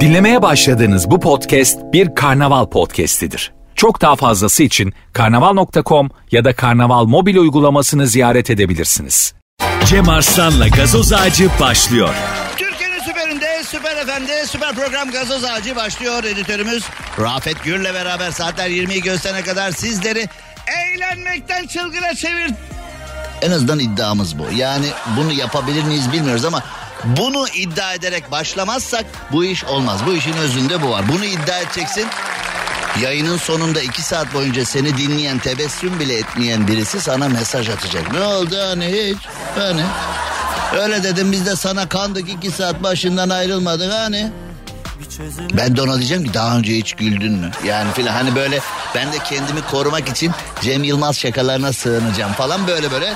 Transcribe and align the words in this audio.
Dinlemeye 0.00 0.42
başladığınız 0.42 1.10
bu 1.10 1.20
podcast 1.20 1.78
bir 1.92 2.14
karnaval 2.14 2.66
podcastidir. 2.66 3.52
Çok 3.74 4.00
daha 4.00 4.16
fazlası 4.16 4.62
için 4.62 4.92
karnaval.com 5.12 6.10
ya 6.30 6.44
da 6.44 6.56
karnaval 6.56 7.04
mobil 7.04 7.36
uygulamasını 7.36 8.06
ziyaret 8.06 8.50
edebilirsiniz. 8.50 9.34
Cem 9.86 10.08
Arslan'la 10.08 10.68
gazoz 10.68 11.12
ağacı 11.12 11.48
başlıyor. 11.60 12.14
Türkiye'nin 12.56 12.98
süperinde, 13.00 13.64
süper 13.64 13.96
efendi, 13.96 14.32
süper 14.46 14.74
program 14.74 15.10
gazoz 15.10 15.44
ağacı 15.44 15.76
başlıyor. 15.76 16.24
Editörümüz 16.24 16.84
Rafet 17.20 17.64
Gür'le 17.64 17.94
beraber 17.94 18.30
saatler 18.30 18.70
20'yi 18.70 19.02
gösterene 19.02 19.42
kadar 19.42 19.70
sizleri 19.70 20.28
eğlenmekten 20.66 21.66
çılgına 21.66 22.14
çevir. 22.14 22.50
En 23.42 23.50
azından 23.50 23.78
iddiamız 23.78 24.38
bu. 24.38 24.42
Yani 24.56 24.86
bunu 25.16 25.32
yapabilir 25.32 25.84
miyiz 25.84 26.12
bilmiyoruz 26.12 26.44
ama 26.44 26.62
bunu 27.04 27.48
iddia 27.48 27.94
ederek 27.94 28.30
başlamazsak 28.30 29.04
bu 29.32 29.44
iş 29.44 29.64
olmaz. 29.64 30.00
Bu 30.06 30.14
işin 30.14 30.32
özünde 30.36 30.82
bu 30.82 30.90
var. 30.90 31.08
Bunu 31.08 31.24
iddia 31.24 31.58
edeceksin. 31.58 32.06
Yayının 33.00 33.36
sonunda 33.36 33.80
iki 33.80 34.02
saat 34.02 34.34
boyunca 34.34 34.64
seni 34.64 34.98
dinleyen 34.98 35.38
tebessüm 35.38 36.00
bile 36.00 36.18
etmeyen 36.18 36.68
birisi 36.68 37.00
sana 37.00 37.28
mesaj 37.28 37.68
atacak. 37.68 38.12
Ne 38.12 38.20
oldu 38.20 38.56
hani 38.68 38.86
hiç? 38.86 39.18
Hani? 39.58 39.82
Öyle 40.82 41.02
dedim 41.02 41.32
biz 41.32 41.46
de 41.46 41.56
sana 41.56 41.88
kandık 41.88 42.28
iki 42.28 42.50
saat 42.50 42.82
başından 42.82 43.28
ayrılmadık 43.28 43.92
hani. 43.92 44.30
Ben 45.52 45.76
de 45.76 45.82
ona 45.82 45.98
diyeceğim 45.98 46.24
ki 46.24 46.34
daha 46.34 46.58
önce 46.58 46.76
hiç 46.76 46.92
güldün 46.92 47.32
mü? 47.32 47.50
Yani 47.64 47.92
filan 47.92 48.12
hani 48.12 48.34
böyle 48.34 48.60
ben 48.94 49.12
de 49.12 49.18
kendimi 49.18 49.62
korumak 49.70 50.08
için 50.08 50.32
Cem 50.60 50.84
Yılmaz 50.84 51.18
şakalarına 51.18 51.72
sığınacağım 51.72 52.32
falan 52.32 52.66
böyle 52.66 52.90
böyle 52.90 53.14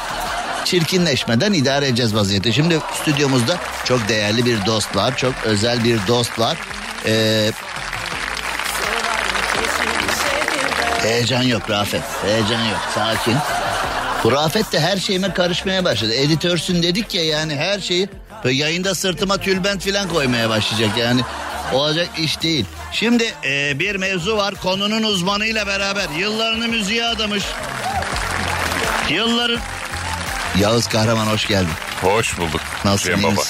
çirkinleşmeden 0.64 1.52
idare 1.52 1.86
edeceğiz 1.86 2.14
vaziyeti. 2.14 2.52
Şimdi 2.52 2.78
stüdyomuzda 3.02 3.56
çok 3.84 4.09
değerli 4.09 4.46
bir 4.46 4.66
dost 4.66 4.96
var. 4.96 5.16
Çok 5.16 5.34
özel 5.45 5.84
bir 5.84 5.98
dost 6.09 6.38
var. 6.38 6.59
Ee, 7.06 7.50
heyecan 11.02 11.43
yok 11.43 11.71
Rafet. 11.71 12.02
Heyecan 12.24 12.65
yok. 12.65 12.80
Sakin. 12.95 13.37
Bu 14.24 14.32
Rafet 14.32 14.73
de 14.73 14.80
her 14.80 14.96
şeyime 14.96 15.32
karışmaya 15.32 15.84
başladı. 15.84 16.15
Editörsün 16.15 16.82
dedik 16.82 17.15
ya 17.15 17.24
yani 17.24 17.56
her 17.56 17.80
şeyi 17.80 18.09
yayında 18.45 18.95
sırtıma 18.95 19.37
tülbent 19.38 19.84
falan 19.84 20.09
koymaya 20.09 20.49
başlayacak 20.51 20.99
yani. 20.99 21.21
Olacak 21.73 22.09
iş 22.18 22.43
değil. 22.43 22.65
Şimdi 22.93 23.34
e, 23.45 23.78
bir 23.78 23.96
mevzu 23.96 24.37
var 24.37 24.54
konunun 24.54 25.02
uzmanıyla 25.02 25.66
beraber 25.66 26.09
yıllarını 26.18 26.68
müziğe 26.68 27.04
adamış. 27.04 27.45
Yılların... 29.10 29.60
Yağız 30.60 30.88
Kahraman 30.88 31.27
hoş 31.27 31.47
geldin. 31.49 31.69
Hoş 32.01 32.38
bulduk. 32.38 32.60
Nasılsın, 32.85 33.10
Cem 33.10 33.21
iyi 33.21 33.33
Baba. 33.33 33.43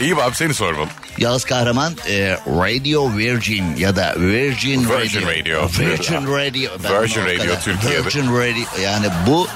İyiyim 0.00 0.18
abi 0.18 0.34
seni 0.34 0.54
sormalı. 0.54 0.88
Yağız 1.18 1.44
Kahraman 1.44 1.94
e, 2.08 2.30
Radio 2.46 3.16
Virgin 3.16 3.76
ya 3.76 3.96
da 3.96 4.14
Virgin, 4.16 4.90
Virgin 4.90 5.22
Radio. 5.22 5.68
Virgin 5.78 6.26
Radio. 6.26 6.70
Ben 6.84 7.02
Virgin 7.02 7.20
Radio 7.24 7.54
Türkiye'de. 7.64 8.04
Virgin 8.04 8.26
Radio 8.36 8.82
yani 8.82 9.06
bu 9.26 9.48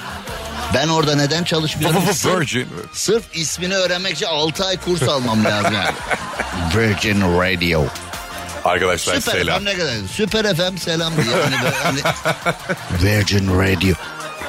ben 0.75 0.89
orada 0.89 1.17
neden 1.17 1.45
çalışmıyorum? 1.45 2.03
Virgin. 2.25 2.69
Sırf 2.93 3.25
ismini 3.35 3.75
öğrenmek 3.75 4.13
için 4.13 4.27
6 4.27 4.65
ay 4.65 4.77
kurs 4.77 5.03
almam 5.03 5.45
lazım 5.45 5.75
yani. 5.75 5.95
Virgin 6.77 7.21
Radio. 7.21 7.85
Arkadaşlar 8.65 9.21
Süper 9.21 9.33
selam. 9.33 9.59
FM 9.61 9.65
ne 9.65 9.75
kadar? 9.77 9.95
Süper 10.13 10.57
FM 10.57 10.77
selam 10.77 11.13
diye. 11.17 11.37
Hani 11.37 11.55
böyle 11.65 11.77
hani 11.77 12.01
Virgin 13.03 13.59
Radio. 13.61 13.95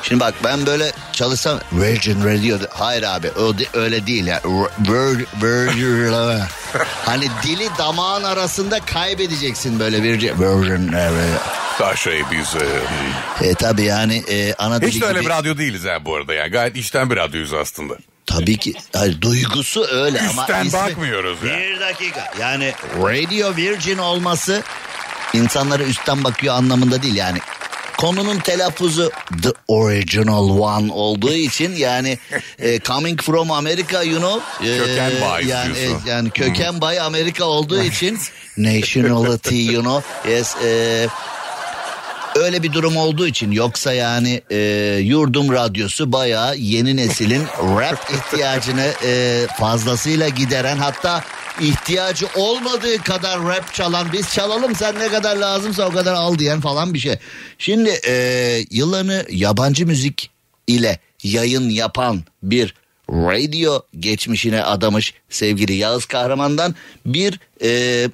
Şimdi 0.04 0.20
bak 0.20 0.34
ben 0.44 0.66
böyle 0.66 0.92
çalışsam 1.14 1.60
Virgin 1.74 2.20
Radio. 2.24 2.58
Hayır 2.70 3.04
abi 3.04 3.32
öyle 3.74 4.08
değil 4.08 4.26
ya. 4.28 4.42
Vir, 4.80 5.26
Virgin. 5.44 6.14
hani 7.06 7.28
dili 7.44 7.70
damağın 7.78 8.24
arasında 8.24 8.80
kaybedeceksin 8.80 9.80
böyle 9.80 10.04
Virgin. 10.04 10.40
Virgin. 10.40 10.92
Daha 11.80 11.96
şey 11.96 12.24
biz... 12.32 12.56
e, 13.42 13.48
E 13.48 13.54
tabi 13.56 13.84
yani 13.84 14.24
e, 14.30 14.54
ana 14.54 14.80
hiç 14.82 15.02
de 15.02 15.06
öyle 15.06 15.20
gibi. 15.20 15.30
bir 15.30 15.36
radyo 15.36 15.58
değiliz 15.58 15.86
ha 15.86 16.06
bu 16.06 16.16
arada. 16.16 16.34
Yani 16.34 16.52
gayet 16.52 16.76
içten 16.78 17.10
bir 17.10 17.16
radyoyuz 17.18 17.54
aslında. 17.54 17.94
Tabii 18.26 18.58
ki 18.58 18.74
hayır, 18.96 19.22
duygusu 19.22 19.86
öyle 19.92 20.20
ama 20.22 20.42
Üstten 20.42 20.66
ismi- 20.66 20.74
bakmıyoruz 20.74 21.44
ya. 21.44 21.58
Bir 21.58 21.80
dakika 21.80 22.34
yani 22.40 22.74
Radio 22.98 23.56
Virgin 23.56 23.98
olması 23.98 24.64
insanlara 25.34 25.84
üstten 25.84 26.24
bakıyor 26.24 26.54
anlamında 26.56 27.02
değil 27.04 27.16
yani. 27.16 27.40
Konunun 28.00 28.40
telaffuzu 28.40 29.12
the 29.44 29.52
original 29.68 30.50
one 30.60 30.92
olduğu 30.94 31.34
için 31.34 31.76
yani 31.76 32.18
e, 32.60 32.80
coming 32.80 33.22
from 33.22 33.52
America 33.52 34.04
you 34.04 34.20
know. 34.20 34.42
e, 34.62 34.78
Köken 34.78 35.12
by 35.12 35.48
yani, 35.50 35.76
diyorsun. 35.76 36.08
e, 36.08 36.10
yani 36.10 36.30
köken 36.30 36.82
by 36.82 37.00
Amerika 37.00 37.46
olduğu 37.46 37.84
için 37.92 38.20
nationality 38.58 39.56
you 39.56 39.82
know. 39.82 40.32
Yes, 40.32 40.56
e, 40.64 41.08
öyle 42.36 42.64
bir 42.64 42.74
durum 42.74 42.98
olduğu 42.98 43.28
için 43.28 43.52
yoksa 43.52 43.94
yani 43.94 44.42
e, 44.52 44.58
yurdum 45.04 45.54
radyosu 45.54 46.12
bayağı 46.12 46.58
yeni 46.58 46.98
neslin 46.98 47.44
rap 47.80 48.12
ihtiyacını 48.14 48.94
e, 49.06 49.46
fazlasıyla 49.60 50.30
gideren 50.30 50.78
hatta 50.78 51.24
ihtiyacı 51.62 52.28
olmadığı 52.36 52.98
kadar 52.98 53.44
rap 53.44 53.74
çalan 53.74 54.08
biz 54.14 54.34
çalalım 54.34 54.76
sen 54.76 55.00
ne 55.00 55.08
kadar 55.08 55.36
lazımsa 55.36 55.88
o 55.88 55.92
kadar 55.92 56.14
al 56.14 56.38
diyen 56.38 56.62
falan 56.62 56.94
bir 56.94 57.00
şey. 57.00 57.16
Şimdi 57.58 58.00
e, 58.08 58.14
yıllarını 58.72 59.26
yabancı 59.30 59.86
müzik 59.86 60.30
ile 60.68 61.00
yayın 61.24 61.70
yapan 61.70 62.24
bir 62.44 62.74
radio 63.10 63.82
geçmişine 64.00 64.64
adamış 64.64 65.14
sevgili 65.30 65.74
Yağız 65.74 66.06
Kahraman'dan 66.06 66.76
bir 67.06 67.40
e, 67.64 68.10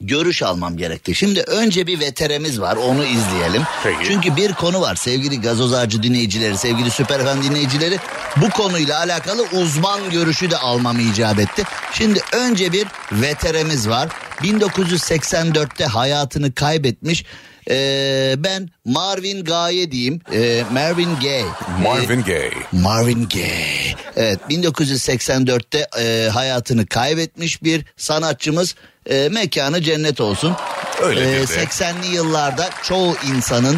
görüş 0.00 0.42
almam 0.42 0.76
gerekti. 0.76 1.14
Şimdi 1.14 1.40
önce 1.40 1.86
bir 1.86 2.00
veteremiz 2.00 2.60
var 2.60 2.76
onu 2.76 3.04
izleyelim. 3.04 3.62
Peki. 3.82 3.98
Çünkü 4.04 4.36
bir 4.36 4.52
konu 4.52 4.80
var 4.80 4.94
sevgili 4.94 5.40
gazoz 5.40 5.74
ağacı 5.74 6.02
dinleyicileri, 6.02 6.58
sevgili 6.58 6.90
süper 6.90 7.20
efendi 7.20 7.50
dinleyicileri. 7.50 7.98
Bu 8.36 8.50
konuyla 8.50 8.98
alakalı 8.98 9.42
uzman 9.52 10.10
görüşü 10.10 10.50
de 10.50 10.56
almam 10.56 11.00
icap 11.00 11.38
etti. 11.38 11.62
Şimdi 11.92 12.20
önce 12.32 12.72
bir 12.72 12.86
veteremiz 13.12 13.88
var. 13.88 14.08
1984'te 14.42 15.84
hayatını 15.84 16.54
kaybetmiş. 16.54 17.24
Ee, 17.70 18.34
ben 18.38 18.68
Marvin 18.84 19.44
Gaye 19.44 19.90
diyeyim. 19.92 20.20
Ee, 20.32 20.64
Marvin 20.72 21.16
Gaye. 21.22 21.44
Marvin 21.82 22.22
Gaye. 22.22 22.50
Marvin 22.72 23.28
Gaye. 23.28 23.94
Evet 24.16 24.38
1984'te 24.50 25.86
e, 26.00 26.28
hayatını 26.28 26.86
kaybetmiş 26.86 27.62
bir 27.62 27.84
sanatçımız. 27.96 28.74
E, 29.10 29.28
mekanı 29.32 29.82
cennet 29.82 30.20
olsun. 30.20 30.56
Öyledir 31.02 31.26
E, 31.26 31.40
de. 31.40 31.64
80'li 31.64 32.14
yıllarda 32.14 32.70
çoğu 32.82 33.16
insanın 33.36 33.76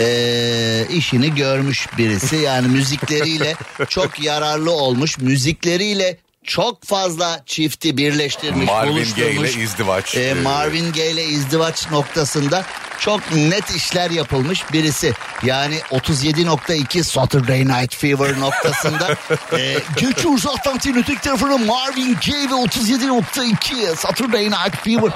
e, 0.00 0.86
işini 0.90 1.34
görmüş 1.34 1.86
birisi. 1.98 2.36
Yani 2.36 2.68
müzikleriyle 2.76 3.54
çok 3.88 4.20
yararlı 4.22 4.70
olmuş. 4.72 5.18
Müzikleriyle 5.18 6.16
çok 6.44 6.84
fazla 6.84 7.42
çifti 7.46 7.96
birleştirmiş, 7.96 8.66
Marvin 8.66 9.14
Gaye 9.16 9.32
ile 9.32 9.52
izdivaç. 9.62 10.14
E, 10.14 10.20
E, 10.20 10.34
Marvin 10.34 10.92
Gaye 10.92 11.10
ile 11.10 11.24
izdivaç 11.24 11.90
noktasında 11.90 12.64
çok 12.98 13.32
net 13.34 13.70
işler 13.70 14.10
yapılmış 14.10 14.72
birisi. 14.72 15.12
Yani 15.42 15.78
37.2 15.90 17.02
Saturday 17.04 17.60
Night 17.64 17.96
Fever 17.96 18.40
noktasında 18.40 19.16
e, 19.58 19.76
geçiyoruz 19.96 20.46
Atlantik'in 20.46 20.94
öteki 20.98 21.20
tarafına 21.20 21.58
Marvin 21.58 22.16
Gaye 22.26 22.50
ve 22.50 22.54
37.2 22.54 23.96
Saturday 23.96 24.44
Night 24.44 24.76
Fever. 24.84 25.10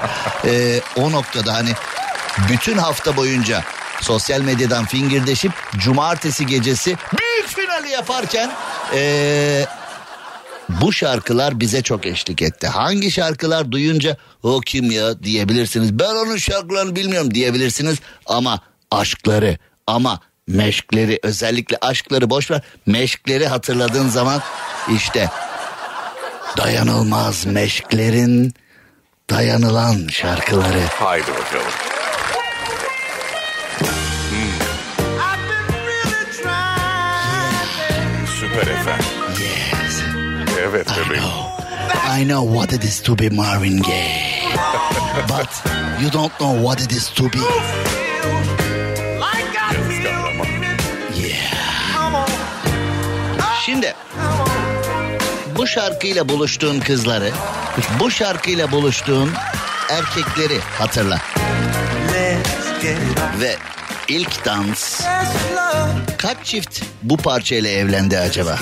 E, 0.45 0.81
o 0.95 1.11
noktada 1.11 1.53
hani 1.53 1.69
bütün 2.49 2.77
hafta 2.77 3.15
boyunca 3.17 3.63
sosyal 4.01 4.41
medyadan 4.41 4.85
fingirdeşip 4.85 5.51
cumartesi 5.77 6.45
gecesi 6.45 6.97
büyük 7.17 7.47
finali 7.47 7.89
yaparken 7.89 8.51
e, 8.93 9.65
bu 10.69 10.93
şarkılar 10.93 11.59
bize 11.59 11.81
çok 11.81 12.05
eşlik 12.05 12.41
etti. 12.41 12.67
Hangi 12.67 13.11
şarkılar 13.11 13.71
duyunca 13.71 14.17
o 14.43 14.59
kim 14.59 14.91
ya 14.91 15.23
diyebilirsiniz. 15.23 15.99
Ben 15.99 16.15
onun 16.15 16.37
şarkılarını 16.37 16.95
bilmiyorum 16.95 17.33
diyebilirsiniz. 17.33 17.97
Ama 18.25 18.61
aşkları 18.91 19.57
ama 19.87 20.19
meşkleri 20.47 21.19
özellikle 21.23 21.77
aşkları 21.81 22.29
boş 22.29 22.51
ver. 22.51 22.61
Meşkleri 22.85 23.47
hatırladığın 23.47 24.09
zaman 24.09 24.41
işte 24.95 25.29
dayanılmaz 26.57 27.45
meşklerin 27.45 28.53
dayanılan 29.29 30.07
şarkıları. 30.07 30.81
Haydi 30.99 31.27
bakalım. 31.27 31.98
Evet 40.69 40.87
bebeğim. 40.97 41.23
I 42.19 42.23
know 42.23 42.53
what 42.53 42.73
it 42.73 42.83
is 42.83 43.01
to 43.01 43.19
be 43.19 43.29
Marvin 43.29 43.81
Gaye. 43.81 44.43
But 45.29 45.49
you 46.01 46.13
don't 46.13 46.33
know 46.39 46.61
what 46.61 46.81
it 46.81 46.91
is 46.91 47.09
to 47.09 47.23
be. 47.23 47.37
Yeah. 51.27 51.53
Şimdi 53.65 53.95
bu 55.57 55.67
şarkıyla 55.67 56.29
buluştuğun 56.29 56.79
kızları, 56.79 57.31
bu 57.99 58.11
şarkıyla 58.11 58.71
buluştuğun 58.71 59.31
erkekleri 59.89 60.59
hatırla. 60.59 61.17
Ve 63.39 63.55
ilk 64.07 64.45
dans 64.45 65.01
kaç 66.21 66.37
çift 66.45 66.81
bu 67.03 67.17
parçayla 67.17 67.69
evlendi 67.69 68.17
acaba? 68.17 68.59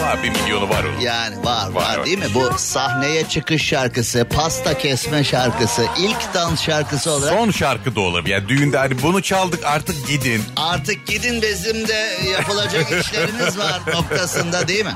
Var 0.00 0.22
bir 0.22 0.30
milyonu 0.30 0.68
var 0.68 0.84
onun. 0.84 1.00
Yani 1.00 1.36
var 1.44 1.70
var, 1.70 1.98
Var, 1.98 2.06
değil 2.06 2.18
mi? 2.18 2.24
Bu 2.34 2.50
sahneye 2.58 3.28
çıkış 3.28 3.62
şarkısı, 3.62 4.26
pasta 4.34 4.78
kesme 4.78 5.24
şarkısı, 5.24 5.86
ilk 5.98 6.34
dans 6.34 6.62
şarkısı 6.62 7.10
olarak 7.10 7.34
Son 7.38 7.50
şarkı 7.50 7.96
da 7.96 8.00
olabilir. 8.00 8.34
Yani 8.34 8.48
düğünde 8.48 8.78
hani 8.78 9.02
bunu 9.02 9.22
çaldık 9.22 9.64
artık 9.64 10.08
gidin. 10.08 10.42
artık 10.56 11.06
gidin 11.06 11.42
bizim 11.42 11.88
de 11.88 12.18
yapılacak 12.32 12.92
işlerimiz 13.04 13.58
var 13.58 13.80
noktasında 13.94 14.68
değil 14.68 14.84
mi? 14.84 14.92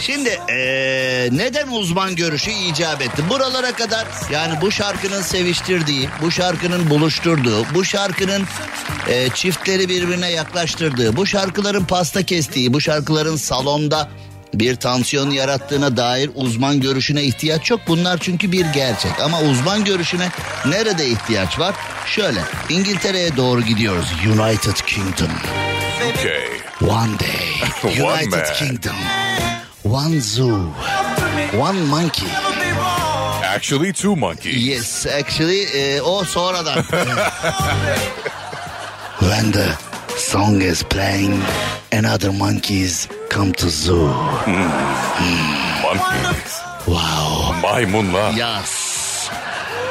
Şimdi 0.00 0.28
eee, 0.48 1.28
neden 1.32 1.68
uzman 1.68 2.16
görüşü 2.16 2.50
icap 2.50 3.02
etti? 3.02 3.22
Buralara 3.30 3.72
kadar 3.72 4.06
yani 4.32 4.54
bu 4.60 4.70
şarkının 4.70 5.22
seviştirdiği, 5.22 6.08
bu 6.22 6.30
şarkının 6.30 6.90
buluşturduğu, 6.90 7.66
bu 7.74 7.84
şarkının 7.84 8.42
eee, 9.08 9.28
çiftleri 9.34 9.88
birbirine 9.88 10.30
yaklaştırdığı, 10.30 11.16
bu 11.16 11.21
şarkıların 11.26 11.84
pasta 11.84 12.22
kestiği, 12.22 12.72
bu 12.72 12.80
şarkıların 12.80 13.36
salonda 13.36 14.08
bir 14.54 14.76
tansiyon 14.76 15.30
yarattığına 15.30 15.96
dair 15.96 16.30
uzman 16.34 16.80
görüşüne 16.80 17.22
ihtiyaç 17.22 17.70
yok. 17.70 17.80
Bunlar 17.88 18.18
çünkü 18.18 18.52
bir 18.52 18.66
gerçek. 18.66 19.20
Ama 19.20 19.40
uzman 19.40 19.84
görüşüne 19.84 20.28
nerede 20.66 21.08
ihtiyaç 21.08 21.58
var? 21.58 21.74
Şöyle 22.06 22.40
İngiltere'ye 22.68 23.36
doğru 23.36 23.62
gidiyoruz. 23.62 24.12
United 24.26 24.76
Kingdom. 24.86 25.30
Okay. 26.10 26.48
One 26.80 27.18
day. 27.18 27.62
One 28.02 28.12
United 28.12 28.30
man. 28.30 28.54
Kingdom. 28.54 28.96
One 29.84 30.20
zoo. 30.20 30.68
One 31.58 31.80
monkey. 31.80 32.28
Actually 33.56 33.92
two 33.92 34.16
monkeys. 34.16 34.66
Yes 34.66 35.06
actually 35.06 35.62
eh, 35.62 36.00
o 36.08 36.24
sonradan. 36.24 36.82
When 39.20 39.52
the 39.52 39.91
song 40.32 40.62
is 40.62 40.82
playing 40.82 41.34
another 41.92 42.32
monkeys 42.32 43.06
come 43.28 43.52
to 43.52 43.68
zoo. 43.68 44.08
Monkeys. 45.82 46.52
Wow. 46.86 47.60
Maymunlar. 47.62 48.32
Yas. 48.32 49.28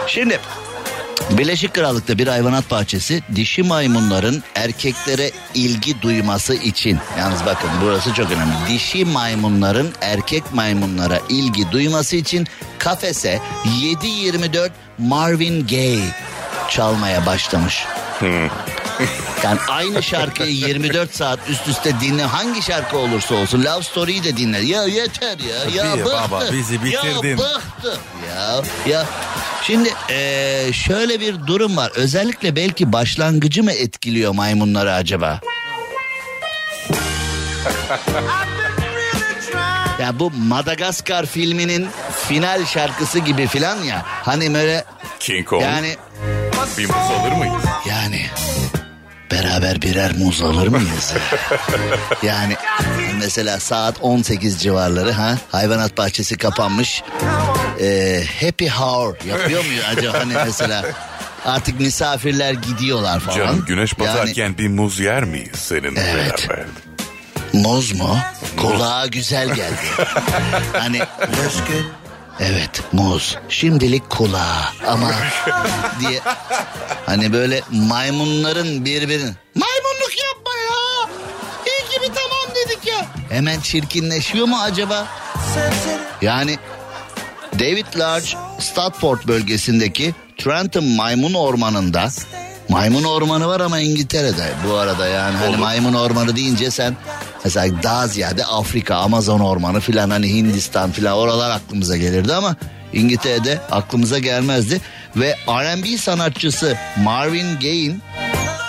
Şimdi 0.07 0.39
Birleşik 1.31 1.73
Krallık'ta 1.73 2.17
bir 2.17 2.27
hayvanat 2.27 2.71
bahçesi 2.71 3.23
dişi 3.35 3.63
maymunların 3.63 4.43
erkeklere 4.55 5.31
ilgi 5.53 6.01
duyması 6.01 6.53
için 6.53 6.99
yalnız 7.19 7.45
bakın 7.45 7.69
burası 7.83 8.13
çok 8.13 8.31
önemli. 8.31 8.53
Dişi 8.69 9.05
maymunların 9.05 9.89
erkek 10.01 10.53
maymunlara 10.53 11.19
ilgi 11.29 11.71
duyması 11.71 12.15
için 12.15 12.47
kafese 12.79 13.39
7-24 13.65 14.69
Marvin 14.97 15.67
Gaye 15.67 16.09
çalmaya 16.69 17.25
başlamış. 17.25 17.85
Yani 19.43 19.59
aynı 19.69 20.03
şarkıyı 20.03 20.51
24 20.55 21.15
saat 21.15 21.39
üst 21.49 21.67
üste 21.67 21.93
dinle 22.01 22.23
hangi 22.23 22.61
şarkı 22.61 22.97
olursa 22.97 23.35
olsun 23.35 23.63
Love 23.63 23.83
Story'yi 23.83 24.23
de 24.23 24.38
dinle. 24.38 24.59
Ya 24.59 24.83
yeter 24.83 25.38
ya. 25.39 25.83
Ya 25.83 25.91
Tabii 25.91 26.01
bıktı. 26.05 26.13
baba, 26.31 26.43
bizi 26.51 26.83
bitirdin. 26.83 27.29
Ya 27.29 27.38
bıktı. 27.38 27.97
Ya 28.29 28.61
ya. 28.91 29.05
Şimdi 29.63 29.93
eee, 30.09 30.69
şöyle 30.73 31.19
bir 31.19 31.47
durum 31.47 31.77
var. 31.77 31.91
Özellikle 31.95 32.55
belki 32.55 32.93
başlangıcı 32.93 33.63
mı 33.63 33.71
etkiliyor 33.71 34.31
maymunları 34.31 34.94
acaba? 34.94 35.39
ya 40.01 40.19
bu 40.19 40.31
Madagaskar 40.31 41.25
filminin 41.25 41.87
final 42.27 42.65
şarkısı 42.65 43.19
gibi 43.19 43.47
filan 43.47 43.83
ya. 43.83 44.01
Hani 44.05 44.53
böyle 44.53 44.85
King 45.19 45.47
Kong. 45.47 45.63
yani 45.63 45.95
Bir 46.77 46.85
muz 46.85 46.95
alır 46.95 47.31
mıyız? 47.31 47.63
yani 47.89 48.25
beraber 49.31 49.81
birer 49.81 50.12
muz 50.18 50.42
alır 50.42 50.68
mıyız? 50.68 51.13
yani 52.24 52.56
mesela 53.19 53.60
saat 53.60 53.95
18 54.01 54.62
civarları 54.62 55.12
ha 55.12 55.38
hayvanat 55.51 55.98
bahçesi 55.98 56.38
kapanmış. 56.38 57.04
Ee, 57.81 58.24
happy 58.42 58.68
hour 58.68 59.16
yapıyor 59.30 59.62
mu 59.66 59.72
acaba 59.98 60.19
hani 60.19 60.33
mesela 60.45 60.86
artık 61.45 61.80
misafirler 61.80 62.54
gidiyorlar 62.54 63.19
falan. 63.19 63.38
Canım 63.38 63.66
güneş 63.68 63.94
Yani 64.00 64.10
batarken 64.10 64.57
bir 64.57 64.68
muz 64.68 65.00
yer 65.00 65.24
miyiz 65.24 65.51
seninle 65.56 66.01
Evet. 66.01 66.48
beraber? 66.50 66.66
muz 67.54 67.92
mu? 67.94 68.18
Kulağa 68.57 69.07
güzel 69.07 69.48
geldi. 69.48 70.07
hani 70.74 71.00
Evet 72.39 72.81
muz. 72.94 73.38
Şimdilik 73.50 74.10
kulağa 74.10 74.74
ama 74.88 75.12
diye 76.00 76.19
hani 77.06 77.33
böyle 77.33 77.62
maymunların 77.72 78.86
birbirini 78.86 79.31
maymunluk 79.56 80.13
yapma 80.18 80.51
ya. 80.63 81.10
İyi 81.66 81.94
gibi 82.00 82.06
tamam 82.16 82.56
dedik 82.56 82.88
ya. 82.88 83.06
Hemen 83.30 83.60
çirkinleşiyor 83.60 84.48
mu 84.48 84.57
acaba? 84.62 85.07
Yani 86.22 86.57
David 87.60 87.86
Large 88.00 88.28
Stratford 88.60 89.19
bölgesindeki 89.28 90.16
Trenton 90.38 90.83
Maymun 90.86 91.33
Ormanı'nda 91.33 92.10
Maymun 92.71 93.03
ormanı 93.03 93.47
var 93.47 93.59
ama 93.59 93.79
İngiltere'de 93.79 94.53
bu 94.68 94.73
arada 94.73 95.07
yani 95.07 95.38
hani 95.38 95.50
Olur. 95.50 95.57
maymun 95.57 95.94
ormanı 95.94 96.35
deyince 96.35 96.71
sen 96.71 96.97
mesela 97.44 97.83
daha 97.83 98.07
ziyade 98.07 98.45
Afrika 98.45 98.95
Amazon 98.95 99.39
ormanı 99.39 99.79
filan 99.79 100.09
hani 100.09 100.29
Hindistan 100.29 100.91
filan 100.91 101.18
oralar 101.18 101.50
aklımıza 101.51 101.97
gelirdi 101.97 102.33
ama 102.33 102.56
İngiltere'de 102.94 103.59
aklımıza 103.71 104.19
gelmezdi 104.19 104.81
ve 105.15 105.35
R&B 105.47 105.97
sanatçısı 105.97 106.77
Marvin 107.03 107.59
Gaye'in 107.59 108.01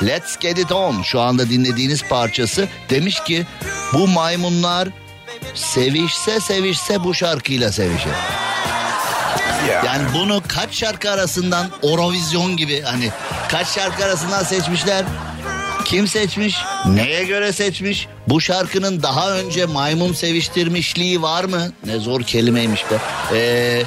Let's 0.03 0.37
Get 0.37 0.59
It 0.59 0.73
On 0.73 1.03
şu 1.03 1.21
anda 1.21 1.51
dinlediğiniz 1.51 2.03
parçası 2.03 2.69
demiş 2.91 3.21
ki 3.21 3.47
bu 3.93 4.09
maymunlar 4.09 4.89
sevişse 5.55 6.41
sevişse 6.41 7.05
bu 7.05 7.15
şarkıyla 7.15 7.73
sevişir. 7.73 8.13
Ya. 9.69 9.83
Yani 9.87 10.03
bunu 10.15 10.43
kaç 10.49 10.75
şarkı 10.75 11.11
arasından 11.11 11.67
Eurovision 11.83 12.57
gibi 12.57 12.83
hani 12.83 13.11
kaç 13.49 13.67
şarkı 13.69 14.05
arasından 14.05 14.43
seçmişler? 14.43 15.05
Kim 15.85 16.09
seçmiş? 16.09 16.57
Neye 16.87 17.25
göre 17.25 17.53
seçmiş? 17.53 18.09
Bu 18.29 18.41
şarkının 18.41 19.03
daha 19.03 19.31
önce 19.31 19.67
maymun 19.67 20.13
seviştirmişliği 20.13 21.23
var 21.23 21.45
mı? 21.45 21.73
Ne 21.87 21.99
zor 21.99 22.23
kelimeymiş 22.23 22.85
be. 22.91 22.95
Ee, 23.37 23.83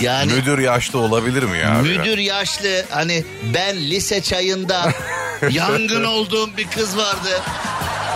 yani 0.00 0.32
Müdür 0.32 0.58
yaşlı 0.58 0.98
olabilir 0.98 1.42
mi 1.42 1.58
ya? 1.58 1.70
müdür 1.74 2.18
yaşlı 2.18 2.84
hani 2.90 3.24
ben 3.54 3.76
lise 3.76 4.22
çayında 4.22 4.92
yangın 5.50 6.04
olduğum 6.04 6.56
bir 6.56 6.66
kız 6.66 6.96
vardı. 6.96 7.40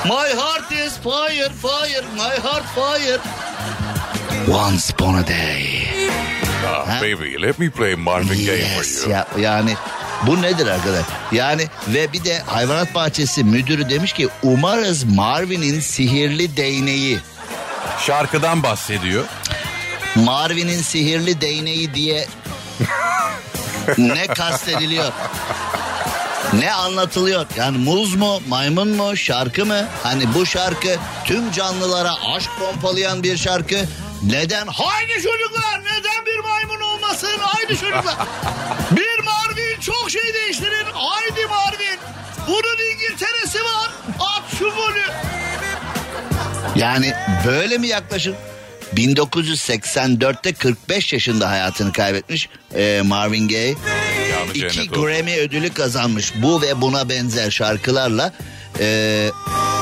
My 0.04 0.10
heart 0.40 0.72
is 0.72 0.92
fire 1.02 1.48
fire 1.62 2.04
my 2.16 2.42
heart 2.42 2.64
fire. 2.74 3.18
Once 4.52 4.92
upon 4.92 5.14
a 5.14 5.26
day. 5.26 6.03
Ah, 6.74 7.00
baby 7.02 7.42
let 7.42 7.58
me 7.58 7.70
play 7.70 7.94
Marvin 7.94 8.46
Gaye 8.46 8.64
for 8.76 8.84
Yes 8.84 9.02
you. 9.02 9.10
ya 9.12 9.26
yani 9.38 9.74
bu 10.26 10.42
nedir 10.42 10.66
arkadaş? 10.66 11.04
Yani 11.32 11.66
ve 11.88 12.12
bir 12.12 12.24
de 12.24 12.38
hayvanat 12.46 12.94
bahçesi 12.94 13.44
müdürü 13.44 13.90
demiş 13.90 14.12
ki 14.12 14.28
umarız 14.42 15.04
Marvin'in 15.04 15.80
sihirli 15.80 16.56
değneği 16.56 17.18
Şarkıdan 18.06 18.62
bahsediyor. 18.62 19.24
Marvin'in 20.16 20.82
sihirli 20.82 21.40
değneği 21.40 21.94
diye 21.94 22.26
ne 23.98 24.26
kastediliyor? 24.26 25.12
Ne 26.52 26.72
anlatılıyor? 26.72 27.46
Yani 27.56 27.78
muz 27.78 28.14
mu, 28.14 28.40
maymun 28.48 28.88
mu, 28.88 29.16
şarkı 29.16 29.66
mı? 29.66 29.86
Hani 30.02 30.34
bu 30.34 30.46
şarkı 30.46 30.96
tüm 31.24 31.52
canlılara 31.52 32.14
aşk 32.36 32.50
pompalayan 32.58 33.22
bir 33.22 33.36
şarkı. 33.36 33.76
Neden? 34.26 34.66
Haydi 34.66 35.12
çocuklar 35.12 35.80
neden 35.80 36.26
bir 36.26 36.38
maymun 36.38 36.80
olmasın? 36.80 37.38
Haydi 37.40 37.78
çocuklar. 37.78 38.16
bir 38.90 39.24
Marvin 39.24 39.80
çok 39.80 40.10
şey 40.10 40.34
değiştirir. 40.34 40.84
Haydi 40.92 41.46
Marvin. 41.46 41.98
Bunun 42.46 42.92
İngiltere'si 42.94 43.58
var. 43.64 43.90
At 44.20 44.58
şu 44.58 44.64
golü. 44.64 45.04
Yani 46.76 47.12
böyle 47.46 47.78
mi 47.78 47.86
yaklaşır? 47.86 48.34
1984'te 48.94 50.52
45 50.52 51.12
yaşında 51.12 51.50
hayatını 51.50 51.92
kaybetmiş 51.92 52.48
e, 52.74 53.02
Marvin 53.04 53.48
Gaye. 53.48 53.74
Yanı 54.54 54.72
İki. 54.72 54.88
Grammy 54.88 55.36
ödülü 55.38 55.70
kazanmış 55.72 56.32
bu 56.42 56.62
ve 56.62 56.80
buna 56.80 57.08
benzer 57.08 57.50
şarkılarla. 57.50 58.32
E, 58.80 59.30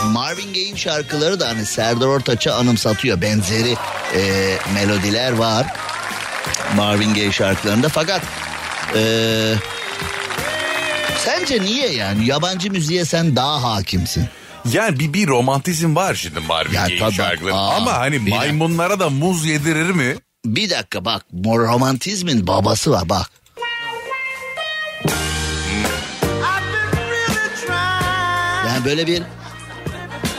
Marvin 0.06 0.52
Gaye'in 0.52 0.76
şarkıları 0.76 1.40
da 1.40 1.48
hani 1.48 1.66
Serdar 1.66 2.06
Ortaç'ı 2.06 2.54
anımsatıyor. 2.54 3.20
Benzeri 3.20 3.76
e, 4.16 4.54
melodiler 4.74 5.32
var 5.32 5.66
Marvin 6.76 7.14
Gaye 7.14 7.32
şarkılarında. 7.32 7.88
Fakat 7.88 8.22
e, 8.96 9.54
sence 11.24 11.62
niye 11.62 11.92
yani 11.92 12.26
yabancı 12.26 12.70
müziğe 12.70 13.04
sen 13.04 13.36
daha 13.36 13.62
hakimsin? 13.62 14.24
Yani 14.72 14.98
bir, 14.98 15.12
bir 15.12 15.26
romantizm 15.26 15.96
var 15.96 16.14
şimdi 16.14 16.40
Marvin 16.40 16.74
Ya 16.74 16.86
Gaye 16.86 17.12
şarkıları. 17.12 17.54
Aa, 17.54 17.74
Ama 17.76 17.92
hani 17.92 18.18
maymunlara 18.18 19.00
da 19.00 19.10
muz 19.10 19.46
yedirir 19.46 19.90
mi? 19.90 20.16
Bir 20.46 20.70
dakika 20.70 21.04
bak 21.04 21.22
romantizmin 21.44 22.46
babası 22.46 22.90
var 22.90 23.08
bak. 23.08 23.30
Yani 28.82 28.90
böyle 28.90 29.06
bir 29.06 29.22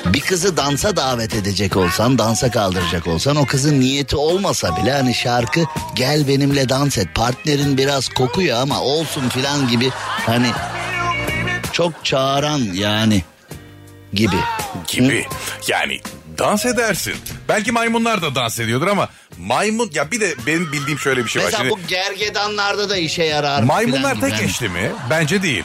bir 0.05 0.21
kızı 0.21 0.57
dansa 0.57 0.95
davet 0.95 1.35
edecek 1.35 1.77
olsan, 1.77 2.17
dansa 2.17 2.51
kaldıracak 2.51 3.07
olsan 3.07 3.35
o 3.35 3.45
kızın 3.45 3.79
niyeti 3.79 4.15
olmasa 4.15 4.77
bile 4.77 4.91
hani 4.91 5.13
şarkı 5.13 5.63
gel 5.95 6.27
benimle 6.27 6.69
dans 6.69 6.97
et. 6.97 7.07
Partnerin 7.15 7.77
biraz 7.77 8.09
kokuyor 8.09 8.61
ama 8.61 8.81
olsun 8.81 9.29
filan 9.29 9.67
gibi 9.67 9.89
hani 10.25 10.47
çok 11.71 12.05
çağıran 12.05 12.59
yani 12.73 13.23
gibi. 14.13 14.39
Gibi. 14.87 15.25
Yani 15.67 16.01
dans 16.37 16.65
edersin. 16.65 17.15
Belki 17.49 17.71
maymunlar 17.71 18.21
da 18.21 18.35
dans 18.35 18.59
ediyordur 18.59 18.87
ama 18.87 19.09
maymun 19.37 19.91
ya 19.93 20.11
bir 20.11 20.21
de 20.21 20.35
benim 20.47 20.71
bildiğim 20.71 20.99
şöyle 20.99 21.23
bir 21.23 21.29
şey 21.29 21.41
var. 21.41 21.49
Mesela 21.51 21.69
bu 21.69 21.79
gergedanlarda 21.87 22.89
da 22.89 22.97
işe 22.97 23.23
yarar. 23.23 23.63
maymunlar 23.63 24.21
tek 24.21 24.31
yani. 24.31 24.43
eşli 24.43 24.69
mi? 24.69 24.91
Bence 25.09 25.43
değil. 25.43 25.63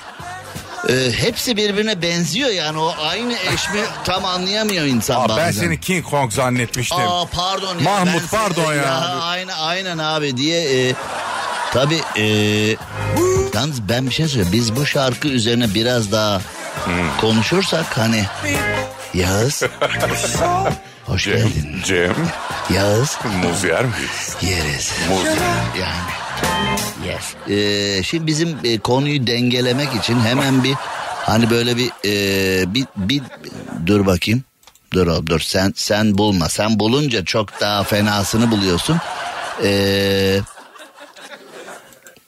Ee, 0.88 1.12
hepsi 1.12 1.56
birbirine 1.56 2.02
benziyor 2.02 2.50
yani 2.50 2.78
o 2.78 2.94
aynı 3.02 3.32
eş 3.32 3.68
mi 3.70 3.80
tam 4.04 4.24
anlayamıyor 4.24 4.84
insan 4.84 5.20
Aa, 5.20 5.28
bazen. 5.28 5.46
ben 5.46 5.50
seni 5.52 5.80
King 5.80 6.04
Kong 6.04 6.32
zannetmiştim. 6.32 6.98
Aa 6.98 7.24
pardon 7.26 7.74
ya. 7.78 7.80
Mahmut, 7.84 8.06
ben 8.14 8.18
seni- 8.18 8.30
pardon 8.30 8.74
ya. 8.74 8.94
Aynen, 9.22 9.54
aynen 9.58 9.98
abi 9.98 10.36
diye. 10.36 10.88
E, 10.88 10.94
tabii 11.72 12.00
e, 12.16 12.24
yalnız 13.54 13.88
ben 13.88 14.06
bir 14.06 14.14
şey 14.14 14.28
söyleyeyim. 14.28 14.52
Biz 14.52 14.76
bu 14.76 14.86
şarkı 14.86 15.28
üzerine 15.28 15.74
biraz 15.74 16.12
daha 16.12 16.40
Hmm. 16.84 17.16
konuşursak 17.20 17.98
hani 17.98 18.24
Yağız. 19.14 19.62
Hoş 21.06 21.24
Cem, 21.24 21.36
geldin. 21.36 21.80
Cem 21.84 22.14
Yağız. 22.74 23.18
muz 23.42 23.64
yer 23.64 23.84
miyiz? 23.84 24.36
Yeriz. 24.42 24.92
Muz. 25.08 25.24
Yani. 25.80 26.27
Yes. 27.06 27.34
Ee, 27.58 28.02
şimdi 28.02 28.26
bizim 28.26 28.56
e, 28.64 28.78
konuyu 28.78 29.26
dengelemek 29.26 29.94
için 29.94 30.20
hemen 30.20 30.64
bir 30.64 30.74
hani 31.22 31.50
böyle 31.50 31.76
bir 31.76 31.90
e, 32.04 32.74
bir, 32.74 32.84
bir 32.96 33.22
dur 33.86 34.06
bakayım. 34.06 34.42
Dur 34.92 35.06
oğlum 35.06 35.26
dur 35.26 35.40
sen 35.40 35.72
sen 35.76 36.18
bulma. 36.18 36.48
Sen 36.48 36.80
bulunca 36.80 37.24
çok 37.24 37.60
daha 37.60 37.84
fenasını 37.84 38.50
buluyorsun. 38.50 38.96
Ee, 39.64 40.40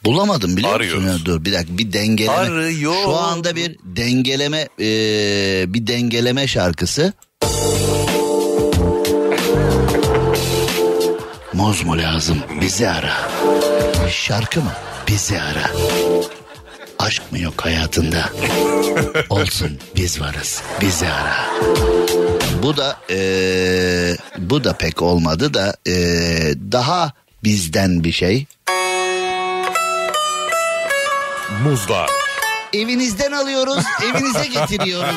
bulamadım 0.04 0.56
biliyor 0.56 0.80
musun? 0.80 0.98
Arıyoruz. 0.98 1.20
Ya, 1.20 1.26
dur 1.26 1.44
bir 1.44 1.52
dakika 1.52 1.78
bir 1.78 1.92
dengeleme. 1.92 2.36
Arıyor. 2.36 2.94
Şu 3.04 3.16
anda 3.16 3.56
bir 3.56 3.76
dengeleme 3.84 4.68
e, 4.80 4.84
bir 5.74 5.86
dengeleme 5.86 6.46
şarkısı. 6.46 7.12
Muz 11.52 11.82
mu 11.84 11.98
lazım? 11.98 12.38
Bizi 12.60 12.88
ara. 12.88 13.12
Şarkı 14.10 14.60
mı? 14.60 14.72
Bizi 15.08 15.40
ara. 15.40 15.70
Aşk 16.98 17.32
mı 17.32 17.38
yok 17.38 17.64
hayatında? 17.64 18.30
Olsun 19.30 19.78
biz 19.96 20.20
varız. 20.20 20.62
Bizi 20.80 21.06
ara. 21.08 21.36
Bu 22.62 22.76
da 22.76 22.96
eee, 23.08 24.16
bu 24.38 24.64
da 24.64 24.72
pek 24.72 25.02
olmadı 25.02 25.54
da 25.54 25.76
eee, 25.86 26.54
daha 26.72 27.12
bizden 27.44 28.04
bir 28.04 28.12
şey. 28.12 28.46
Muzlar. 31.64 32.10
Evinizden 32.72 33.32
alıyoruz, 33.32 33.84
evinize 34.04 34.46
getiriyoruz. 34.46 35.16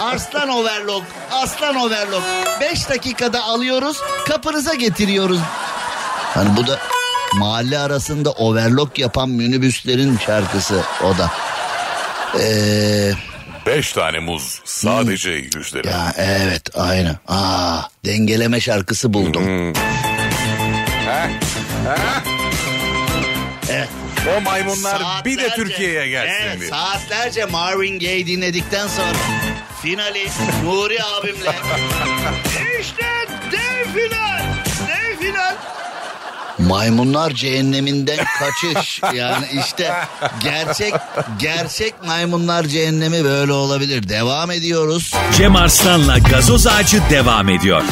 Arslan 0.00 0.48
overlock, 0.48 1.04
aslan 1.32 1.76
overlock. 1.76 2.22
Beş 2.60 2.88
dakikada 2.88 3.42
alıyoruz, 3.44 3.96
kapınıza 4.28 4.74
getiriyoruz. 4.74 5.40
Hani 6.34 6.56
bu 6.56 6.66
da 6.66 6.78
mahalle 7.38 7.78
arasında 7.78 8.30
overlock 8.32 8.98
yapan 8.98 9.28
minibüslerin 9.30 10.18
şarkısı 10.26 10.82
o 11.04 11.18
da. 11.18 11.30
Ee, 12.40 13.12
Beş 13.66 13.92
tane 13.92 14.18
muz. 14.18 14.60
Sadece 14.64 15.30
100 15.30 15.74
lira. 15.74 15.82
Hmm. 15.84 15.90
ya 15.90 16.12
evet 16.16 16.62
aynı. 16.78 17.16
Aa, 17.28 17.80
dengeleme 18.04 18.60
şarkısı 18.60 19.14
buldum. 19.14 19.72
Evet. 23.70 23.88
O 24.36 24.40
maymunlar 24.40 25.24
bir 25.24 25.38
de 25.38 25.42
Saatlerce- 25.48 25.56
Türkiye'ye 25.56 26.08
gelsin 26.08 26.34
Evet, 26.42 26.60
diye. 26.60 26.70
saatlerce 26.70 27.44
Marvin 27.44 27.98
Gaye 27.98 28.26
dinledikten 28.26 28.88
sonra 28.88 29.06
finali 29.82 30.26
Nuri 30.64 30.98
abimle. 31.04 31.54
işte 32.80 33.04
dev 33.52 33.92
final. 33.94 34.42
Dev 34.88 35.18
final. 35.20 35.54
Maymunlar 36.58 37.30
cehenneminden 37.30 38.18
kaçış. 38.38 39.00
Yani 39.14 39.46
işte 39.66 39.92
gerçek 40.42 40.94
gerçek 41.38 41.94
maymunlar 42.06 42.64
cehennemi 42.64 43.24
böyle 43.24 43.52
olabilir. 43.52 44.08
Devam 44.08 44.50
ediyoruz. 44.50 45.12
Cem 45.36 45.56
Arslan'la 45.56 46.18
gazoz 46.18 46.66
ağacı 46.66 47.02
devam 47.10 47.48
ediyor. 47.48 47.82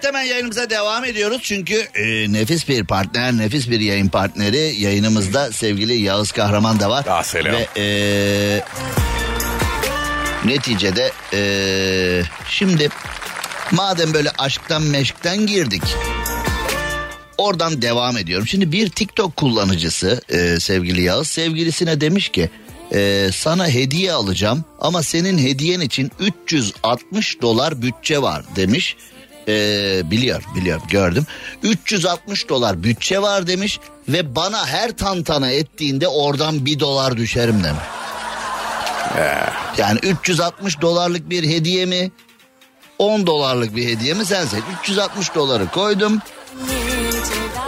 Evet 0.00 0.08
hemen 0.14 0.22
yayınımıza 0.22 0.70
devam 0.70 1.04
ediyoruz. 1.04 1.40
Çünkü 1.42 1.88
e, 1.94 2.32
nefis 2.32 2.68
bir 2.68 2.84
partner, 2.84 3.32
nefis 3.32 3.70
bir 3.70 3.80
yayın 3.80 4.08
partneri. 4.08 4.74
Yayınımızda 4.78 5.52
sevgili 5.52 5.94
Yağız 5.94 6.32
Kahraman 6.32 6.80
da 6.80 6.90
var. 6.90 7.04
Ah, 7.08 7.22
selam. 7.22 7.52
Ve 7.52 7.66
e, 7.76 7.84
neticede 10.44 11.12
e, 11.32 11.42
şimdi 12.48 12.88
madem 13.70 14.14
böyle 14.14 14.30
aşktan 14.38 14.82
meşkten 14.82 15.46
girdik. 15.46 15.82
Oradan 17.38 17.82
devam 17.82 18.16
ediyorum. 18.16 18.46
Şimdi 18.46 18.72
bir 18.72 18.90
TikTok 18.90 19.36
kullanıcısı 19.36 20.22
e, 20.28 20.60
sevgili 20.60 21.02
Yağız 21.02 21.28
sevgilisine 21.28 22.00
demiş 22.00 22.28
ki 22.28 22.50
e, 22.92 23.30
sana 23.34 23.68
hediye 23.68 24.12
alacağım 24.12 24.64
ama 24.80 25.02
senin 25.02 25.38
hediyen 25.38 25.80
için 25.80 26.10
360 26.20 27.42
dolar 27.42 27.82
bütçe 27.82 28.22
var 28.22 28.42
demiş. 28.56 28.96
E, 29.50 30.10
biliyor 30.10 30.42
biliyor 30.56 30.80
gördüm. 30.88 31.26
360 31.62 32.48
dolar 32.48 32.82
bütçe 32.82 33.22
var 33.22 33.46
demiş 33.46 33.80
ve 34.08 34.34
bana 34.36 34.66
her 34.66 34.90
tantana 34.96 35.50
ettiğinde 35.50 36.08
oradan 36.08 36.66
bir 36.66 36.80
dolar 36.80 37.16
düşerim 37.16 37.64
demiş. 37.64 37.82
Yani 39.78 39.98
360 39.98 40.80
dolarlık 40.80 41.30
bir 41.30 41.48
hediye 41.48 41.86
mi? 41.86 42.10
10 42.98 43.26
dolarlık 43.26 43.76
bir 43.76 43.88
hediye 43.88 44.14
mi 44.14 44.24
sen 44.24 44.44
seç. 44.46 44.62
360 44.82 45.34
doları 45.34 45.68
koydum. 45.68 46.18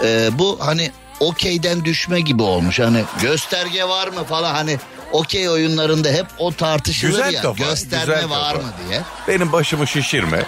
Ee, 0.04 0.30
bu 0.32 0.58
hani 0.60 0.90
okeyden 1.20 1.84
düşme 1.84 2.20
gibi 2.20 2.42
olmuş. 2.42 2.80
Hani 2.80 3.04
gösterge 3.22 3.84
var 3.84 4.08
mı 4.08 4.24
falan 4.24 4.54
hani 4.54 4.78
okey 5.12 5.48
oyunlarında 5.48 6.08
hep 6.08 6.26
o 6.38 6.52
tartışılır 6.52 7.10
Güzel 7.10 7.32
ya. 7.34 7.42
kafa, 7.42 7.64
gösterme 7.64 8.14
güzel 8.14 8.30
var 8.30 8.52
kafa. 8.54 8.66
mı 8.66 8.72
diye. 8.88 9.00
Benim 9.28 9.52
başımı 9.52 9.86
şişirme. 9.86 10.42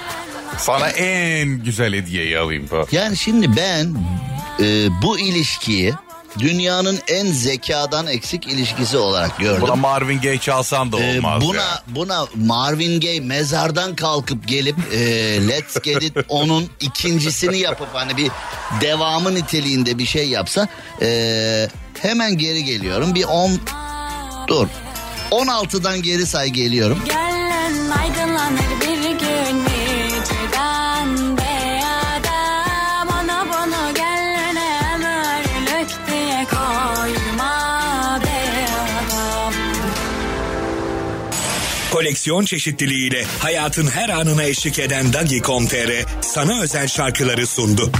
Sana 0.58 0.88
en 0.90 1.48
güzel 1.48 1.94
hediyeyi 1.94 2.38
alayım 2.38 2.66
falan. 2.66 2.86
Yani 2.92 3.16
şimdi 3.16 3.56
ben 3.56 3.94
e, 4.60 4.88
bu 5.02 5.18
ilişkiyi 5.18 5.94
dünyanın 6.38 6.98
en 7.08 7.26
zekadan 7.26 8.06
eksik 8.06 8.46
ilişkisi 8.46 8.96
olarak 8.96 9.38
gördüm. 9.38 9.60
Buna 9.62 9.76
Marvin 9.76 10.20
Gaye 10.20 10.38
çalsan 10.38 10.92
da 10.92 11.00
Ee, 11.00 11.16
olmaz 11.18 11.42
buna 11.42 11.56
ya. 11.60 11.82
buna 11.86 12.26
Marvin 12.34 13.00
Gaye 13.00 13.20
mezardan 13.20 13.96
kalkıp 13.96 14.48
gelip 14.48 14.76
e, 14.92 14.98
Let's 15.48 15.80
Get 15.82 16.02
It 16.02 16.16
onun 16.28 16.70
ikincisini 16.80 17.58
yapıp 17.58 17.88
hani 17.92 18.16
bir 18.16 18.30
devamı 18.80 19.34
niteliğinde 19.34 19.98
bir 19.98 20.06
şey 20.06 20.28
yapsa 20.28 20.68
e, 21.02 21.68
hemen 22.02 22.38
geri 22.38 22.64
geliyorum. 22.64 23.14
Bir 23.14 23.24
10 23.24 23.50
dur 24.48 24.66
16'dan 25.30 26.02
geri 26.02 26.26
say 26.26 26.48
geliyorum. 26.48 26.98
Gelen 27.04 27.90
aydınlanır 28.00 28.80
Koleksiyon 41.94 42.44
çeşitliliğiyle 42.44 43.24
hayatın 43.38 43.86
her 43.86 44.08
anına 44.08 44.44
eşlik 44.44 44.78
eden 44.78 45.12
Dagi.com.tr 45.12 46.06
sana 46.20 46.62
özel 46.62 46.88
şarkıları 46.88 47.46
sundu. 47.46 47.90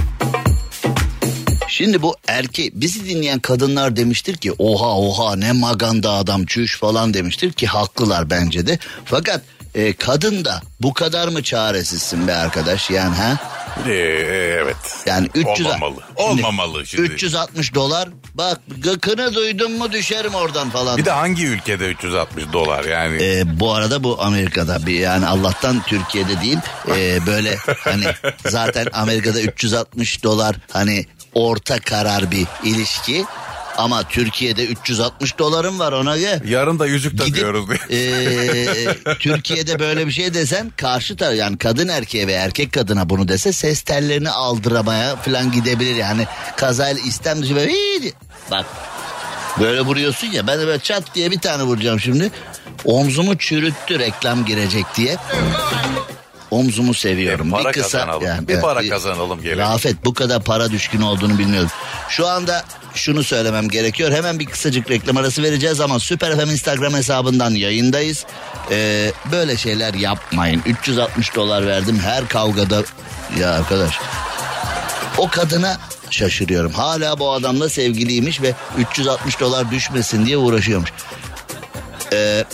Şimdi 1.67 2.01
bu 2.01 2.15
erkek 2.27 2.73
bizi 2.75 3.09
dinleyen 3.09 3.39
kadınlar 3.39 3.95
demiştir 3.95 4.37
ki 4.37 4.51
oha 4.51 4.99
oha 4.99 5.35
ne 5.35 5.51
maganda 5.51 6.11
adam 6.11 6.45
çüş 6.45 6.79
falan 6.79 7.13
demiştir 7.13 7.51
ki 7.51 7.67
haklılar 7.67 8.29
bence 8.29 8.67
de. 8.67 8.79
Fakat 9.05 9.41
e, 9.75 9.93
kadın 9.93 10.45
da 10.45 10.61
bu 10.81 10.93
kadar 10.93 11.27
mı 11.27 11.43
çaresizsin 11.43 12.27
be 12.27 12.35
arkadaş 12.35 12.89
yani 12.89 13.15
ha? 13.15 13.37
Ee, 13.87 13.91
evet. 14.61 15.03
Yani 15.05 15.29
300 15.35 15.67
Olmamalı. 15.67 16.01
Şimdi 16.17 16.21
Olmamalı 16.21 16.85
şimdi. 16.85 17.01
360 17.03 17.75
dolar. 17.75 18.09
Bak 18.33 18.59
gıkını 18.77 19.33
duydun 19.33 19.71
mu 19.71 19.91
düşerim 19.91 20.33
oradan 20.35 20.69
falan. 20.69 20.97
Bir 20.97 21.05
de 21.05 21.11
hangi 21.11 21.45
ülkede 21.45 21.87
360 21.89 22.43
dolar 22.53 22.85
yani? 22.85 23.23
Ee, 23.23 23.59
bu 23.59 23.73
arada 23.73 24.03
bu 24.03 24.21
Amerika'da 24.21 24.85
bir 24.85 24.99
yani 24.99 25.27
Allah'tan 25.27 25.81
Türkiye'de 25.87 26.41
değil 26.41 26.57
Ee, 26.87 27.19
böyle 27.27 27.57
hani 27.79 28.05
zaten 28.45 28.87
Amerika'da 28.93 29.41
360 29.41 30.23
dolar 30.23 30.55
hani 30.71 31.05
orta 31.33 31.79
karar 31.79 32.31
bir 32.31 32.45
ilişki 32.63 33.25
ama 33.77 34.03
Türkiye'de 34.03 34.65
360 34.65 35.37
dolarım 35.39 35.79
var 35.79 35.91
ona 35.91 36.17
göre. 36.17 36.41
Yarın 36.47 36.79
da 36.79 36.85
yüzük 36.85 37.17
takıyoruz 37.17 37.65
diye. 37.89 38.01
ee, 38.01 38.93
Türkiye'de 39.19 39.79
böyle 39.79 40.07
bir 40.07 40.11
şey 40.11 40.33
desen 40.33 40.71
karşı 40.77 41.17
taraf 41.17 41.35
yani 41.35 41.57
kadın 41.57 41.87
erkeğe 41.87 42.27
ve 42.27 42.31
erkek 42.33 42.71
kadına 42.73 43.09
bunu 43.09 43.27
dese 43.27 43.51
ses 43.51 43.81
tellerini 43.81 44.29
aldıramaya 44.29 45.15
falan 45.15 45.51
gidebilir 45.51 45.95
yani 45.95 46.25
kazayla 46.57 47.01
istem 47.01 47.43
dışı 47.43 47.55
böyle 47.55 47.71
"Hii" 47.71 48.13
bak 48.51 48.65
böyle 49.59 49.81
vuruyorsun 49.81 50.27
ya 50.27 50.47
ben 50.47 50.59
de 50.59 50.67
böyle 50.67 50.79
çat 50.79 51.15
diye 51.15 51.31
bir 51.31 51.39
tane 51.39 51.63
vuracağım 51.63 51.99
şimdi 51.99 52.31
omzumu 52.85 53.37
çürüttü 53.37 53.99
reklam 53.99 54.45
girecek 54.45 54.85
diye 54.95 55.17
omzumu 56.51 56.93
seviyorum. 56.93 57.47
Bir 57.47 57.51
para 57.51 57.69
bir 57.69 57.73
kısa 57.73 57.99
kazanalım. 57.99 58.47
Bir 58.47 58.61
para 58.61 58.89
kazanalım 58.89 59.41
gelelim. 59.41 59.59
Rafet 59.59 60.05
bu 60.05 60.13
kadar 60.13 60.43
para 60.43 60.71
düşkün 60.71 61.01
olduğunu 61.01 61.37
bilmiyordum. 61.39 61.71
Şu 62.09 62.27
anda 62.27 62.63
şunu 62.93 63.23
söylemem 63.23 63.69
gerekiyor. 63.69 64.11
Hemen 64.11 64.39
bir 64.39 64.45
kısacık 64.45 64.89
reklam 64.89 65.17
arası 65.17 65.43
vereceğiz 65.43 65.81
ama 65.81 65.99
Süper 65.99 66.39
FM 66.39 66.49
Instagram 66.49 66.93
hesabından 66.93 67.51
yayındayız. 67.51 68.25
Ee, 68.71 69.11
böyle 69.31 69.57
şeyler 69.57 69.93
yapmayın. 69.93 70.61
360 70.65 71.35
dolar 71.35 71.67
verdim 71.67 71.99
her 71.99 72.27
kavgada. 72.27 72.83
Ya 73.39 73.51
arkadaş 73.51 73.99
o 75.17 75.29
kadına 75.29 75.77
şaşırıyorum. 76.09 76.71
Hala 76.71 77.19
bu 77.19 77.31
adamla 77.31 77.69
sevgiliymiş 77.69 78.41
ve 78.41 78.53
360 78.77 79.39
dolar 79.39 79.71
düşmesin 79.71 80.25
diye 80.25 80.37
uğraşıyormuş. 80.37 80.89
Ee, 82.13 82.45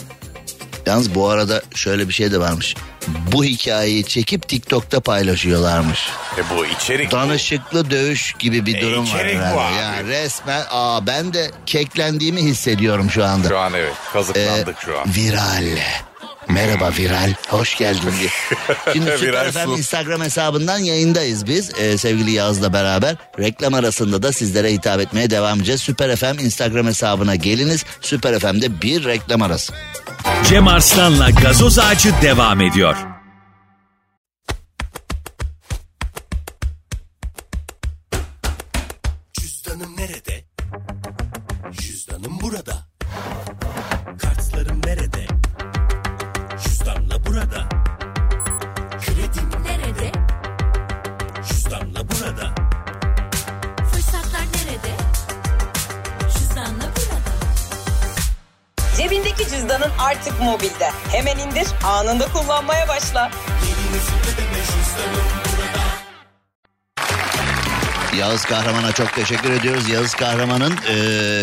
yalnız 0.86 1.15
bu 1.15 1.29
arada 1.29 1.62
şöyle 1.75 2.07
bir 2.07 2.13
şey 2.13 2.31
de 2.31 2.39
varmış. 2.39 2.75
Bu 3.08 3.43
hikayeyi 3.43 4.03
çekip 4.05 4.48
TikTok'ta 4.48 5.00
paylaşıyorlarmış. 5.00 6.00
E 6.38 6.41
bu 6.58 6.65
içerik. 6.65 7.12
Danışıklı 7.12 7.91
dövüş 7.91 8.34
gibi 8.39 8.65
bir 8.65 8.75
E, 8.77 8.81
durum 8.81 9.00
var. 9.03 9.08
içerik 9.08 9.36
bu 9.36 9.41
herhalde. 9.41 9.62
abi. 9.62 9.75
Yani 9.81 10.08
resmen 10.08 10.63
aa 10.72 11.08
ben 11.08 11.34
de 11.34 11.51
keklendiğimi 11.65 12.41
hissediyorum 12.41 13.10
şu 13.12 13.25
anda. 13.25 13.48
Şu 13.48 13.58
an 13.60 13.74
evet. 13.74 13.93
Ee, 14.10 14.13
Kazıklandık 14.13 14.75
şu 14.86 15.00
an. 15.00 15.05
Viral. 15.15 15.77
Merhaba 16.48 16.89
Viral. 16.98 17.34
Hoş 17.50 17.77
geldin. 17.77 18.13
Şimdi 18.93 19.17
Süper 19.17 19.51
FM. 19.51 19.72
Instagram 19.72 20.22
hesabından 20.22 20.77
yayındayız 20.77 21.48
biz. 21.48 21.72
Ee, 21.79 21.98
sevgili 21.98 22.31
Yağız'la 22.31 22.74
beraber. 22.74 23.15
Reklam 23.39 23.74
arasında 23.74 24.24
da 24.24 24.31
sizlere 24.34 24.72
hitap 24.74 25.00
etmeye 25.00 25.29
devam 25.29 25.58
edeceğiz. 25.58 25.81
Süper 25.81 26.15
FM 26.15 26.39
Instagram 26.39 26.88
hesabına 26.88 27.36
geliniz. 27.36 27.86
Süper 28.01 28.39
FM'de 28.39 28.81
bir 28.81 29.05
reklam 29.05 29.41
arası. 29.41 29.74
Cem 30.43 30.67
Arslan'la 30.67 31.29
gazoz 31.29 31.79
ağacı 31.79 32.10
devam 32.21 32.62
ediyor. 32.62 33.10
Kahraman'a 68.51 68.91
çok 68.91 69.13
teşekkür 69.13 69.51
ediyoruz. 69.51 69.89
Yağız 69.89 70.13
Kahraman'ın 70.13 70.74
ee, 70.88 70.96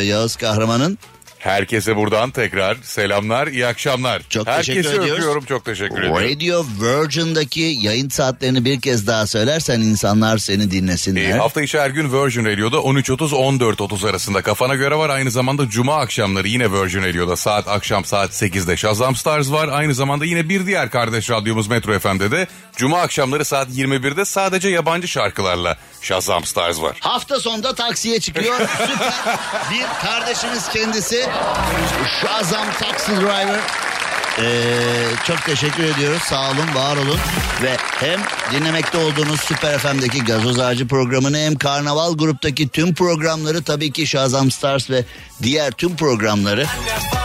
Yağız 0.05 0.37
Kahraman'ın 0.37 0.99
Herkese 1.39 1.97
buradan 1.97 2.31
tekrar 2.31 2.77
selamlar, 2.83 3.47
iyi 3.47 3.67
akşamlar. 3.67 4.23
Çok 4.29 4.47
Herkese 4.47 4.73
teşekkür 4.73 5.01
ediyoruz. 5.01 5.13
öpüyorum, 5.13 5.45
çok 5.45 5.65
teşekkür 5.65 5.99
ediyorum. 5.99 6.17
Radio 6.17 6.65
Virgin'daki 6.81 7.61
yayın 7.61 8.09
saatlerini 8.09 8.65
bir 8.65 8.81
kez 8.81 9.07
daha 9.07 9.27
söylersen 9.27 9.81
insanlar 9.81 10.39
seni 10.39 10.71
dinlesinler. 10.71 11.31
Ee, 11.31 11.33
hafta 11.33 11.63
içi 11.63 11.81
her 11.81 11.91
gün 11.91 12.13
Virgin 12.13 12.45
Radio'da 12.45 12.77
13.30-14.30 12.77 14.11
arasında 14.11 14.43
kafana 14.43 14.75
göre 14.75 14.95
var. 14.95 15.11
Aynı 15.11 15.31
zamanda 15.31 15.69
cuma 15.69 15.97
akşamları 15.97 16.49
yine 16.49 16.73
Virgin 16.73 17.03
Radio'da 17.03 17.37
saat 17.37 17.69
akşam 17.69 18.05
saat 18.05 18.31
8'de 18.31 18.77
Shazam 18.77 19.17
Stars 19.17 19.53
var. 19.53 19.69
Aynı 19.69 19.95
zamanda 19.95 20.25
yine 20.25 20.49
bir 20.49 20.67
diğer 20.67 20.91
kardeş 20.91 21.31
radyomuz 21.31 21.69
Metro 21.69 21.99
FM'de 21.99 22.31
de 22.31 22.47
cuma 22.77 23.01
akşamları 23.01 23.45
saat 23.45 23.69
21'de 23.69 24.25
sadece 24.25 24.69
yabancı 24.69 25.09
şarkılarla 25.09 25.77
Shazam 26.03 26.45
Stars 26.45 26.83
var. 26.83 26.97
Hafta 27.01 27.41
sonunda 27.41 27.75
taksiye 27.75 28.21
çıkıyor. 28.21 28.59
Süper 28.87 29.39
bir 29.71 30.07
kardeşimiz 30.07 30.69
kendisi. 30.69 31.27
Shazam 32.21 32.67
Taxi 32.81 33.17
Driver. 33.17 33.61
Ee, 34.43 34.71
çok 35.27 35.45
teşekkür 35.45 35.85
ediyoruz. 35.85 36.23
Sağ 36.23 36.51
olun, 36.51 36.75
var 36.75 36.97
olun. 36.97 37.19
Ve 37.63 37.77
hem 37.81 38.21
dinlemekte 38.53 38.99
olduğunuz 38.99 39.41
Süper 39.41 39.79
FM'deki 39.79 40.25
Gazoz 40.25 40.59
Ağacı 40.59 40.89
programını 40.89 41.39
hem 41.39 41.57
Karnaval 41.57 42.17
Grup'taki 42.17 42.69
tüm 42.69 42.95
programları 42.95 43.63
tabii 43.63 43.93
ki 43.93 44.07
Shazam 44.07 44.51
Stars 44.51 44.91
ve 44.91 45.05
diğer 45.43 45.71
tüm 45.71 45.97
programları 45.97 46.67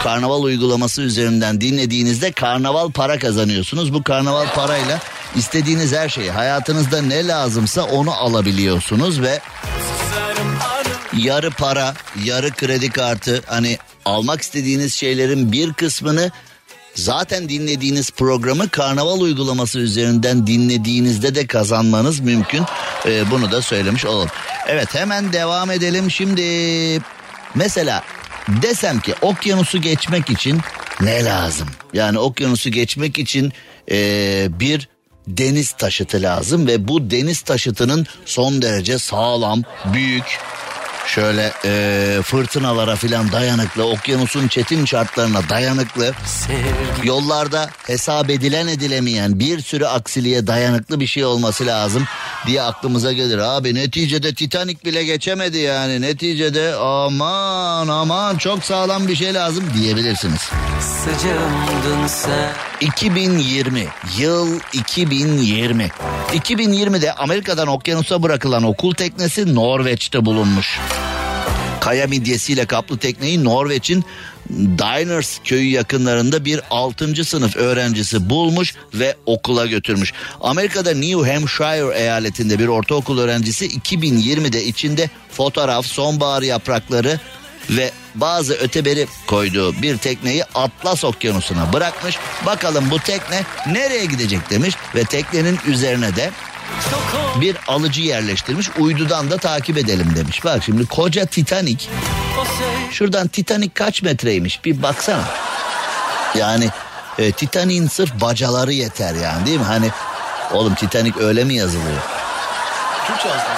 Karnaval 0.03 0.43
uygulaması 0.43 1.01
üzerinden 1.01 1.61
dinlediğinizde 1.61 2.31
Karnaval 2.31 2.91
para 2.91 3.19
kazanıyorsunuz. 3.19 3.93
Bu 3.93 4.03
Karnaval 4.03 4.47
parayla 4.55 4.99
istediğiniz 5.35 5.93
her 5.93 6.09
şeyi 6.09 6.31
hayatınızda 6.31 7.01
ne 7.01 7.27
lazımsa 7.27 7.83
onu 7.83 8.13
alabiliyorsunuz 8.13 9.21
ve 9.21 9.39
yarı 11.17 11.49
para, 11.49 11.93
yarı 12.23 12.51
kredi 12.51 12.89
kartı 12.89 13.41
hani 13.45 13.77
almak 14.05 14.41
istediğiniz 14.41 14.93
şeylerin 14.93 15.51
bir 15.51 15.73
kısmını 15.73 16.31
zaten 16.95 17.49
dinlediğiniz 17.49 18.11
programı 18.11 18.69
karnaval 18.69 19.19
uygulaması 19.19 19.79
üzerinden 19.79 20.47
dinlediğinizde 20.47 21.35
de 21.35 21.47
kazanmanız 21.47 22.19
mümkün. 22.19 22.63
Ee, 23.05 23.31
bunu 23.31 23.51
da 23.51 23.61
söylemiş 23.61 24.05
olalım. 24.05 24.29
Evet 24.67 24.95
hemen 24.95 25.33
devam 25.33 25.71
edelim. 25.71 26.11
Şimdi 26.11 26.43
mesela 27.55 28.03
desem 28.47 28.99
ki 28.99 29.15
okyanusu 29.21 29.81
geçmek 29.81 30.29
için 30.29 30.59
ne 31.01 31.25
lazım? 31.25 31.67
Yani 31.93 32.19
okyanusu 32.19 32.69
geçmek 32.69 33.19
için 33.19 33.53
ee, 33.91 34.47
bir 34.49 34.89
deniz 35.27 35.71
taşıtı 35.71 36.21
lazım 36.21 36.67
ve 36.67 36.87
bu 36.87 37.11
deniz 37.11 37.41
taşıtının 37.41 38.07
son 38.25 38.61
derece 38.61 38.97
sağlam, 38.97 39.63
büyük, 39.93 40.39
şöyle 41.07 41.51
e, 41.65 42.21
fırtınalara 42.23 42.95
filan 42.95 43.31
dayanıklı, 43.31 43.83
okyanusun 43.87 44.47
çetin 44.47 44.85
şartlarına 44.85 45.49
dayanıklı, 45.49 46.13
yollarda 47.03 47.69
hesap 47.87 48.29
edilen 48.29 48.67
edilemeyen 48.67 49.39
bir 49.39 49.59
sürü 49.59 49.85
aksiliğe 49.85 50.47
dayanıklı 50.47 50.99
bir 50.99 51.07
şey 51.07 51.25
olması 51.25 51.65
lazım 51.65 52.03
diye 52.47 52.61
aklımıza 52.61 53.11
gelir. 53.11 53.37
Abi 53.37 53.75
neticede 53.75 54.33
Titanic 54.33 54.85
bile 54.85 55.03
geçemedi 55.03 55.57
yani. 55.57 56.01
Neticede 56.01 56.75
aman 56.75 57.87
aman 57.87 58.37
çok 58.37 58.63
sağlam 58.63 59.07
bir 59.07 59.15
şey 59.15 59.33
lazım 59.33 59.63
diyebilirsiniz. 59.77 60.41
Sıcağımdın 60.81 62.07
sen. 62.07 62.49
2020 62.81 63.87
yıl 64.17 64.59
2020 64.73 65.89
2020'de 66.33 67.13
Amerika'dan 67.13 67.67
okyanusa 67.67 68.23
bırakılan 68.23 68.63
okul 68.63 68.93
teknesi 68.93 69.55
Norveç'te 69.55 70.25
bulunmuş. 70.25 70.79
Kaya 71.83 72.07
midyesiyle 72.07 72.65
kaplı 72.65 72.97
tekneyi 72.97 73.43
Norveç'in 73.43 74.05
Diners 74.49 75.39
köyü 75.43 75.69
yakınlarında 75.69 76.45
bir 76.45 76.61
6. 76.69 77.25
sınıf 77.25 77.55
öğrencisi 77.55 78.29
bulmuş 78.29 78.73
ve 78.93 79.15
okula 79.25 79.65
götürmüş. 79.65 80.13
Amerika'da 80.41 80.93
New 80.93 81.33
Hampshire 81.33 81.99
eyaletinde 81.99 82.59
bir 82.59 82.67
ortaokul 82.67 83.19
öğrencisi 83.19 83.67
2020'de 83.67 84.65
içinde 84.65 85.09
fotoğraf, 85.31 85.85
sonbahar 85.85 86.41
yaprakları 86.41 87.19
ve 87.69 87.91
bazı 88.15 88.53
öteberi 88.53 89.07
koyduğu 89.27 89.81
bir 89.81 89.97
tekneyi 89.97 90.43
Atlas 90.55 91.03
Okyanusu'na 91.03 91.73
bırakmış. 91.73 92.17
Bakalım 92.45 92.91
bu 92.91 92.99
tekne 92.99 93.43
nereye 93.67 94.05
gidecek 94.05 94.49
demiş 94.49 94.75
ve 94.95 95.03
teknenin 95.03 95.59
üzerine 95.67 96.15
de 96.15 96.31
bir 97.41 97.57
alıcı 97.67 98.01
yerleştirmiş. 98.01 98.69
Uydudan 98.79 99.31
da 99.31 99.37
takip 99.37 99.77
edelim 99.77 100.13
demiş. 100.15 100.45
Bak 100.45 100.63
şimdi 100.63 100.85
koca 100.85 101.25
Titanic. 101.25 101.85
Şuradan 102.91 103.27
Titanic 103.27 103.71
kaç 103.73 104.01
metreymiş 104.01 104.65
bir 104.65 104.83
baksana. 104.83 105.23
Yani 106.35 106.69
e, 107.17 107.31
Titanic'in 107.31 107.87
sırf 107.87 108.21
bacaları 108.21 108.73
yeter 108.73 109.15
yani 109.15 109.45
değil 109.45 109.59
mi? 109.59 109.65
Hani 109.65 109.89
oğlum 110.51 110.75
Titanic 110.75 111.19
öyle 111.19 111.43
mi 111.43 111.53
yazılıyor? 111.53 112.01
Türkçe 113.07 113.27
yazdım. 113.27 113.52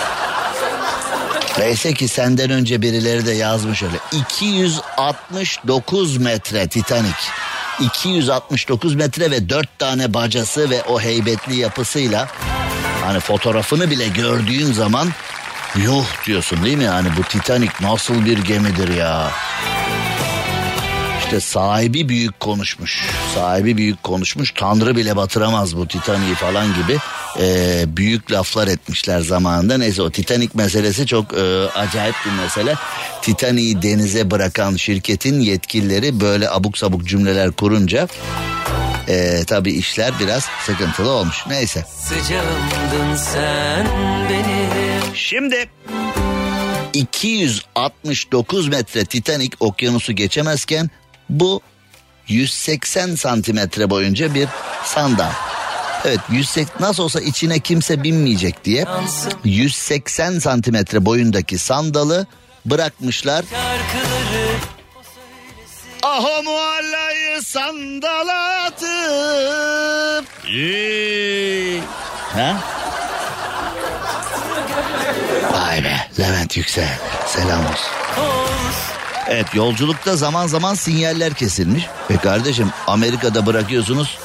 Neyse 1.60 1.94
ki 1.94 2.08
senden 2.08 2.50
önce 2.50 2.82
birileri 2.82 3.26
de 3.26 3.32
yazmış 3.32 3.84
öyle. 3.84 3.96
269 4.12 6.18
metre 6.18 6.68
Titanic. 6.68 7.15
269 7.80 8.96
metre 8.96 9.32
ve 9.32 9.50
4 9.50 9.80
tane 9.80 10.13
bacası 10.13 10.70
ve 10.70 10.84
o 10.84 11.02
heybetli 11.02 11.56
yapısıyla 11.56 12.28
hani 13.06 13.20
fotoğrafını 13.20 13.91
bile 13.91 14.08
gördüğün 14.08 14.74
zaman 14.74 15.10
yuh 15.76 16.06
diyorsun 16.26 16.65
değil 16.65 16.78
mi? 16.78 16.84
Yani 16.84 17.08
bu 17.18 17.24
Titanic 17.24 17.72
nasıl 17.82 18.26
bir 18.26 18.38
gemidir 18.38 18.88
ya. 18.88 19.32
İşte 21.36 21.48
sahibi 21.48 22.10
büyük 22.10 22.39
konuşmuş. 22.39 23.06
Sahibi 23.36 23.78
büyük 23.78 24.04
konuşmuş. 24.04 24.52
Tanrı 24.52 24.95
bile 24.95 25.15
batıramaz 25.15 25.78
bu 25.78 25.88
Titanic'i 25.88 26.36
falan 26.36 26.67
gibi 26.67 26.98
e, 27.39 27.84
büyük 27.98 28.32
laflar 28.32 28.67
etmişler 28.67 29.21
zamanında. 29.21 29.78
Neyse 29.78 30.02
o 30.02 30.10
Titanic 30.10 30.52
meselesi 30.54 31.08
çok 31.08 31.34
e, 31.34 31.67
acayip 31.67 32.15
bir 32.26 32.43
mesele. 32.43 32.76
Titanic'i 33.21 33.82
denize 33.82 34.32
bırakan 34.32 34.76
şirketin 34.76 35.39
yetkilileri 35.39 36.19
böyle 36.21 36.50
abuk 36.50 36.78
sabuk 36.78 37.06
cümleler 37.06 37.52
kurunca 37.52 38.08
e, 39.08 39.43
tabii 39.48 39.71
işler 39.71 40.12
biraz 40.19 40.48
sıkıntılı 40.65 41.10
olmuş. 41.10 41.43
Neyse. 41.48 41.86
Sıcağımdın 42.00 43.15
sen 43.15 43.88
benim 44.30 45.15
Şimdi 45.15 45.69
269 46.95 48.67
metre 48.67 49.06
Titanic 49.06 49.58
okyanusu 49.60 50.13
geçemezken 50.13 50.89
bu 51.30 51.62
180 52.28 53.16
santimetre 53.16 53.90
boyunca 53.90 54.34
bir 54.34 54.48
sandal. 54.86 55.32
Evet 56.06 56.20
180 56.30 56.76
nasıl 56.80 57.04
olsa 57.04 57.22
içine 57.22 57.60
kimse 57.60 58.04
binmeyecek 58.04 58.66
diye 58.66 58.86
180 59.44 60.40
santimetre 60.40 61.06
boyundaki 61.06 61.58
sandalı 61.58 62.28
bırakmışlar. 62.66 63.46
Aho 66.04 66.44
muallayı 66.44 67.42
sandala 67.42 68.64
atıp. 68.64 70.26
Ha? 72.34 72.56
Vay 75.52 75.84
be 75.84 76.08
Levent 76.20 76.58
Yüksel. 76.58 77.00
Selam 77.28 77.66
olsun. 77.66 77.92
Evet 79.30 79.56
yolculukta 79.56 80.16
zaman 80.16 80.48
zaman 80.48 80.74
sinyaller 80.74 81.34
kesilmiş. 81.34 81.84
Ve 82.12 82.18
kardeşim 82.18 82.70
Amerika'da 82.88 83.46
bırakıyorsunuz 83.46 84.18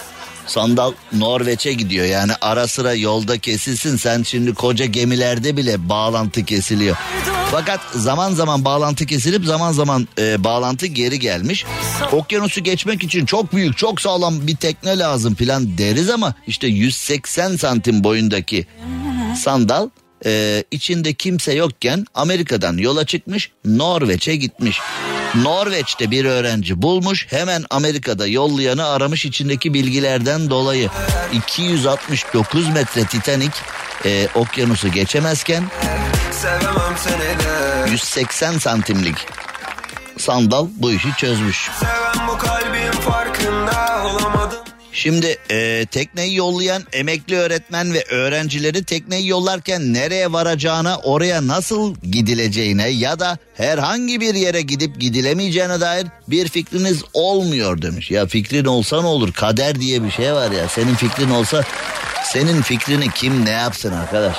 sandal 0.46 0.92
Norveç'e 1.12 1.72
gidiyor. 1.72 2.06
Yani 2.06 2.32
ara 2.40 2.68
sıra 2.68 2.94
yolda 2.94 3.38
kesilsin 3.38 3.96
sen 3.96 4.22
şimdi 4.22 4.54
koca 4.54 4.84
gemilerde 4.84 5.56
bile 5.56 5.88
bağlantı 5.88 6.44
kesiliyor. 6.44 6.96
Fakat 7.50 7.80
zaman 7.94 8.32
zaman 8.34 8.64
bağlantı 8.64 9.06
kesilip 9.06 9.44
zaman 9.44 9.72
zaman 9.72 10.08
e, 10.18 10.44
bağlantı 10.44 10.86
geri 10.86 11.18
gelmiş. 11.18 11.64
Okyanusu 12.12 12.60
geçmek 12.60 13.04
için 13.04 13.26
çok 13.26 13.52
büyük 13.52 13.76
çok 13.76 14.00
sağlam 14.00 14.46
bir 14.46 14.56
tekne 14.56 14.98
lazım 14.98 15.34
plan 15.34 15.78
deriz 15.78 16.10
ama 16.10 16.34
işte 16.46 16.66
180 16.66 17.56
santim 17.56 18.04
boyundaki 18.04 18.66
sandal 19.36 19.88
e, 20.26 20.64
içinde 20.70 21.14
kimse 21.14 21.52
yokken 21.52 22.06
Amerika'dan 22.14 22.76
yola 22.76 23.06
çıkmış 23.06 23.50
Norveç'e 23.64 24.36
gitmiş. 24.36 24.80
Norveç'te 25.34 26.10
bir 26.10 26.24
öğrenci 26.24 26.82
bulmuş 26.82 27.26
hemen 27.30 27.64
Amerika'da 27.70 28.26
yollayanı 28.26 28.88
aramış 28.88 29.24
içindeki 29.24 29.74
bilgilerden 29.74 30.50
dolayı 30.50 30.90
269 31.32 32.68
metre 32.68 33.04
Titanic 33.04 33.52
e, 34.04 34.28
okyanusu 34.34 34.88
geçemezken 34.88 35.64
Sevemem 36.32 36.96
seni 36.96 37.18
de 37.18 37.90
180 37.90 38.58
santimlik 38.58 39.16
sandal 40.18 40.66
bu 40.76 40.92
işi 40.92 41.08
çözmüş. 41.16 41.70
Seven 41.80 42.28
bu 42.28 42.38
olamadım 42.38 43.19
Şimdi 44.92 45.38
e, 45.50 45.86
tekneyi 45.90 46.36
yollayan 46.36 46.82
emekli 46.92 47.36
öğretmen 47.36 47.94
ve 47.94 48.04
öğrencileri 48.10 48.84
tekneyi 48.84 49.28
yollarken 49.28 49.92
nereye 49.94 50.32
varacağına, 50.32 50.96
oraya 50.98 51.46
nasıl 51.46 51.94
gidileceğine 52.12 52.88
ya 52.88 53.20
da 53.20 53.38
herhangi 53.54 54.20
bir 54.20 54.34
yere 54.34 54.62
gidip 54.62 55.00
gidilemeyeceğine 55.00 55.80
dair 55.80 56.06
bir 56.28 56.48
fikriniz 56.48 57.02
olmuyor 57.14 57.82
demiş. 57.82 58.10
Ya 58.10 58.26
fikrin 58.26 58.64
olsa 58.64 59.00
ne 59.00 59.06
olur? 59.06 59.32
Kader 59.32 59.80
diye 59.80 60.04
bir 60.04 60.10
şey 60.10 60.32
var 60.32 60.50
ya. 60.50 60.68
Senin 60.68 60.94
fikrin 60.94 61.30
olsa 61.30 61.64
senin 62.24 62.62
fikrini 62.62 63.10
kim 63.14 63.44
ne 63.44 63.50
yapsın 63.50 63.92
arkadaş? 63.92 64.36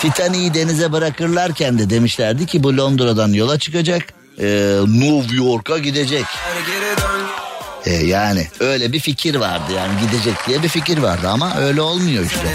Titanic'i 0.00 0.54
denize 0.54 0.92
bırakırlarken 0.92 1.78
de 1.78 1.90
demişlerdi 1.90 2.46
ki 2.46 2.62
bu 2.62 2.76
Londra'dan 2.76 3.32
yola 3.32 3.58
çıkacak. 3.58 4.02
e, 4.38 4.78
New 4.86 5.36
York'a 5.36 5.78
gidecek. 5.78 6.24
E, 7.86 7.92
yani 7.92 8.48
öyle 8.60 8.92
bir 8.92 9.00
fikir 9.00 9.34
vardı 9.34 9.72
yani 9.76 9.92
gidecek 10.00 10.34
diye 10.48 10.62
bir 10.62 10.68
fikir 10.68 10.98
vardı 10.98 11.28
ama 11.28 11.56
öyle 11.56 11.80
olmuyor 11.80 12.24
işte. 12.24 12.48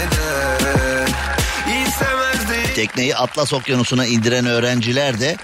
Tekneyi 2.74 3.16
Atlas 3.16 3.52
Okyanusu'na 3.52 4.06
indiren 4.06 4.46
öğrenciler 4.46 5.20
de 5.20 5.36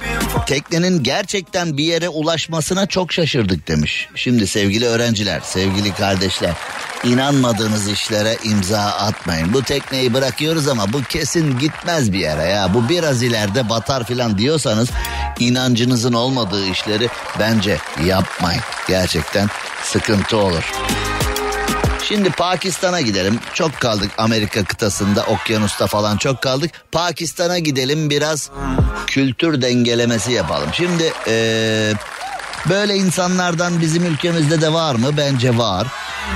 teknenin 0.46 1.02
gerçekten 1.02 1.76
bir 1.76 1.84
yere 1.84 2.08
ulaşmasına 2.08 2.86
çok 2.86 3.12
şaşırdık 3.12 3.68
demiş. 3.68 4.08
Şimdi 4.14 4.46
sevgili 4.46 4.86
öğrenciler, 4.86 5.40
sevgili 5.40 5.94
kardeşler 5.94 6.52
inanmadığınız 7.04 7.88
işlere 7.88 8.36
imza 8.44 8.80
atmayın. 8.80 9.52
Bu 9.52 9.62
tekneyi 9.62 10.14
bırakıyoruz 10.14 10.68
ama 10.68 10.92
bu 10.92 11.02
kesin 11.02 11.58
gitmez 11.58 12.12
bir 12.12 12.18
yere 12.18 12.42
ya. 12.42 12.74
Bu 12.74 12.88
biraz 12.88 13.22
ileride 13.22 13.68
batar 13.68 14.04
filan 14.04 14.38
diyorsanız 14.38 14.88
inancınızın 15.38 16.12
olmadığı 16.12 16.66
işleri 16.66 17.08
bence 17.38 17.78
yapmayın. 18.04 18.62
Gerçekten 18.88 19.48
sıkıntı 19.82 20.36
olur. 20.36 20.72
Şimdi 22.08 22.30
Pakistan'a 22.30 23.00
gidelim. 23.00 23.40
Çok 23.54 23.80
kaldık 23.80 24.10
Amerika 24.18 24.64
kıtasında, 24.64 25.22
okyanusta 25.22 25.86
falan 25.86 26.16
çok 26.16 26.42
kaldık. 26.42 26.70
Pakistan'a 26.92 27.58
gidelim 27.58 28.10
biraz 28.10 28.50
kültür 29.06 29.62
dengelemesi 29.62 30.32
yapalım. 30.32 30.68
Şimdi 30.72 31.12
eee, 31.26 31.92
böyle 32.68 32.94
insanlardan 32.96 33.80
bizim 33.80 34.04
ülkemizde 34.04 34.60
de 34.60 34.72
var 34.72 34.94
mı? 34.94 35.16
Bence 35.16 35.58
var. 35.58 35.86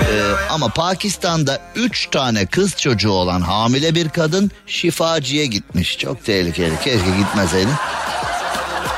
Eee, 0.01 0.07
ama 0.49 0.67
Pakistan'da 0.69 1.59
3 1.75 2.09
tane 2.09 2.45
kız 2.45 2.75
çocuğu 2.77 3.11
olan 3.11 3.41
hamile 3.41 3.95
bir 3.95 4.09
kadın 4.09 4.51
şifacıya 4.67 5.45
gitmiş. 5.45 5.97
Çok 5.97 6.25
tehlikeli. 6.25 6.75
Keşke 6.83 7.17
gitmeseydin. 7.17 7.73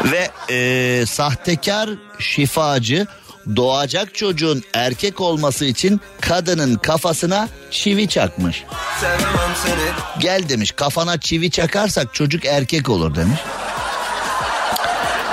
Ve 0.04 0.30
e, 0.54 1.06
sahtekar 1.06 1.90
şifacı 2.20 3.08
doğacak 3.56 4.16
çocuğun 4.16 4.64
erkek 4.74 5.22
olması 5.22 5.66
için 5.66 6.02
kadının 6.22 6.76
kafasına 6.76 7.50
çivi 7.72 8.08
çakmış. 8.08 8.64
Gel 10.20 10.50
demiş 10.50 10.72
kafana 10.72 11.20
çivi 11.20 11.52
çakarsak 11.52 12.14
çocuk 12.14 12.46
erkek 12.46 12.90
olur 12.90 13.16
demiş. 13.16 13.40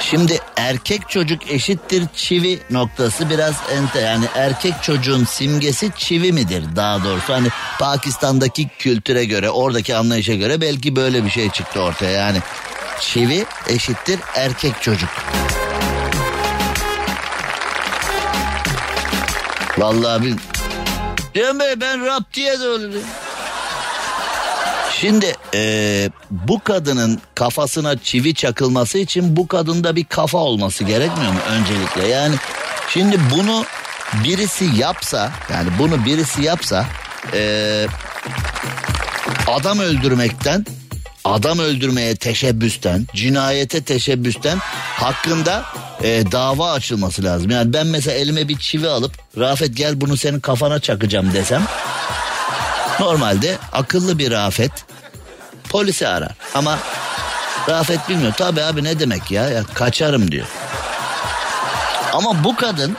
Şimdi 0.01 0.39
erkek 0.57 1.09
çocuk 1.09 1.51
eşittir 1.51 2.05
çivi 2.15 2.59
noktası 2.71 3.31
biraz 3.31 3.55
ente 3.73 4.01
yani 4.01 4.25
erkek 4.35 4.75
çocuğun 4.83 5.25
simgesi 5.25 5.91
çivi 5.97 6.33
midir 6.33 6.65
daha 6.77 7.05
doğrusu 7.05 7.33
hani 7.33 7.49
Pakistan'daki 7.79 8.69
kültüre 8.79 9.25
göre 9.25 9.51
oradaki 9.51 9.97
anlayışa 9.97 10.35
göre 10.35 10.61
belki 10.61 10.97
böyle 10.97 11.25
bir 11.25 11.31
şey 11.31 11.51
çıktı 11.51 11.81
ortaya 11.81 12.11
yani 12.11 12.39
çivi 13.01 13.45
eşittir 13.69 14.21
erkek 14.35 14.83
çocuk. 14.83 15.11
Vallahi 19.81 20.23
bil. 20.23 20.37
Diyorum 21.35 21.59
be 21.61 21.75
ben 21.81 22.07
rap 22.07 22.33
diye 22.35 22.61
de 22.61 22.69
olurum. 22.69 23.03
Şimdi 25.01 25.35
eee, 25.55 26.11
bu 26.31 26.61
kadının 26.65 27.21
kafasına 27.35 27.99
çivi 27.99 28.35
çakılması 28.35 28.99
için 28.99 29.37
bu 29.37 29.49
kadında 29.49 29.97
bir 29.97 30.05
kafa 30.05 30.39
olması 30.39 30.85
gerekmiyor 30.85 31.33
mu 31.33 31.39
öncelikle? 31.51 32.09
Yani 32.09 32.35
şimdi 32.89 33.21
bunu 33.37 33.65
birisi 34.25 34.65
yapsa 34.65 35.31
yani 35.53 35.69
bunu 35.79 36.05
birisi 36.05 36.43
yapsa 36.43 36.87
eee, 37.35 37.87
adam 39.47 39.79
öldürmekten 39.79 40.67
adam 41.25 41.59
öldürmeye 41.59 42.17
teşebbüsten 42.17 43.07
cinayete 43.15 43.83
teşebbüsten 43.83 44.59
hakkında 44.97 45.65
eee, 46.03 46.33
dava 46.33 46.73
açılması 46.73 47.25
lazım. 47.25 47.51
Yani 47.51 47.73
ben 47.73 47.87
mesela 47.87 48.17
elime 48.19 48.49
bir 48.49 48.59
çivi 48.59 48.89
alıp 48.89 49.13
Rafet 49.39 49.77
gel 49.77 50.01
bunu 50.01 50.17
senin 50.17 50.41
kafana 50.41 50.81
çakacağım 50.81 51.33
desem 51.35 51.63
Normalde 53.01 53.59
akıllı 53.73 54.19
bir 54.19 54.31
Rafet 54.31 54.73
polisi 55.69 56.09
arar. 56.09 56.33
Ama 56.55 56.79
Rafet 57.69 58.09
bilmiyor. 58.09 58.33
Tabii 58.39 58.63
abi 58.63 58.85
ne 58.85 59.01
demek 59.01 59.31
ya? 59.31 59.49
ya 59.49 59.65
kaçarım 59.75 60.33
diyor. 60.33 60.47
Ama 62.13 62.45
bu 62.45 62.57
kadın 62.57 62.97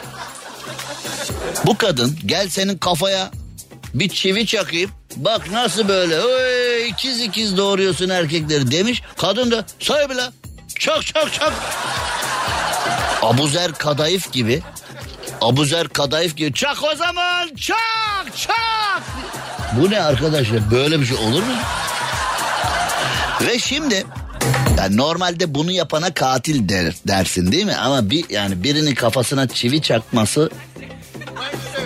bu 1.66 1.78
kadın 1.78 2.18
gel 2.26 2.50
senin 2.50 2.78
kafaya 2.78 3.32
bir 3.94 4.10
çivi 4.10 4.46
çakayım. 4.48 4.92
Bak 5.16 5.52
nasıl 5.52 5.88
böyle 5.88 6.22
oy, 6.22 6.61
ikiz 6.92 7.22
ikiz 7.22 7.58
doğuruyorsun 7.58 8.10
erkekleri 8.10 8.72
demiş. 8.72 9.02
Kadın 9.18 9.52
da 9.52 9.66
say 9.80 10.10
bile. 10.10 10.24
Çok 10.76 11.06
çok 11.06 11.34
çok. 11.34 11.54
Abuzer 13.22 13.72
Kadayıf 13.74 14.32
gibi. 14.32 14.62
Abuzer 15.42 15.88
Kadayıf 15.88 16.38
gibi. 16.38 16.54
Çak 16.54 16.84
o 16.84 16.96
zaman 16.96 17.56
çak 17.56 18.38
çak. 18.38 19.04
Bu 19.78 19.92
ne 19.92 20.02
arkadaşlar 20.02 20.72
böyle 20.72 21.02
bir 21.02 21.06
şey 21.06 21.18
olur 21.18 21.44
mu? 21.44 21.54
Ve 23.42 23.60
şimdi 23.60 24.06
yani 24.78 24.98
normalde 24.98 25.56
bunu 25.56 25.72
yapana 25.72 26.14
katil 26.14 26.70
der, 26.70 26.94
dersin 27.08 27.52
değil 27.52 27.66
mi? 27.66 27.76
Ama 27.76 28.10
bir 28.10 28.30
yani 28.30 28.64
birinin 28.64 28.96
kafasına 28.96 29.48
çivi 29.48 29.82
çakması 29.82 30.50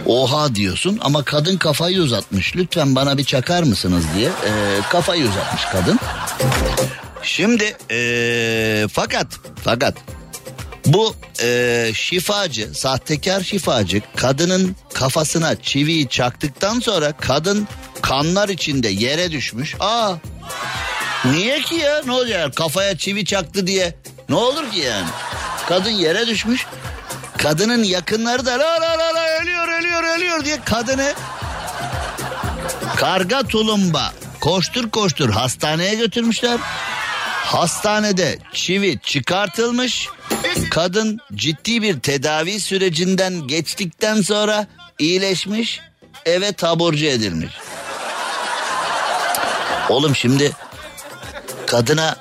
oha 0.05 0.55
diyorsun 0.55 0.99
ama 1.01 1.23
kadın 1.23 1.57
kafayı 1.57 2.01
uzatmış. 2.01 2.55
Lütfen 2.55 2.95
bana 2.95 3.17
bir 3.17 3.23
çakar 3.23 3.63
mısınız 3.63 4.03
diye 4.15 4.29
Ee, 4.29 4.79
kafayı 4.89 5.25
uzatmış 5.25 5.65
kadın. 5.65 5.99
Şimdi 7.23 7.77
ee, 7.91 8.87
fakat 8.91 9.27
fakat 9.63 9.95
bu 10.85 11.15
ee, 11.43 11.91
şifacı, 11.93 12.73
sahtekar 12.73 13.41
şifacı 13.41 14.01
kadının 14.15 14.75
kafasına 14.93 15.61
çiviyi 15.61 16.09
çaktıktan 16.09 16.79
sonra 16.79 17.11
kadın 17.11 17.67
kanlar 18.01 18.49
içinde 18.49 18.87
yere 18.87 19.31
düşmüş. 19.31 19.75
Aa 19.79 20.13
Niye 21.25 21.61
ki 21.61 21.75
ya? 21.75 22.01
Ne 22.05 22.11
olacak? 22.11 22.55
Kafaya 22.55 22.97
çivi 22.97 23.25
çaktı 23.25 23.67
diye. 23.67 23.95
Ne 24.29 24.35
olur 24.35 24.71
ki 24.71 24.79
yani? 24.79 25.07
Kadın 25.69 25.89
yere 25.91 26.27
düşmüş. 26.27 26.65
Kadının 27.37 27.83
yakınları 27.83 28.45
da 28.45 28.59
la 28.59 28.81
la 28.81 28.99
la 28.99 29.15
la 29.15 29.41
ölüyor 29.41 29.67
ölüyor 29.67 30.03
ölüyor 30.17 30.45
diye 30.45 30.61
kadını 30.65 31.13
karga 32.95 33.43
tulumba 33.43 34.13
koştur 34.41 34.89
koştur 34.89 35.29
hastaneye 35.29 35.95
götürmüşler. 35.95 36.59
Hastanede 37.45 38.39
çivi 38.53 38.99
çıkartılmış. 39.03 40.07
Kadın 40.71 41.19
ciddi 41.35 41.81
bir 41.81 41.99
tedavi 41.99 42.59
sürecinden 42.59 43.47
geçtikten 43.47 44.21
sonra 44.21 44.67
iyileşmiş. 44.99 45.81
Eve 46.25 46.53
taburcu 46.53 47.05
edilmiş. 47.05 47.53
Oğlum 49.89 50.15
şimdi 50.15 50.51
kadına 51.67 52.15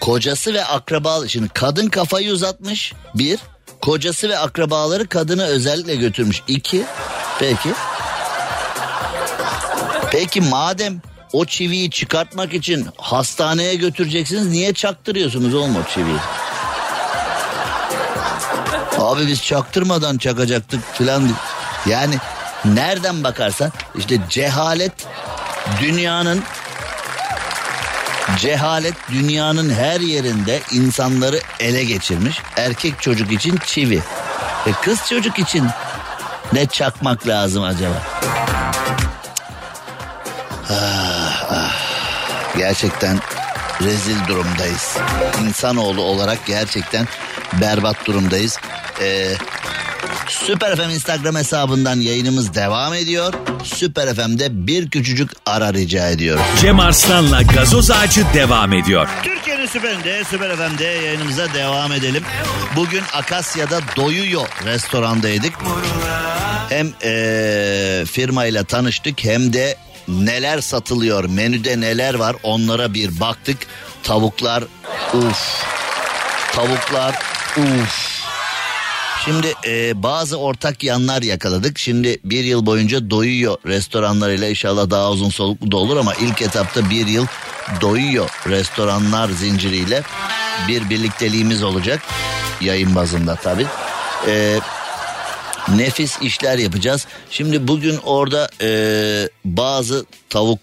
kocası 0.00 0.54
ve 0.54 0.64
akraba 0.64 1.28
şimdi 1.28 1.48
kadın 1.48 1.88
kafayı 1.88 2.32
uzatmış 2.32 2.92
bir 3.14 3.38
kocası 3.82 4.28
ve 4.28 4.38
akrabaları 4.38 5.08
kadını 5.08 5.44
özellikle 5.44 5.96
götürmüş 5.96 6.42
iki 6.48 6.84
peki 7.38 7.70
peki 10.10 10.40
madem 10.40 11.00
o 11.32 11.44
çiviyi 11.44 11.90
çıkartmak 11.90 12.54
için 12.54 12.86
hastaneye 12.96 13.74
götüreceksiniz 13.74 14.46
niye 14.46 14.74
çaktırıyorsunuz 14.74 15.54
oğlum 15.54 15.76
o 15.76 15.90
çiviyi? 15.94 16.18
Abi 18.98 19.26
biz 19.26 19.42
çaktırmadan 19.42 20.18
çakacaktık 20.18 20.94
filan. 20.94 21.30
Yani 21.86 22.14
nereden 22.64 23.24
bakarsan 23.24 23.72
işte 23.98 24.18
cehalet 24.28 24.92
dünyanın 25.80 26.42
Cehalet 28.38 28.94
dünyanın 29.12 29.70
her 29.70 30.00
yerinde 30.00 30.60
insanları 30.72 31.40
ele 31.60 31.84
geçirmiş. 31.84 32.38
Erkek 32.56 33.02
çocuk 33.02 33.32
için 33.32 33.58
çivi. 33.66 34.02
E 34.66 34.72
kız 34.82 35.08
çocuk 35.08 35.38
için 35.38 35.66
ne 36.52 36.66
çakmak 36.66 37.26
lazım 37.26 37.64
acaba? 37.64 38.02
Ah, 40.70 41.46
ah. 41.50 41.72
Gerçekten 42.56 43.18
rezil 43.82 44.26
durumdayız. 44.28 44.96
İnsanoğlu 45.44 46.02
olarak 46.02 46.46
gerçekten 46.46 47.08
berbat 47.52 48.06
durumdayız. 48.06 48.58
Ee, 49.00 49.34
Süper 50.28 50.76
FM 50.76 50.90
Instagram 50.90 51.36
hesabından 51.36 52.00
yayınımız 52.00 52.54
devam 52.54 52.94
ediyor. 52.94 53.34
Süper 53.64 54.14
FM'de 54.14 54.66
bir 54.66 54.90
küçücük 54.90 55.30
ara 55.46 55.72
rica 55.74 56.08
ediyoruz. 56.08 56.42
Cem 56.60 56.80
Arslan'la 56.80 57.42
gazoz 57.42 57.90
ağacı 57.90 58.24
devam 58.34 58.72
ediyor. 58.72 59.08
Türkiye'nin 59.22 59.66
süperinde, 59.66 60.22
Süper 60.30 60.56
FM'de 60.56 60.84
yayınımıza 60.84 61.54
devam 61.54 61.92
edelim. 61.92 62.22
Bugün 62.76 63.02
Akasya'da 63.12 63.80
Doyuyor 63.96 64.46
restorandaydık. 64.64 65.52
Hem 66.68 66.86
eee 67.04 68.04
firmayla 68.04 68.64
tanıştık 68.64 69.24
hem 69.24 69.52
de 69.52 69.76
neler 70.08 70.60
satılıyor, 70.60 71.24
menüde 71.24 71.80
neler 71.80 72.14
var 72.14 72.36
onlara 72.42 72.94
bir 72.94 73.20
baktık. 73.20 73.58
Tavuklar, 74.02 74.64
uf. 75.14 75.64
Tavuklar, 76.52 77.14
uf. 77.56 78.15
Şimdi 79.26 79.54
e, 79.66 80.02
bazı 80.02 80.36
ortak 80.36 80.84
yanlar 80.84 81.22
yakaladık. 81.22 81.78
Şimdi 81.78 82.18
bir 82.24 82.44
yıl 82.44 82.66
boyunca 82.66 83.10
doyuyor 83.10 83.56
restoranlarıyla 83.66 84.48
inşallah 84.48 84.90
daha 84.90 85.10
uzun 85.10 85.30
soluklu 85.30 85.72
da 85.72 85.76
olur 85.76 85.96
ama 85.96 86.14
ilk 86.14 86.42
etapta 86.42 86.90
bir 86.90 87.06
yıl 87.06 87.26
doyuyor 87.80 88.30
restoranlar 88.48 89.28
zinciriyle 89.28 90.02
bir 90.68 90.90
birlikteliğimiz 90.90 91.62
olacak. 91.62 92.02
Yayın 92.60 92.94
bazında 92.94 93.36
tabii. 93.36 93.66
E, 94.26 94.60
nefis 95.68 96.22
işler 96.22 96.58
yapacağız. 96.58 97.06
Şimdi 97.30 97.68
bugün 97.68 97.96
orada 98.04 98.48
e, 98.60 98.68
bazı 99.44 100.06
tavuk 100.30 100.60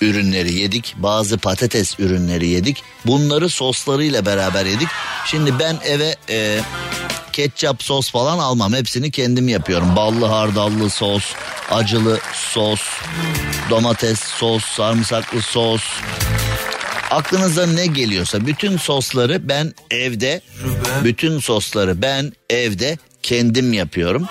ürünleri 0.00 0.54
yedik. 0.54 0.94
Bazı 0.96 1.38
patates 1.38 2.00
ürünleri 2.00 2.46
yedik. 2.46 2.82
Bunları 3.06 3.48
soslarıyla 3.48 4.26
beraber 4.26 4.66
yedik. 4.66 4.88
Şimdi 5.26 5.58
ben 5.58 5.78
eve 5.84 6.16
e, 6.30 6.60
ketçap 7.36 7.82
sos 7.82 8.10
falan 8.10 8.38
almam. 8.38 8.72
Hepsini 8.72 9.10
kendim 9.10 9.48
yapıyorum. 9.48 9.96
Ballı 9.96 10.26
hardallı 10.26 10.90
sos, 10.90 11.24
acılı 11.70 12.18
sos, 12.32 12.80
domates 13.70 14.20
sos, 14.20 14.64
sarımsaklı 14.64 15.42
sos. 15.42 15.82
Aklınıza 17.10 17.66
ne 17.66 17.86
geliyorsa 17.86 18.46
bütün 18.46 18.76
sosları 18.76 19.48
ben 19.48 19.74
evde, 19.90 20.40
bütün 21.04 21.38
sosları 21.38 22.02
ben 22.02 22.32
evde 22.50 22.98
kendim 23.22 23.72
yapıyorum. 23.72 24.26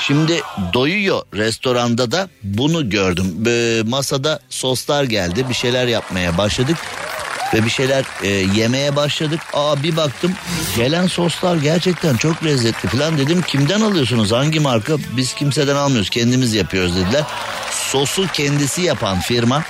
Şimdi 0.00 0.40
doyuyor 0.72 1.22
restoranda 1.34 2.10
da 2.10 2.28
bunu 2.42 2.90
gördüm. 2.90 3.44
Ee, 3.46 3.82
masada 3.86 4.40
soslar 4.50 5.04
geldi 5.04 5.48
bir 5.48 5.54
şeyler 5.54 5.86
yapmaya 5.86 6.38
başladık. 6.38 6.76
Ve 7.54 7.64
bir 7.64 7.70
şeyler 7.70 8.04
e, 8.22 8.28
yemeye 8.28 8.96
başladık. 8.96 9.40
Aa 9.52 9.82
bir 9.82 9.96
baktım 9.96 10.32
gelen 10.76 11.06
soslar 11.06 11.56
gerçekten 11.56 12.16
çok 12.16 12.44
lezzetli 12.44 12.88
falan 12.88 13.18
dedim. 13.18 13.42
Kimden 13.42 13.80
alıyorsunuz 13.80 14.32
hangi 14.32 14.60
marka? 14.60 14.96
Biz 15.16 15.34
kimseden 15.34 15.76
almıyoruz 15.76 16.10
kendimiz 16.10 16.54
yapıyoruz 16.54 16.96
dediler. 16.96 17.22
Sosu 17.70 18.26
kendisi 18.32 18.82
yapan 18.82 19.20
firma 19.20 19.64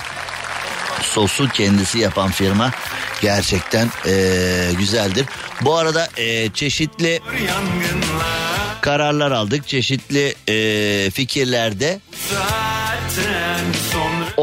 sosu 1.01 1.49
kendisi 1.49 1.99
yapan 1.99 2.31
firma 2.31 2.71
gerçekten 3.21 3.89
eee, 4.05 4.73
güzeldir. 4.73 5.25
Bu 5.61 5.77
arada 5.77 6.09
eee, 6.17 6.49
çeşitli 6.53 7.19
kararlar 8.81 9.31
aldık. 9.31 9.67
Çeşitli 9.67 10.35
eee, 10.47 11.09
fikirlerde 11.11 11.99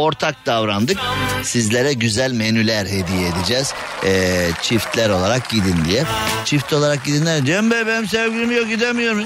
ortak 0.04 0.46
davrandık. 0.46 0.98
Sizlere 1.42 1.92
güzel 1.92 2.32
menüler 2.32 2.86
hediye 2.86 3.28
edeceğiz. 3.28 3.74
Eee, 4.04 4.50
çiftler 4.62 5.10
olarak 5.10 5.48
gidin 5.48 5.84
diye. 5.84 6.04
Çift 6.44 6.72
olarak 6.72 7.04
gidinler. 7.04 7.44
Cem 7.44 7.70
Bey 7.70 7.86
benim 7.86 8.08
sevgilim 8.08 8.50
yok 8.50 8.68
gidemiyorum. 8.68 9.24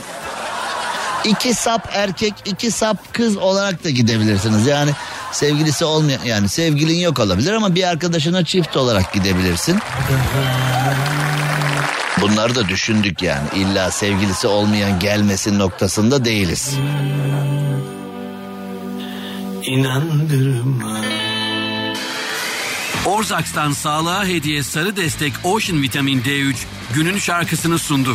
İki 1.24 1.54
sap 1.54 1.88
erkek, 1.92 2.34
iki 2.44 2.70
sap 2.70 3.14
kız 3.14 3.36
olarak 3.36 3.84
da 3.84 3.90
gidebilirsiniz. 3.90 4.66
Yani 4.66 4.90
sevgilisi 5.32 5.84
olmayan 5.84 6.20
yani 6.24 6.48
sevgilin 6.48 6.98
yok 6.98 7.18
olabilir 7.18 7.52
ama 7.52 7.74
bir 7.74 7.88
arkadaşına 7.88 8.44
çift 8.44 8.76
olarak 8.76 9.12
gidebilirsin. 9.12 9.78
Bunları 12.20 12.54
da 12.54 12.68
düşündük 12.68 13.22
yani. 13.22 13.48
İlla 13.56 13.90
sevgilisi 13.90 14.46
olmayan 14.46 14.98
gelmesin 14.98 15.58
noktasında 15.58 16.24
değiliz. 16.24 16.74
İnandırma. 19.68 21.00
Orzaks'tan 23.06 23.72
sağlığa 23.72 24.26
hediye 24.26 24.62
sarı 24.62 24.96
destek 24.96 25.32
Ocean 25.44 25.82
Vitamin 25.82 26.22
D3 26.22 26.54
günün 26.94 27.18
şarkısını 27.18 27.78
sundu. 27.78 28.14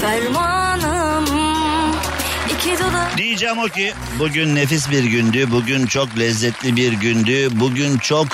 Fermanım 0.00 1.24
iki 2.54 2.78
dudak 2.78 3.18
Diyeceğim 3.18 3.58
o 3.58 3.68
ki 3.68 3.92
bugün 4.18 4.54
nefis 4.54 4.90
bir 4.90 5.04
gündü. 5.04 5.50
Bugün 5.50 5.86
çok 5.86 6.18
lezzetli 6.18 6.76
bir 6.76 6.92
gündü. 6.92 7.48
Bugün 7.52 7.98
çok 7.98 8.26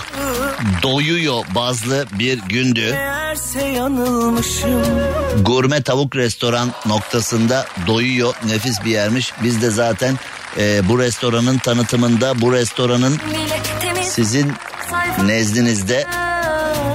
doyuyor 0.83 1.45
bazlı 1.55 2.07
bir 2.19 2.39
gündü. 2.39 2.97
Gurme 5.43 5.83
tavuk 5.83 6.17
restoran 6.17 6.73
noktasında 6.87 7.67
doyuyor 7.87 8.35
nefis 8.47 8.85
bir 8.85 8.91
yermiş. 8.91 9.33
Biz 9.43 9.63
de 9.63 9.71
zaten 9.71 10.19
e, 10.59 10.89
bu 10.89 10.99
restoranın 10.99 11.59
tanıtımında 11.59 12.41
bu 12.41 12.53
restoranın 12.53 13.19
sizin 14.03 14.53
nezdinizde 15.25 16.07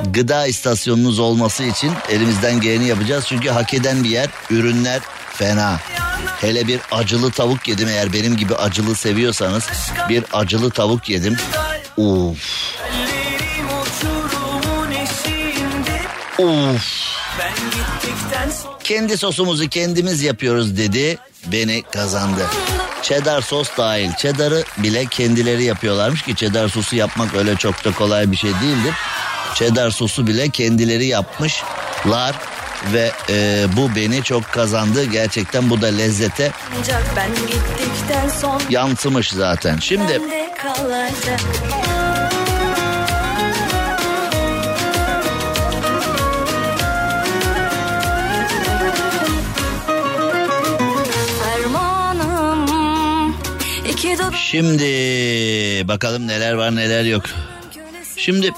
gıda 0.06 0.48
istasyonunuz 0.48 1.20
olması 1.20 1.64
için 1.64 1.92
elimizden 2.10 2.62
geleni 2.62 2.88
yapacağız. 2.88 3.26
Çünkü 3.28 3.50
hak 3.50 3.74
eden 3.74 4.04
bir 4.04 4.10
yer 4.10 4.30
ürünler 4.50 5.02
fena. 5.34 5.80
Hele 6.42 6.68
bir 6.68 6.80
acılı 6.92 7.32
tavuk 7.32 7.68
yedim 7.68 7.88
eğer 7.88 8.14
benim 8.14 8.38
gibi 8.38 8.56
acılı 8.56 8.96
seviyorsanız 8.96 9.70
bir 10.10 10.24
acılı 10.34 10.70
tavuk 10.72 11.10
yedim. 11.10 11.38
Uf 11.98 12.76
uf 16.40 17.16
kendi 18.84 19.18
sosumuzu 19.18 19.70
kendimiz 19.70 20.24
yapıyoruz 20.24 20.78
dedi 20.78 21.18
beni 21.46 21.84
kazandı. 21.94 22.46
Cheddar 23.02 23.42
sos 23.42 23.70
dahil. 23.78 24.14
Cheddar'ı 24.14 24.64
bile 24.78 25.06
kendileri 25.06 25.64
yapıyorlarmış 25.64 26.22
ki 26.22 26.36
cheddar 26.36 26.70
sosu 26.70 26.96
yapmak 26.96 27.36
öyle 27.36 27.56
çok 27.56 27.86
da 27.86 27.92
kolay 27.92 28.32
bir 28.32 28.38
şey 28.38 28.52
değildir. 28.52 28.94
Cheddar 29.56 29.92
sosu 29.92 30.28
bile 30.28 30.50
kendileri 30.50 31.06
yapmışlar 31.06 32.36
ve 32.94 33.12
e, 33.30 33.66
bu 33.78 33.96
beni 33.96 34.24
çok 34.24 34.52
kazandı. 34.52 35.04
Gerçekten 35.04 35.70
bu 35.70 35.82
da 35.82 35.88
lezzete 35.88 36.52
yansımış 38.70 39.30
zaten. 39.32 39.78
Şimdi 39.78 40.22
şimdi 54.50 54.84
bakalım 55.88 56.28
neler 56.28 56.54
var 56.54 56.76
neler 56.76 57.04
yok. 57.04 57.24
Şimdi 58.18 58.52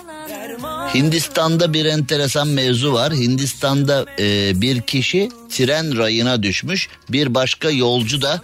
Hindistan'da 0.94 1.74
bir 1.74 1.86
enteresan 1.86 2.48
mevzu 2.48 2.94
var. 2.94 3.14
Hindistan'da 3.14 4.06
e, 4.20 4.62
bir 4.62 4.82
kişi 4.82 5.30
tren 5.50 5.98
rayına 5.98 6.44
düşmüş. 6.44 6.90
Bir 7.10 7.36
başka 7.36 7.70
yolcu 7.70 8.22
da 8.22 8.42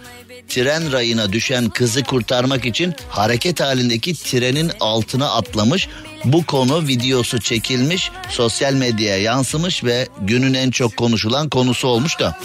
tren 0.48 0.92
rayına 0.92 1.32
düşen 1.32 1.68
kızı 1.68 2.04
kurtarmak 2.04 2.66
için 2.66 2.94
hareket 3.08 3.60
halindeki 3.60 4.14
trenin 4.14 4.70
altına 4.80 5.30
atlamış. 5.30 5.88
Bu 6.24 6.46
konu 6.46 6.86
videosu 6.86 7.40
çekilmiş, 7.40 8.10
sosyal 8.30 8.72
medyaya 8.72 9.18
yansımış 9.18 9.84
ve 9.84 10.08
günün 10.20 10.54
en 10.54 10.70
çok 10.70 10.96
konuşulan 10.96 11.48
konusu 11.48 11.88
olmuş 11.88 12.18
da. 12.18 12.38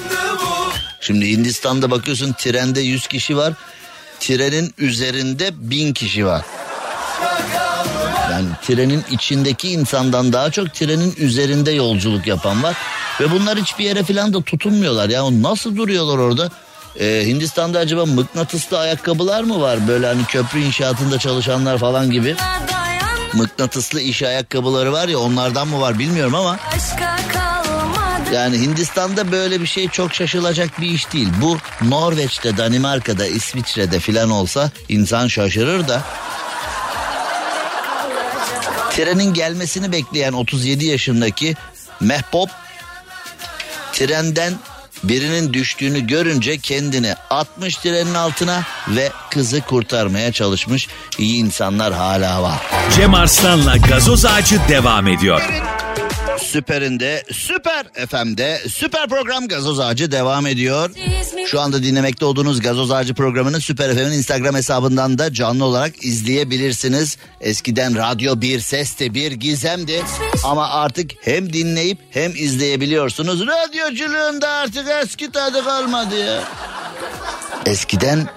Şimdi 1.01 1.29
Hindistan'da 1.29 1.91
bakıyorsun 1.91 2.33
trende 2.33 2.81
100 2.81 3.07
kişi 3.07 3.37
var. 3.37 3.53
Trenin 4.19 4.73
üzerinde 4.77 5.49
1000 5.53 5.93
kişi 5.93 6.25
var. 6.25 6.45
Yani 8.31 8.47
trenin 8.67 9.03
içindeki 9.11 9.69
insandan 9.69 10.33
daha 10.33 10.51
çok 10.51 10.73
trenin 10.73 11.15
üzerinde 11.17 11.71
yolculuk 11.71 12.27
yapan 12.27 12.63
var. 12.63 12.75
Ve 13.21 13.31
bunlar 13.31 13.57
hiçbir 13.59 13.85
yere 13.85 14.03
falan 14.03 14.33
da 14.33 14.41
tutunmuyorlar. 14.41 15.09
Ya 15.09 15.41
nasıl 15.41 15.75
duruyorlar 15.75 16.17
orada? 16.17 16.49
Ee, 16.99 17.23
Hindistan'da 17.25 17.79
acaba 17.79 18.05
mıknatıslı 18.05 18.79
ayakkabılar 18.79 19.43
mı 19.43 19.61
var? 19.61 19.87
Böyle 19.87 20.07
hani 20.07 20.25
köprü 20.25 20.59
inşaatında 20.61 21.19
çalışanlar 21.19 21.77
falan 21.77 22.11
gibi. 22.11 22.35
Mıknatıslı 23.33 24.01
iş 24.01 24.23
ayakkabıları 24.23 24.91
var 24.91 25.07
ya 25.07 25.19
onlardan 25.19 25.67
mı 25.67 25.81
var 25.81 25.99
bilmiyorum 25.99 26.35
ama. 26.35 26.59
başka 26.75 27.15
kalmadı. 27.33 27.58
Yani 28.33 28.57
Hindistan'da 28.59 29.31
böyle 29.31 29.61
bir 29.61 29.65
şey 29.65 29.89
çok 29.89 30.13
şaşılacak 30.13 30.81
bir 30.81 30.89
iş 30.89 31.13
değil. 31.13 31.29
Bu 31.41 31.57
Norveç'te, 31.81 32.57
Danimarka'da, 32.57 33.25
İsviçre'de 33.27 33.99
filan 33.99 34.29
olsa 34.29 34.71
insan 34.89 35.27
şaşırır 35.27 35.87
da. 35.87 36.01
Trenin 38.91 39.33
gelmesini 39.33 39.91
bekleyen 39.91 40.33
37 40.33 40.85
yaşındaki 40.85 41.55
Mehbop 41.99 42.49
trenden 43.93 44.53
birinin 45.03 45.53
düştüğünü 45.53 46.07
görünce 46.07 46.57
kendini 46.57 47.15
atmış 47.29 47.75
trenin 47.75 48.13
altına 48.13 48.63
ve 48.87 49.11
kızı 49.31 49.61
kurtarmaya 49.61 50.31
çalışmış. 50.31 50.87
İyi 51.17 51.37
insanlar 51.37 51.93
hala 51.93 52.43
var. 52.43 52.57
Cem 52.95 53.13
Arslan'la 53.13 53.77
gazoz 53.77 54.25
ağacı 54.25 54.59
devam 54.69 55.07
ediyor. 55.07 55.41
Süperinde, 56.49 57.23
Süper 57.31 57.83
FM'de 58.07 58.61
Süper 58.69 59.09
Program 59.09 59.47
Gazoz 59.47 59.79
Ağacı 59.79 60.11
devam 60.11 60.47
ediyor. 60.47 60.91
Şu 61.47 61.59
anda 61.61 61.83
dinlemekte 61.83 62.25
olduğunuz 62.25 62.61
Gazoz 62.61 62.91
Ağacı 62.91 63.13
programını 63.13 63.61
Süper 63.61 63.93
FM'in 63.93 64.11
Instagram 64.11 64.55
hesabından 64.55 65.17
da 65.17 65.33
canlı 65.33 65.65
olarak 65.65 66.05
izleyebilirsiniz. 66.05 67.17
Eskiden 67.41 67.95
radyo 67.95 68.41
bir 68.41 68.59
sesti 68.59 69.13
bir 69.13 69.31
gizemdi 69.31 70.01
ama 70.43 70.69
artık 70.69 71.11
hem 71.21 71.53
dinleyip 71.53 71.97
hem 72.11 72.31
izleyebiliyorsunuz. 72.31 73.47
Radyoculuğun 73.47 74.41
da 74.41 74.49
artık 74.49 74.87
eski 75.03 75.31
tadı 75.31 75.63
kalmadı 75.63 76.19
ya. 76.19 76.43
Eskiden 77.65 78.29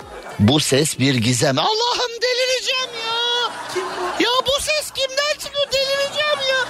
bu 0.49 0.61
ses 0.61 0.99
bir 0.99 1.15
gizem. 1.15 1.59
Allah'ım 1.59 2.13
delireceğim 2.23 2.91
ya. 3.07 3.53
Ya 4.21 4.31
bu 4.47 4.63
ses 4.63 4.91
kimden 4.91 5.39
çıkıyor 5.39 5.67
delireceğim 5.73 6.39
ya. 6.51 6.67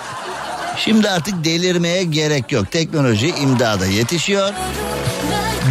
Şimdi 0.77 1.11
artık 1.11 1.45
delirmeye 1.45 2.05
gerek 2.05 2.53
yok. 2.53 2.73
Teknoloji 2.73 3.29
imdada 3.29 3.87
yetişiyor. 3.87 4.53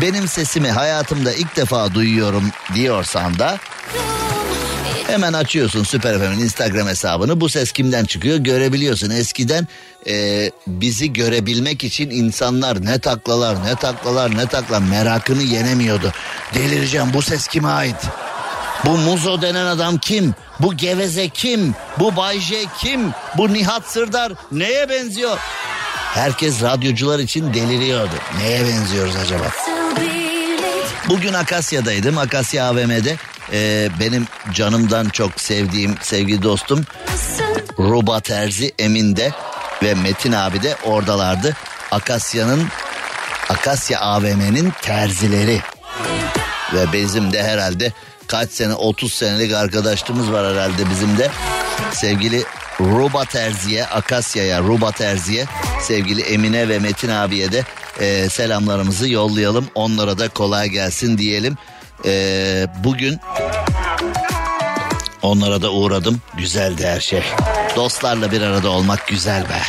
Benim 0.01 0.27
sesimi 0.27 0.71
hayatımda 0.71 1.33
ilk 1.33 1.55
defa 1.55 1.93
duyuyorum 1.93 2.51
diyorsan 2.75 3.39
da 3.39 3.57
hemen 5.11 5.33
açıyorsun 5.33 5.83
Süper 5.83 6.17
FM'in 6.17 6.39
Instagram 6.39 6.87
hesabını. 6.87 7.41
Bu 7.41 7.49
ses 7.49 7.71
kimden 7.71 8.05
çıkıyor 8.05 8.37
görebiliyorsun. 8.37 9.09
Eskiden 9.09 9.67
e, 10.07 10.51
bizi 10.67 11.13
görebilmek 11.13 11.83
için 11.83 12.09
insanlar 12.09 12.85
ne 12.85 12.99
taklalar 12.99 13.65
ne 13.65 13.75
taklalar 13.75 14.37
ne 14.37 14.45
taklalar 14.45 14.81
merakını 14.81 15.41
yenemiyordu. 15.41 16.13
Delireceğim 16.53 17.07
bu 17.13 17.21
ses 17.21 17.47
kime 17.47 17.67
ait? 17.67 17.95
Bu 18.85 18.97
Muzo 18.97 19.41
denen 19.41 19.65
adam 19.65 19.97
kim? 19.97 20.35
Bu 20.59 20.77
geveze 20.77 21.29
kim? 21.29 21.75
Bu 21.99 22.15
Bay 22.15 22.39
J 22.39 22.55
kim? 22.79 23.11
Bu 23.37 23.53
Nihat 23.53 23.91
Sırdar 23.91 24.33
neye 24.51 24.89
benziyor? 24.89 25.37
Herkes 26.13 26.61
radyocular 26.61 27.19
için 27.19 27.53
deliriyordu. 27.53 28.15
Neye 28.37 28.61
benziyoruz 28.65 29.15
acaba? 29.15 29.45
Bugün 31.09 31.33
Akasya'daydım. 31.33 32.17
Akasya 32.17 32.65
AVM'de 32.65 33.17
e, 33.53 33.89
benim 33.99 34.27
canımdan 34.53 35.09
çok 35.09 35.41
sevdiğim 35.41 35.95
sevgili 36.01 36.43
dostum 36.43 36.85
Ruba 37.79 38.19
Terzi 38.19 38.71
Emin 38.79 39.15
de 39.15 39.31
ve 39.83 39.93
Metin 39.93 40.31
abi 40.31 40.63
de 40.63 40.75
oradalardı. 40.83 41.55
Akasya'nın 41.91 42.67
Akasya 43.49 43.99
AVM'nin 43.99 44.73
terzileri. 44.81 45.61
Ve 46.73 46.93
bizim 46.93 47.33
de 47.33 47.43
herhalde 47.43 47.93
kaç 48.27 48.51
sene 48.51 48.73
30 48.73 49.13
senelik 49.13 49.53
arkadaşlığımız 49.53 50.31
var 50.31 50.53
herhalde 50.53 50.89
bizim 50.89 51.17
de. 51.17 51.29
Sevgili 51.93 52.43
Ruba 52.79 53.25
Terzi'ye, 53.25 53.85
Akasya'ya, 53.85 54.59
Ruba 54.59 54.91
Terzi'ye, 54.91 55.45
sevgili 55.81 56.21
Emine 56.21 56.69
ve 56.69 56.79
Metin 56.79 57.09
abiye 57.09 57.51
de 57.51 57.63
e, 57.99 58.29
selamlarımızı 58.29 59.09
yollayalım. 59.09 59.67
Onlara 59.75 60.17
da 60.17 60.29
kolay 60.29 60.69
gelsin 60.69 61.17
diyelim. 61.17 61.57
E, 62.05 62.67
bugün 62.83 63.19
onlara 65.21 65.61
da 65.61 65.71
uğradım. 65.71 66.21
Güzeldi 66.33 66.87
her 66.87 66.99
şey. 66.99 67.23
Dostlarla 67.75 68.31
bir 68.31 68.41
arada 68.41 68.69
olmak 68.69 69.07
güzel 69.07 69.43
be. 69.43 69.61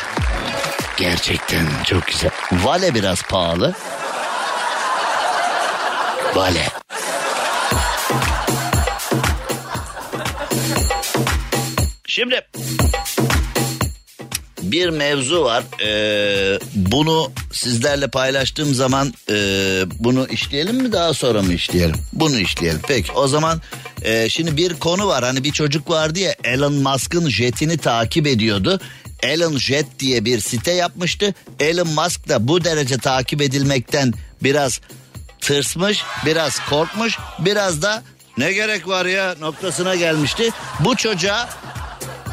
Gerçekten 0.96 1.66
çok 1.84 2.06
güzel. 2.06 2.30
Vale 2.52 2.94
biraz 2.94 3.22
pahalı. 3.22 3.72
Vale. 6.34 6.68
Şimdi 12.06 12.46
bir 14.72 14.88
mevzu 14.88 15.44
var. 15.44 15.64
Ee, 15.84 16.58
bunu 16.74 17.32
sizlerle 17.52 18.08
paylaştığım 18.08 18.74
zaman 18.74 19.14
e, 19.30 19.34
bunu 19.98 20.26
işleyelim 20.26 20.76
mi 20.76 20.92
daha 20.92 21.14
sonra 21.14 21.42
mı 21.42 21.52
işleyelim? 21.52 21.96
Bunu 22.12 22.38
işleyelim. 22.38 22.80
Peki 22.88 23.12
o 23.12 23.28
zaman 23.28 23.60
e, 24.02 24.28
şimdi 24.28 24.56
bir 24.56 24.74
konu 24.74 25.06
var. 25.06 25.24
Hani 25.24 25.44
bir 25.44 25.52
çocuk 25.52 25.90
vardı 25.90 26.18
ya 26.18 26.34
Elon 26.44 26.74
Musk'ın 26.74 27.28
jetini 27.28 27.78
takip 27.78 28.26
ediyordu. 28.26 28.80
Elon 29.22 29.56
Jet 29.58 29.86
diye 29.98 30.24
bir 30.24 30.40
site 30.40 30.72
yapmıştı. 30.72 31.34
Elon 31.60 31.88
Musk 31.88 32.28
da 32.28 32.48
bu 32.48 32.64
derece 32.64 32.98
takip 32.98 33.42
edilmekten 33.42 34.12
biraz 34.42 34.80
tırsmış, 35.40 36.02
biraz 36.26 36.66
korkmuş, 36.70 37.18
biraz 37.38 37.82
da 37.82 38.02
ne 38.38 38.52
gerek 38.52 38.88
var 38.88 39.06
ya 39.06 39.34
noktasına 39.40 39.94
gelmişti. 39.94 40.50
Bu 40.80 40.96
çocuğa 40.96 41.48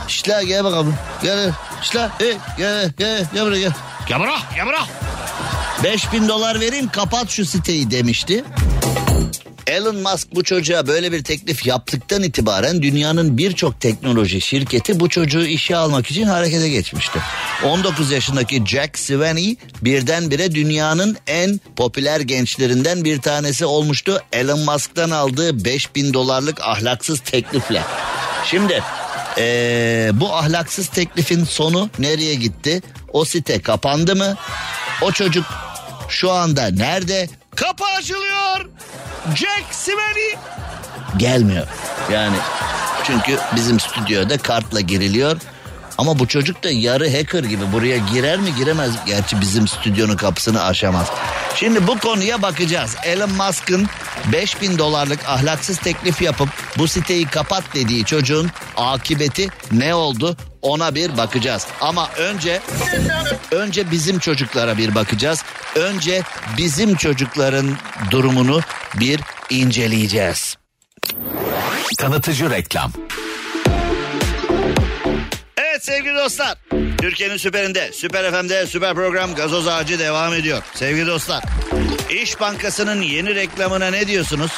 İşte 0.10 0.43
gel 0.47 0.64
bakalım. 0.64 0.95
Gel. 1.24 1.51
İşte 1.82 2.10
hey, 2.18 2.38
gel, 2.57 2.91
gel, 2.97 3.26
gel 3.34 3.45
buraya 3.45 3.60
gel. 3.60 3.74
Gel 4.07 4.20
buraya, 4.20 4.39
gel 4.55 4.66
buraya. 4.66 4.88
5000 5.84 6.28
dolar 6.28 6.60
vereyim 6.60 6.89
kapat 6.89 7.30
şu 7.30 7.45
siteyi 7.45 7.91
demişti. 7.91 8.43
Elon 9.68 9.95
Musk 9.95 10.36
bu 10.36 10.43
çocuğa 10.43 10.88
böyle 10.88 11.12
bir 11.12 11.24
teklif 11.24 11.66
yaptıktan 11.66 12.24
itibaren 12.24 12.82
dünyanın 12.82 13.38
birçok 13.38 13.82
teknoloji 13.82 14.41
şirketi 14.41 14.99
bu 14.99 15.10
çocuğu 15.10 15.45
işe 15.45 15.76
almak 15.76 16.12
için 16.12 16.24
harekete 16.24 16.70
geçmişti. 16.70 17.20
19 17.64 18.12
yaşındaki 18.12 18.66
Jack 18.66 18.99
Swaney 18.99 19.55
birdenbire 19.82 20.55
dünyanın 20.55 21.18
en 21.28 21.60
popüler 21.76 22.20
gençlerinden 22.20 23.03
bir 23.03 23.22
tanesi 23.22 23.66
olmuştu. 23.66 24.22
Elon 24.34 24.60
Musk'tan 24.60 25.10
aldığı 25.10 25.66
5000 25.66 26.14
dolarlık 26.14 26.62
ahlaksız 26.62 27.20
teklifle. 27.20 27.84
Şimdi 28.45 28.84
ee, 29.38 30.10
bu 30.14 30.36
ahlaksız 30.36 30.88
teklifin 30.88 31.44
sonu 31.44 31.90
nereye 32.00 32.36
gitti? 32.36 32.82
O 33.14 33.26
site 33.26 33.62
kapandı 33.62 34.16
mı? 34.16 34.36
O 35.02 35.12
çocuk 35.12 35.46
şu 36.10 36.32
anda 36.32 36.68
nerede? 36.68 37.30
Kapı 37.56 37.86
açılıyor. 37.86 38.70
Jack 39.36 39.66
Swaney 39.72 40.36
gelmiyor. 41.18 41.68
Yani 42.12 42.38
çünkü 43.04 43.38
bizim 43.56 43.80
stüdyoda 43.80 44.38
kartla 44.38 44.80
giriliyor. 44.80 45.38
Ama 46.00 46.20
bu 46.20 46.28
çocuk 46.28 46.64
da 46.64 46.70
yarı 46.72 47.18
hacker 47.18 47.43
gibi 47.43 47.72
buraya 47.72 47.97
girer 47.97 48.39
mi 48.39 48.56
giremez. 48.56 48.91
Gerçi 49.06 49.41
bizim 49.41 49.68
stüdyonun 49.68 50.16
kapısını 50.16 50.64
aşamaz. 50.64 51.08
Şimdi 51.56 51.88
bu 51.88 52.00
konuya 52.00 52.41
bakacağız. 52.41 52.95
Elon 53.04 53.32
Musk'ın 53.32 53.88
5000 54.32 54.78
dolarlık 54.78 55.20
ahlaksız 55.30 55.78
teklif 55.78 56.22
yapıp 56.22 56.50
bu 56.78 56.88
siteyi 56.88 57.26
kapat 57.26 57.64
dediği 57.74 58.06
çocuğun 58.06 58.52
akıbeti 58.78 59.47
ne 59.72 59.95
oldu? 59.95 60.38
Ona 60.62 60.95
bir 60.95 61.18
bakacağız. 61.18 61.68
Ama 61.82 62.10
önce 62.18 62.62
önce 63.52 63.91
bizim 63.91 64.20
çocuklara 64.20 64.78
bir 64.78 64.95
bakacağız. 64.95 65.43
Önce 65.76 66.22
bizim 66.58 66.95
çocukların 66.95 67.78
durumunu 68.12 68.62
bir 68.95 69.20
inceleyeceğiz. 69.50 70.58
Tanıtıcı 71.97 72.50
reklam. 72.50 72.91
Evet 75.80 75.86
sevgili 75.86 76.16
dostlar. 76.16 76.58
Türkiye'nin 77.02 77.38
süperinde, 77.38 77.92
süper 77.94 78.32
FM'de 78.32 78.68
süper 78.68 78.96
program 78.96 79.36
gazoz 79.36 79.68
ağacı 79.68 80.00
devam 80.00 80.34
ediyor. 80.34 80.64
Sevgili 80.74 81.08
dostlar. 81.08 81.44
İş 82.10 82.40
Bankası'nın 82.40 83.02
yeni 83.02 83.36
reklamına 83.36 83.90
ne 83.90 84.08
diyorsunuz? 84.08 84.52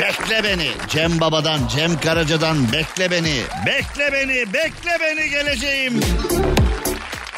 Bekle 0.00 0.44
beni 0.44 0.68
Cem 0.88 1.20
Baba'dan, 1.20 1.68
Cem 1.68 2.00
Karaca'dan 2.00 2.72
bekle 2.72 3.10
beni. 3.10 3.42
Bekle 3.66 4.12
beni, 4.12 4.52
bekle 4.52 4.98
beni 5.00 5.30
geleceğim. 5.30 6.00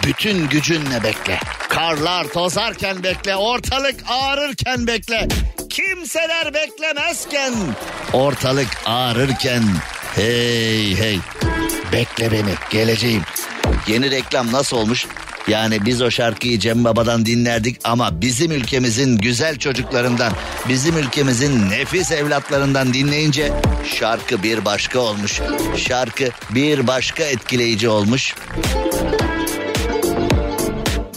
Bütün 0.06 0.48
gücünle 0.48 1.02
bekle. 1.02 1.40
Karlar 1.68 2.24
tozarken 2.24 3.02
bekle, 3.02 3.36
ortalık 3.36 3.96
ağrırken 4.08 4.86
bekle. 4.86 5.28
Kimseler 5.70 6.54
beklemezken, 6.54 7.54
ortalık 8.12 8.68
ağrırken. 8.86 9.62
Hey 10.14 10.96
hey, 10.96 11.18
bekle 11.92 12.32
beni, 12.32 12.54
geleceğim. 12.70 13.22
Yeni 13.88 14.10
reklam 14.10 14.52
nasıl 14.52 14.76
olmuş? 14.76 15.06
Yani 15.48 15.86
biz 15.86 16.02
o 16.02 16.10
şarkıyı 16.10 16.58
Cem 16.58 16.84
Baba'dan 16.84 17.26
dinlerdik 17.26 17.80
ama 17.84 18.20
bizim 18.20 18.52
ülkemizin 18.52 19.18
güzel 19.18 19.58
çocuklarından, 19.58 20.32
bizim 20.68 20.98
ülkemizin 20.98 21.70
nefis 21.70 22.12
evlatlarından 22.12 22.94
dinleyince 22.94 23.52
şarkı 23.98 24.42
bir 24.42 24.64
başka 24.64 24.98
olmuş. 24.98 25.40
Şarkı 25.76 26.28
bir 26.50 26.86
başka 26.86 27.24
etkileyici 27.24 27.88
olmuş. 27.88 28.34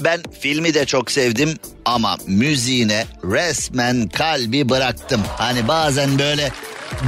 Ben 0.03 0.23
filmi 0.39 0.73
de 0.73 0.85
çok 0.85 1.11
sevdim 1.11 1.55
ama 1.85 2.17
müziğine 2.27 3.05
resmen 3.23 4.07
kalbi 4.07 4.69
bıraktım. 4.69 5.21
Hani 5.37 5.67
bazen 5.67 6.19
böyle 6.19 6.51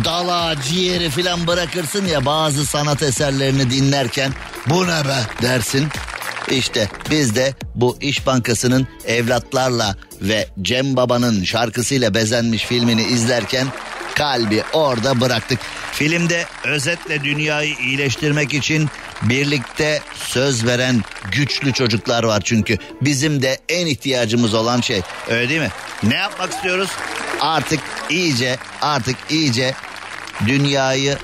dala 0.06 0.56
ciğeri 0.62 1.10
falan 1.10 1.48
bırakırsın 1.48 2.06
ya 2.06 2.26
bazı 2.26 2.66
sanat 2.66 3.04
eserlerini 3.04 3.72
dinlerken 3.72 4.32
bu 4.70 4.88
ne 4.88 5.06
be 5.06 5.18
dersin. 5.42 5.88
İşte 6.52 6.90
biz 7.12 7.36
de 7.36 7.54
bu 7.76 7.98
İş 8.02 8.26
Bankası'nın 8.26 8.88
evlatlarla 9.06 9.96
ve 10.22 10.48
Cem 10.62 10.96
Baba'nın 10.96 11.44
şarkısıyla 11.44 12.14
bezenmiş 12.14 12.66
filmini 12.66 13.02
izlerken 13.04 13.68
kalbi 14.16 14.64
orada 14.74 15.22
bıraktık. 15.22 15.60
Filmde 15.92 16.46
özetle 16.64 17.24
dünyayı 17.24 17.76
iyileştirmek 17.76 18.54
için 18.54 18.90
birlikte 19.22 20.02
söz 20.16 20.66
veren 20.66 21.04
güçlü 21.32 21.74
çocuklar 21.74 22.24
var 22.24 22.42
çünkü. 22.46 22.78
Bizim 23.02 23.42
de 23.42 23.60
en 23.70 23.88
ihtiyacımız 23.88 24.54
olan 24.54 24.82
şey 24.82 25.02
öyle 25.30 25.50
değil 25.50 25.62
mi? 25.62 25.72
Ne 26.04 26.16
yapmak 26.16 26.52
istiyoruz? 26.52 26.90
Artık 27.40 27.80
iyice 28.10 28.58
artık 28.82 29.16
iyice 29.30 29.74
dünyayı 30.48 31.18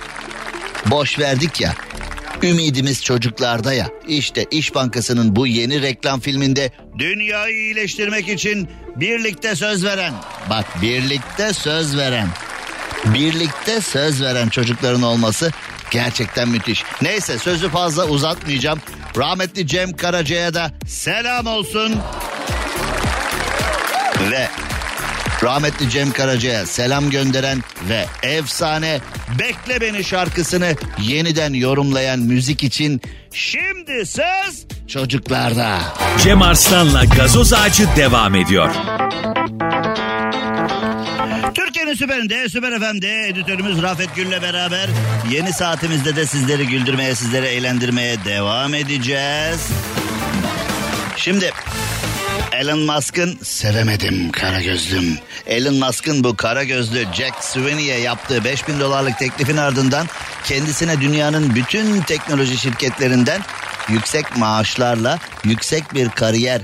boş 0.85 1.19
verdik 1.19 1.61
ya. 1.61 1.73
Ümidimiz 2.43 3.03
çocuklarda 3.03 3.73
ya. 3.73 3.87
İşte 4.07 4.45
İş 4.51 4.75
Bankası'nın 4.75 5.35
bu 5.35 5.47
yeni 5.47 5.81
reklam 5.81 6.19
filminde 6.19 6.71
dünyayı 6.97 7.55
iyileştirmek 7.55 8.29
için 8.29 8.69
birlikte 8.95 9.55
söz 9.55 9.85
veren. 9.85 10.13
Bak 10.49 10.65
birlikte 10.81 11.53
söz 11.53 11.97
veren. 11.97 12.27
Birlikte 13.05 13.81
söz 13.81 14.21
veren 14.21 14.49
çocukların 14.49 15.01
olması 15.01 15.51
gerçekten 15.91 16.49
müthiş. 16.49 16.83
Neyse 17.01 17.37
sözü 17.37 17.69
fazla 17.69 18.07
uzatmayacağım. 18.07 18.79
Rahmetli 19.17 19.67
Cem 19.67 19.93
Karaca'ya 19.93 20.53
da 20.53 20.71
selam 20.87 21.47
olsun. 21.47 21.95
Ve 24.31 24.47
rahmetli 25.45 25.89
Cem 25.89 26.11
Karaca'ya 26.11 26.65
selam 26.65 27.09
gönderen 27.09 27.63
ve 27.89 28.05
efsane 28.23 28.99
Bekle 29.39 29.81
Beni 29.81 30.03
şarkısını 30.03 30.75
yeniden 31.01 31.53
yorumlayan 31.53 32.19
müzik 32.19 32.63
için 32.63 33.01
şimdi 33.31 34.05
söz 34.05 34.65
çocuklarda. 34.87 35.79
Cem 36.23 36.41
Arslan'la 36.41 37.05
gazoz 37.05 37.53
ağacı 37.53 37.87
devam 37.95 38.35
ediyor. 38.35 38.69
Türkiye'nin 41.53 41.93
süperinde, 41.93 42.49
süper 42.49 42.79
FM'de 42.79 43.27
editörümüz 43.27 43.81
Rafet 43.81 44.15
Gül'le 44.15 44.41
beraber 44.41 44.89
yeni 45.31 45.53
saatimizde 45.53 46.15
de 46.15 46.25
sizleri 46.25 46.67
güldürmeye, 46.67 47.15
sizleri 47.15 47.45
eğlendirmeye 47.45 48.23
devam 48.25 48.73
edeceğiz. 48.73 49.69
Şimdi 51.17 51.51
Elon 52.55 52.79
Musk'ın 52.79 53.39
sevemedim 53.43 54.31
kara 54.31 54.61
gözlüm. 54.61 55.17
Elon 55.47 55.75
Musk'ın 55.75 56.23
bu 56.23 56.35
kara 56.35 56.63
gözlü 56.63 57.05
Jack 57.13 57.43
Sweeney'e 57.43 57.99
yaptığı 57.99 58.43
5000 58.43 58.79
dolarlık 58.79 59.19
teklifin 59.19 59.57
ardından 59.57 60.07
kendisine 60.45 61.01
dünyanın 61.01 61.55
bütün 61.55 62.01
teknoloji 62.01 62.57
şirketlerinden 62.57 63.41
yüksek 63.89 64.37
maaşlarla 64.37 65.19
yüksek 65.43 65.93
bir 65.93 66.09
kariyer 66.09 66.61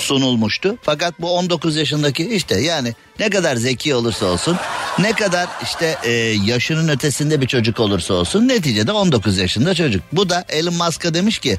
sunulmuştu. 0.00 0.76
Fakat 0.82 1.20
bu 1.20 1.36
19 1.36 1.76
yaşındaki 1.76 2.34
işte 2.34 2.60
yani 2.60 2.94
ne 3.18 3.30
kadar 3.30 3.56
zeki 3.56 3.94
olursa 3.94 4.26
olsun 4.26 4.56
ne 4.98 5.12
kadar 5.12 5.46
işte 5.62 5.98
e, 6.02 6.10
yaşının 6.44 6.88
ötesinde 6.88 7.40
bir 7.40 7.46
çocuk 7.46 7.80
olursa 7.80 8.14
olsun 8.14 8.48
neticede 8.48 8.92
19 8.92 9.38
yaşında 9.38 9.74
çocuk. 9.74 10.02
Bu 10.12 10.28
da 10.30 10.44
Elon 10.48 10.74
Musk'a 10.74 11.14
demiş 11.14 11.38
ki 11.38 11.58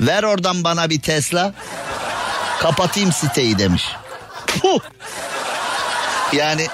ver 0.00 0.22
oradan 0.22 0.64
bana 0.64 0.90
bir 0.90 1.00
Tesla 1.00 1.54
kapatayım 2.60 3.12
siteyi 3.12 3.58
demiş. 3.58 3.84
Puh. 4.46 4.80
Yani 6.32 6.66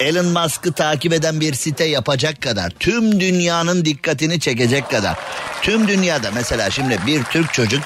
Elon 0.00 0.26
Musk'ı 0.26 0.72
takip 0.72 1.12
eden 1.12 1.40
bir 1.40 1.54
site 1.54 1.84
yapacak 1.84 2.42
kadar 2.42 2.70
tüm 2.70 3.20
dünyanın 3.20 3.84
dikkatini 3.84 4.40
çekecek 4.40 4.90
kadar 4.90 5.16
tüm 5.62 5.88
dünyada 5.88 6.30
mesela 6.30 6.70
şimdi 6.70 6.98
bir 7.06 7.24
Türk 7.24 7.52
çocuk 7.52 7.82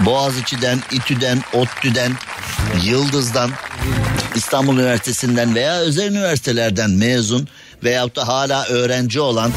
Boğaziçi'den, 0.00 0.78
İTÜ'den, 0.92 1.42
ODTÜ'den, 1.52 2.12
Yıldız'dan, 2.84 3.50
İstanbul 4.34 4.74
Üniversitesi'nden 4.74 5.54
veya 5.54 5.78
özel 5.78 6.10
üniversitelerden 6.10 6.90
mezun 6.90 7.48
veyahut 7.84 8.16
da 8.16 8.28
hala 8.28 8.64
öğrenci 8.64 9.20
olan 9.20 9.52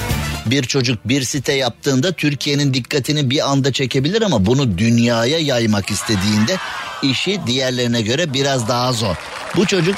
bir 0.46 0.64
çocuk 0.64 1.08
bir 1.08 1.24
site 1.24 1.54
yaptığında 1.54 2.12
Türkiye'nin 2.12 2.74
dikkatini 2.74 3.30
bir 3.30 3.50
anda 3.50 3.74
çekebilir 3.74 4.22
ama 4.22 4.46
bunu 4.46 4.78
dünyaya 4.78 5.40
yaymak 5.40 5.92
istediğinde 5.92 6.58
işi 7.02 7.40
diğerlerine 7.48 8.02
göre 8.02 8.34
biraz 8.34 8.68
daha 8.68 8.94
zor. 8.94 9.16
Bu 9.56 9.66
çocuk 9.66 9.96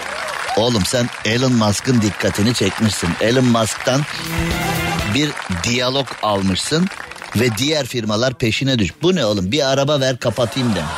oğlum 0.57 0.85
sen 0.85 1.09
Elon 1.25 1.53
Musk'ın 1.53 2.01
dikkatini 2.01 2.53
çekmişsin. 2.53 3.09
Elon 3.21 3.45
Musk'tan 3.45 4.01
bir 5.13 5.31
diyalog 5.63 6.07
almışsın 6.23 6.87
ve 7.35 7.49
diğer 7.57 7.85
firmalar 7.85 8.33
peşine 8.33 8.79
düş. 8.79 8.93
Bu 9.01 9.15
ne 9.15 9.25
oğlum 9.25 9.51
bir 9.51 9.69
araba 9.69 9.99
ver 9.99 10.17
kapatayım 10.17 10.75
demiş. 10.75 10.91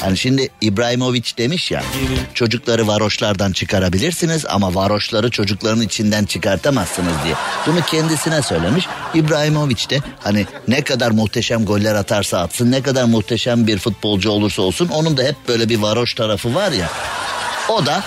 Hani 0.00 0.18
şimdi 0.18 0.48
İbrahimovic 0.60 1.22
demiş 1.38 1.70
ya 1.70 1.82
çocukları 2.34 2.86
varoşlardan 2.86 3.52
çıkarabilirsiniz 3.52 4.46
ama 4.46 4.74
varoşları 4.74 5.30
çocukların 5.30 5.80
içinden 5.80 6.24
çıkartamazsınız 6.24 7.12
diye. 7.24 7.34
Bunu 7.66 7.82
kendisine 7.82 8.42
söylemiş. 8.42 8.86
İbrahimovic 9.14 9.90
de 9.90 10.00
hani 10.22 10.46
ne 10.68 10.82
kadar 10.82 11.10
muhteşem 11.10 11.64
goller 11.64 11.94
atarsa 11.94 12.40
atsın 12.40 12.70
ne 12.70 12.82
kadar 12.82 13.04
muhteşem 13.04 13.66
bir 13.66 13.78
futbolcu 13.78 14.30
olursa 14.30 14.62
olsun 14.62 14.88
onun 14.88 15.16
da 15.16 15.22
hep 15.22 15.36
böyle 15.48 15.68
bir 15.68 15.78
varoş 15.78 16.14
tarafı 16.14 16.54
var 16.54 16.72
ya. 16.72 16.88
O 17.68 17.86
da 17.86 18.02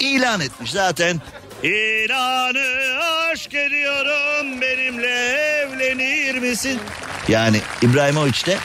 ilan 0.00 0.40
etmiş 0.40 0.70
zaten. 0.70 1.20
İlanı 1.62 3.04
aşk 3.32 3.54
ediyorum 3.54 4.60
benimle 4.60 5.08
evlenir 5.08 6.38
misin? 6.38 6.80
Yani 7.28 7.60
İbrahimovic 7.82 8.46
de 8.46 8.58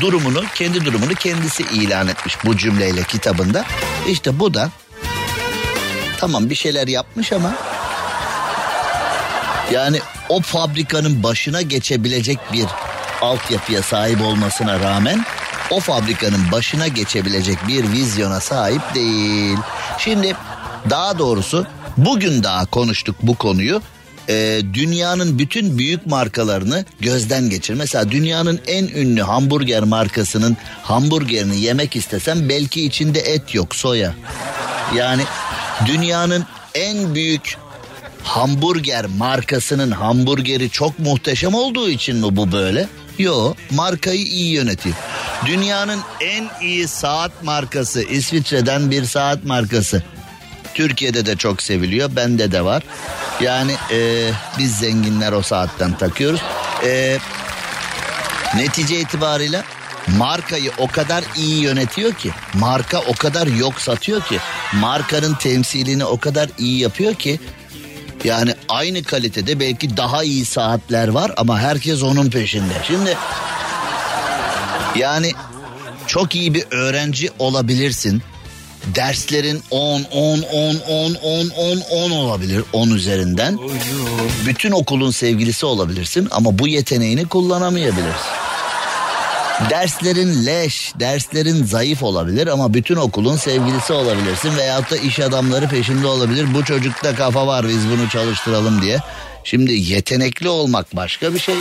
durumunu 0.00 0.44
kendi 0.54 0.84
durumunu 0.84 1.14
kendisi 1.14 1.62
ilan 1.62 2.08
etmiş 2.08 2.36
bu 2.44 2.56
cümleyle 2.56 3.02
kitabında. 3.02 3.64
İşte 4.08 4.38
bu 4.38 4.54
da 4.54 4.70
tamam 6.18 6.50
bir 6.50 6.54
şeyler 6.54 6.88
yapmış 6.88 7.32
ama 7.32 7.54
yani 9.72 9.98
o 10.28 10.40
fabrikanın 10.40 11.22
başına 11.22 11.62
geçebilecek 11.62 12.38
bir 12.52 12.66
altyapıya 13.20 13.82
sahip 13.82 14.22
olmasına 14.22 14.80
rağmen 14.80 15.24
o 15.70 15.80
fabrikanın 15.80 16.52
başına 16.52 16.88
geçebilecek 16.88 17.58
bir 17.68 17.92
vizyona 17.92 18.40
sahip 18.40 18.94
değil. 18.94 19.58
Şimdi 19.98 20.36
daha 20.90 21.18
doğrusu 21.18 21.66
bugün 21.96 22.42
daha 22.42 22.66
konuştuk 22.66 23.16
bu 23.22 23.34
konuyu. 23.34 23.82
Ee, 24.28 24.60
dünyanın 24.74 25.38
bütün 25.38 25.78
büyük 25.78 26.06
markalarını 26.06 26.84
gözden 27.00 27.50
geçir. 27.50 27.74
Mesela 27.74 28.10
dünyanın 28.10 28.60
en 28.66 28.84
ünlü 28.84 29.22
hamburger 29.22 29.82
markasının 29.82 30.56
hamburgerini 30.82 31.60
yemek 31.60 31.96
istesem 31.96 32.48
belki 32.48 32.86
içinde 32.86 33.20
et 33.20 33.54
yok 33.54 33.74
soya. 33.76 34.14
Yani 34.96 35.22
dünyanın 35.86 36.44
en 36.74 37.14
büyük 37.14 37.56
hamburger 38.22 39.06
markasının 39.06 39.90
hamburgeri 39.90 40.70
çok 40.70 40.98
muhteşem 40.98 41.54
olduğu 41.54 41.88
için 41.88 42.16
mi 42.16 42.36
bu 42.36 42.52
böyle? 42.52 42.88
Yo 43.18 43.54
markayı 43.70 44.22
iyi 44.22 44.52
yönetiyor. 44.52 44.96
Dünyanın 45.46 46.00
en 46.20 46.48
iyi 46.62 46.88
saat 46.88 47.44
markası 47.44 48.02
İsviçre'den 48.02 48.90
bir 48.90 49.04
saat 49.04 49.44
markası. 49.44 50.02
Türkiye'de 50.74 51.26
de 51.26 51.36
çok 51.36 51.62
seviliyor 51.62 52.16
bende 52.16 52.52
de 52.52 52.64
var. 52.64 52.82
Yani 53.40 53.76
e, 53.90 54.30
biz 54.58 54.78
zenginler 54.78 55.32
o 55.32 55.42
saatten 55.42 55.98
takıyoruz. 55.98 56.40
E, 56.84 57.18
netice 58.56 59.00
itibariyle 59.00 59.62
markayı 60.18 60.70
o 60.78 60.86
kadar 60.86 61.24
iyi 61.36 61.62
yönetiyor 61.62 62.12
ki 62.12 62.30
marka 62.54 63.00
o 63.00 63.14
kadar 63.14 63.46
yok 63.46 63.80
satıyor 63.80 64.22
ki 64.22 64.38
markanın 64.72 65.34
temsilini 65.34 66.04
o 66.04 66.18
kadar 66.20 66.50
iyi 66.58 66.78
yapıyor 66.78 67.14
ki 67.14 67.40
yani 68.24 68.54
aynı 68.68 69.02
kalitede 69.02 69.60
belki 69.60 69.96
daha 69.96 70.22
iyi 70.22 70.44
saatler 70.44 71.08
var 71.08 71.32
ama 71.36 71.58
herkes 71.60 72.02
onun 72.02 72.30
peşinde. 72.30 72.74
Şimdi 72.86 73.16
yani 74.96 75.32
çok 76.06 76.34
iyi 76.34 76.54
bir 76.54 76.64
öğrenci 76.70 77.30
olabilirsin. 77.38 78.22
Derslerin 78.86 79.62
10 79.70 80.02
10 80.12 80.42
10 80.42 80.76
10 80.88 81.14
10 81.14 81.48
10 81.56 81.80
10 81.90 82.10
olabilir 82.10 82.64
10 82.72 82.90
üzerinden. 82.90 83.58
Bütün 84.46 84.70
okulun 84.70 85.10
sevgilisi 85.10 85.66
olabilirsin 85.66 86.28
ama 86.30 86.58
bu 86.58 86.68
yeteneğini 86.68 87.28
kullanamayabilirsin. 87.28 88.32
Derslerin 89.70 90.46
leş, 90.46 90.92
derslerin 91.00 91.64
zayıf 91.64 92.02
olabilir 92.02 92.46
ama 92.46 92.74
bütün 92.74 92.96
okulun 92.96 93.36
sevgilisi 93.36 93.92
olabilirsin 93.92 94.56
veyahut 94.56 94.90
da 94.90 94.96
iş 94.96 95.20
adamları 95.20 95.68
peşinde 95.68 96.06
olabilir. 96.06 96.54
Bu 96.54 96.64
çocukta 96.64 97.14
kafa 97.14 97.46
var 97.46 97.68
biz 97.68 97.88
bunu 97.88 98.08
çalıştıralım 98.08 98.82
diye. 98.82 98.98
Şimdi 99.44 99.72
yetenekli 99.72 100.48
olmak 100.48 100.96
başka 100.96 101.34
bir 101.34 101.38
şey. 101.38 101.54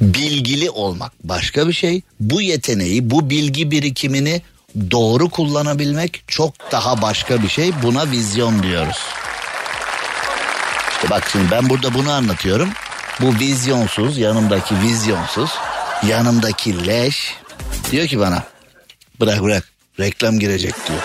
Bilgili 0.00 0.70
olmak 0.70 1.12
başka 1.24 1.68
bir 1.68 1.72
şey. 1.72 2.02
Bu 2.20 2.42
yeteneği, 2.42 3.10
bu 3.10 3.30
bilgi 3.30 3.70
birikimini 3.70 4.42
doğru 4.90 5.30
kullanabilmek 5.30 6.24
çok 6.28 6.72
daha 6.72 7.02
başka 7.02 7.42
bir 7.42 7.48
şey. 7.48 7.70
Buna 7.82 8.10
vizyon 8.10 8.62
diyoruz. 8.62 8.98
İşte 10.90 11.10
bak 11.10 11.28
şimdi 11.32 11.50
ben 11.50 11.68
burada 11.68 11.94
bunu 11.94 12.12
anlatıyorum. 12.12 12.68
Bu 13.20 13.34
vizyonsuz, 13.34 14.18
yanımdaki 14.18 14.80
vizyonsuz, 14.80 15.50
yanımdaki 16.06 16.86
leş 16.86 17.34
diyor 17.90 18.06
ki 18.06 18.20
bana 18.20 18.42
bırak 19.20 19.42
bırak 19.42 19.68
reklam 20.00 20.38
girecek 20.38 20.74
diyor. 20.88 21.02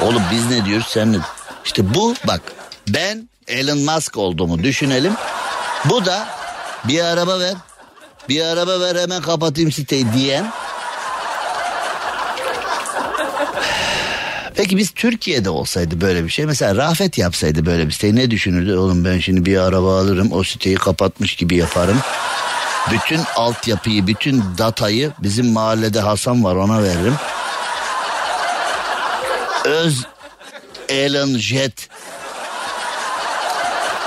Oğlum 0.00 0.22
biz 0.32 0.46
ne 0.46 0.64
diyoruz 0.64 0.86
sen 0.88 1.12
ne? 1.12 1.16
İşte 1.64 1.94
bu 1.94 2.14
bak 2.26 2.40
ben 2.88 3.28
Elon 3.46 3.78
Musk 3.78 4.16
olduğumu 4.16 4.62
düşünelim. 4.62 5.14
Bu 5.84 6.04
da 6.04 6.39
bir 6.84 7.00
araba 7.04 7.40
ver, 7.40 7.54
bir 8.28 8.44
araba 8.44 8.80
ver 8.80 8.96
hemen 8.96 9.22
kapatayım 9.22 9.72
siteyi 9.72 10.12
diyen. 10.12 10.52
Peki 14.54 14.76
biz 14.76 14.90
Türkiye'de 14.90 15.50
olsaydı 15.50 16.00
böyle 16.00 16.24
bir 16.24 16.28
şey 16.28 16.46
mesela 16.46 16.76
Rafet 16.76 17.18
yapsaydı 17.18 17.66
böyle 17.66 17.86
bir 17.86 17.92
siteyi 17.92 18.16
ne 18.16 18.30
düşünürdü? 18.30 18.76
Oğlum 18.76 19.04
ben 19.04 19.18
şimdi 19.18 19.46
bir 19.46 19.58
araba 19.58 20.00
alırım 20.00 20.32
o 20.32 20.44
siteyi 20.44 20.76
kapatmış 20.76 21.36
gibi 21.36 21.56
yaparım. 21.56 22.00
Bütün 22.90 23.20
altyapıyı 23.36 24.06
bütün 24.06 24.44
datayı 24.58 25.12
bizim 25.18 25.52
mahallede 25.52 26.00
Hasan 26.00 26.44
var 26.44 26.54
ona 26.56 26.82
veririm. 26.82 27.14
Öz 29.64 30.06
Elon 30.88 31.38
Jet 31.38 31.88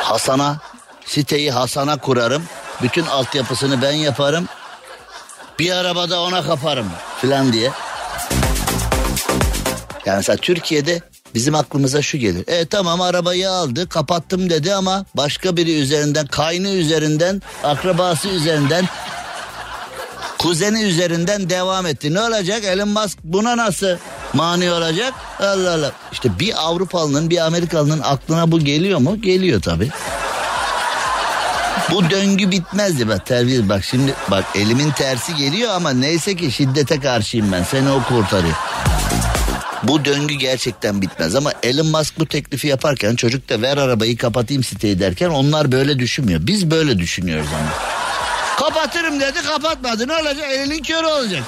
Hasan'a 0.01 0.57
siteyi 1.05 1.51
Hasan'a 1.51 1.97
kurarım. 1.97 2.43
Bütün 2.82 3.05
altyapısını 3.05 3.82
ben 3.82 3.91
yaparım. 3.91 4.47
Bir 5.59 5.71
arabada 5.71 6.21
ona 6.21 6.43
kaparım 6.43 6.88
filan 7.21 7.53
diye. 7.53 7.71
Yani 10.05 10.17
mesela 10.17 10.38
Türkiye'de 10.38 11.01
bizim 11.36 11.55
aklımıza 11.55 12.01
şu 12.01 12.17
gelir. 12.17 12.43
E 12.47 12.65
tamam 12.65 13.01
arabayı 13.01 13.51
aldı 13.51 13.89
kapattım 13.89 14.49
dedi 14.49 14.76
ama 14.76 15.05
başka 15.15 15.57
biri 15.57 15.82
üzerinden 15.82 16.28
kaynı 16.28 16.69
üzerinden 16.69 17.41
akrabası 17.63 18.30
üzerinden 18.30 18.89
kuzeni 20.38 20.84
üzerinden 20.84 21.49
devam 21.49 21.86
etti. 21.86 22.13
Ne 22.13 22.21
olacak 22.21 22.63
Elon 22.63 22.89
Musk 22.89 23.17
buna 23.24 23.57
nasıl 23.57 23.97
mani 24.34 24.71
olacak? 24.71 25.13
Allah 25.39 25.74
Allah. 25.74 25.91
İşte 26.11 26.39
bir 26.39 26.65
Avrupalı'nın 26.67 27.30
bir 27.30 27.45
Amerikalı'nın 27.45 28.01
aklına 28.01 28.51
bu 28.51 28.59
geliyor 28.59 28.99
mu? 28.99 29.21
Geliyor 29.21 29.61
tabii. 29.61 29.89
Bu 31.94 32.10
döngü 32.10 32.52
bitmezdi 32.52 33.08
bak 33.08 33.26
terbiye 33.26 33.70
bak 33.70 33.84
şimdi 33.84 34.14
bak 34.32 34.46
elimin 34.56 34.91
tersi 34.91 35.36
geliyor 35.36 35.72
ama 35.72 35.89
neyse 35.89 36.36
ki 36.36 36.52
şiddete 36.52 37.00
karşıyım 37.00 37.52
ben 37.52 37.64
seni 37.64 37.89
o 37.89 38.04
kurtarıyor. 38.04 38.56
Bu 39.84 40.06
döngü 40.06 40.34
gerçekten 40.34 41.02
bitmez 41.02 41.36
ama 41.36 41.52
Elon 41.64 41.88
Musk 41.88 42.20
bu 42.20 42.26
teklifi 42.26 42.68
yaparken 42.68 43.16
çocuk 43.16 43.50
da 43.50 43.62
ver 43.62 43.78
arabayı 43.78 44.18
kapatayım 44.18 44.64
siteyi 44.64 45.00
derken 45.00 45.30
onlar 45.30 45.72
böyle 45.72 46.00
düşünmüyor. 46.00 46.39
Biz 46.44 46.72
böyle 46.72 47.00
düşünüyoruz 47.00 47.48
ama. 47.60 47.70
Kapatırım 48.58 49.20
dedi 49.20 49.41
kapatmadı 49.48 50.08
ne 50.08 50.14
olacak 50.14 50.46
elinin 50.52 50.84
körü 50.84 51.06
olacak. 51.06 51.44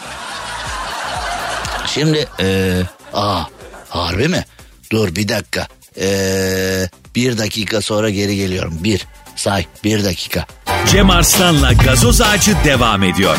Şimdi 1.88 2.28
ee, 2.40 2.82
aa 3.14 3.44
harbi 3.90 4.28
mi? 4.28 4.46
Dur 4.92 5.16
bir 5.16 5.28
dakika. 5.28 5.68
Ee, 6.00 6.90
bir 7.16 7.38
dakika 7.38 7.82
sonra 7.82 8.10
geri 8.10 8.36
geliyorum. 8.36 8.78
Bir 8.84 9.08
say 9.36 9.66
bir 9.84 10.04
dakika. 10.04 10.46
Cem 10.92 11.10
Arslan'la 11.10 11.74
gazoz 11.74 12.22
ağacı 12.22 12.56
devam 12.66 13.04
ediyor. 13.04 13.38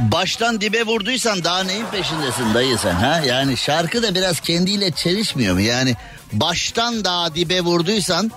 Baştan 0.00 0.60
dibe 0.60 0.82
vurduysan 0.82 1.44
daha 1.44 1.64
neyin 1.64 1.86
peşindesin 1.86 2.54
dayı 2.54 2.78
sen 2.78 2.94
ha? 2.94 3.20
Yani 3.26 3.56
şarkı 3.56 4.02
da 4.02 4.14
biraz 4.14 4.40
kendiyle 4.40 4.90
çelişmiyor 4.90 5.54
mu? 5.54 5.60
Yani 5.60 5.94
baştan 6.32 7.04
daha 7.04 7.34
dibe 7.34 7.60
vurduysan 7.60 8.30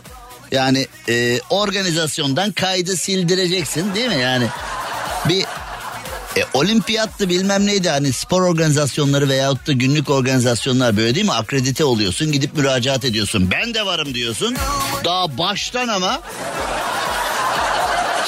yani 0.51 0.87
e, 1.09 1.39
organizasyondan 1.49 2.51
kaydı 2.51 2.97
sildireceksin 2.97 3.95
değil 3.95 4.07
mi? 4.07 4.21
Yani 4.21 4.47
bir 5.29 5.45
e, 6.35 6.45
olimpiyattı 6.53 7.29
bilmem 7.29 7.65
neydi 7.65 7.89
hani 7.89 8.13
spor 8.13 8.41
organizasyonları 8.41 9.29
veyahut 9.29 9.67
da 9.67 9.71
günlük 9.71 10.09
organizasyonlar 10.09 10.97
böyle 10.97 11.15
değil 11.15 11.25
mi? 11.25 11.33
Akredite 11.33 11.83
oluyorsun 11.85 12.31
gidip 12.31 12.57
müracaat 12.57 13.05
ediyorsun. 13.05 13.51
Ben 13.51 13.73
de 13.73 13.85
varım 13.85 14.13
diyorsun. 14.13 14.55
Daha 15.05 15.37
baştan 15.37 15.87
ama 15.87 16.21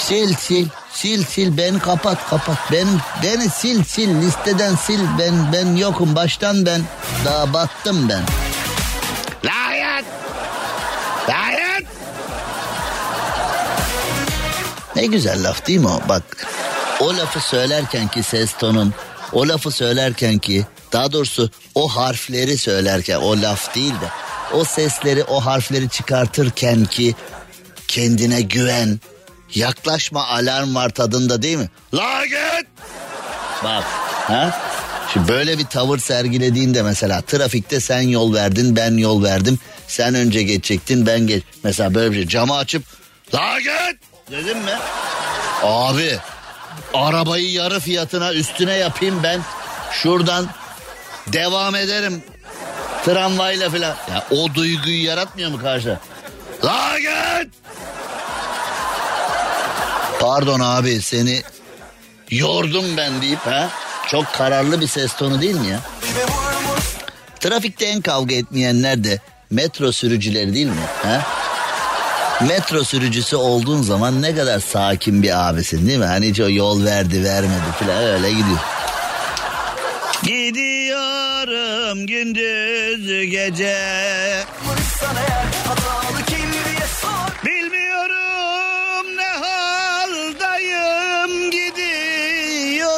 sil 0.05 0.31
sil 0.45 0.67
sil 0.99 1.21
sil 1.31 1.49
beni 1.57 1.79
kapat 1.79 2.29
kapat 2.29 2.57
benim 2.71 3.01
beni 3.23 3.49
sil 3.59 3.79
sil 3.93 4.11
listeden 4.21 4.75
sil 4.85 5.01
ben 5.19 5.53
ben 5.53 5.75
yokum 5.75 6.15
baştan 6.15 6.65
ben 6.65 6.81
daha 7.25 7.53
battım 7.53 8.09
ben. 8.09 8.23
Lanet! 9.45 10.05
Lanet! 11.29 11.87
Ne 14.95 15.05
güzel 15.05 15.43
laf 15.43 15.67
değil 15.67 15.79
mi 15.79 15.87
o? 15.87 16.01
Bak 16.09 16.23
o 16.99 17.17
lafı 17.17 17.39
söylerken 17.39 18.07
ki 18.07 18.23
ses 18.23 18.53
tonun, 18.53 18.93
o 19.33 19.47
lafı 19.47 19.71
söylerken 19.71 20.37
ki 20.37 20.65
daha 20.91 21.11
doğrusu 21.11 21.49
o 21.75 21.87
harfleri 21.87 22.57
söylerken 22.57 23.17
o 23.17 23.41
laf 23.41 23.75
değil 23.75 23.93
de 23.93 24.09
o 24.53 24.63
sesleri 24.63 25.23
o 25.23 25.39
harfleri 25.39 25.89
çıkartırken 25.89 26.85
ki 26.85 27.15
kendine 27.87 28.41
güven, 28.41 28.99
yaklaşma 29.55 30.27
alarm 30.27 30.75
var 30.75 30.89
tadında 30.89 31.41
değil 31.41 31.57
mi? 31.57 31.69
La 31.93 32.25
git! 32.25 32.67
Bak 33.63 33.83
ha? 34.27 34.61
Şimdi 35.13 35.27
böyle 35.27 35.57
bir 35.57 35.65
tavır 35.65 35.97
sergilediğinde 35.97 36.83
mesela 36.83 37.21
trafikte 37.21 37.79
sen 37.79 38.01
yol 38.01 38.33
verdin 38.33 38.75
ben 38.75 38.97
yol 38.97 39.23
verdim. 39.23 39.59
Sen 39.87 40.15
önce 40.15 40.43
geçecektin 40.43 41.05
ben 41.05 41.27
geç. 41.27 41.43
Mesela 41.63 41.93
böyle 41.93 42.11
bir 42.11 42.15
şey 42.15 42.27
camı 42.27 42.55
açıp 42.57 42.83
la 43.33 43.59
git 43.59 44.01
dedim 44.31 44.57
mi? 44.57 44.73
Abi 45.63 46.19
arabayı 46.93 47.51
yarı 47.51 47.79
fiyatına 47.79 48.33
üstüne 48.33 48.73
yapayım 48.73 49.19
ben. 49.23 49.41
Şuradan 49.91 50.47
devam 51.27 51.75
ederim. 51.75 52.23
Tramvayla 53.05 53.69
falan. 53.69 53.95
Ya 54.11 54.25
o 54.31 54.53
duyguyu 54.53 55.03
yaratmıyor 55.03 55.51
mu 55.51 55.61
karşı? 55.61 55.99
La 56.63 56.99
git! 56.99 57.53
Pardon 60.19 60.59
abi 60.59 61.01
seni 61.01 61.41
yordum 62.31 62.85
ben 62.97 63.21
deyip 63.21 63.45
ha? 63.45 63.69
Çok 64.07 64.33
kararlı 64.33 64.81
bir 64.81 64.87
ses 64.87 65.15
tonu 65.15 65.41
değil 65.41 65.55
mi 65.55 65.67
ya? 65.67 65.79
Trafikte 67.39 67.85
en 67.85 68.01
kavga 68.01 68.35
etmeyenler 68.35 69.03
de 69.03 69.19
metro 69.49 69.91
sürücüleri 69.91 70.53
değil 70.53 70.67
mi? 70.67 70.85
Ha? 71.03 71.21
Metro 72.41 72.83
sürücüsü 72.83 73.35
olduğun 73.35 73.81
zaman 73.81 74.21
ne 74.21 74.35
kadar 74.35 74.59
sakin 74.59 75.23
bir 75.23 75.49
abisin 75.49 75.87
değil 75.87 75.99
mi? 75.99 76.05
Hani 76.05 76.29
hiç 76.29 76.39
o 76.39 76.49
yol 76.49 76.85
verdi 76.85 77.23
vermedi 77.23 77.71
falan 77.79 78.03
öyle 78.03 78.29
gidiyor. 78.29 78.59
Gidiyorum 80.23 82.07
gündüz 82.07 83.31
gece. 83.31 83.77
Bilmiyorum 87.45 89.05
ne 89.17 89.27
haldayım 89.45 90.71
gidiyorum 91.51 92.89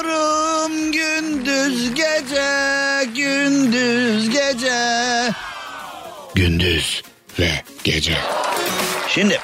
gündüz 0.92 1.94
gece 1.94 3.06
gündüz 3.16 4.30
gece 4.30 5.32
gündüz 6.36 7.04
ve 7.40 7.64
gece. 7.84 8.18
Şimdi 9.20 9.40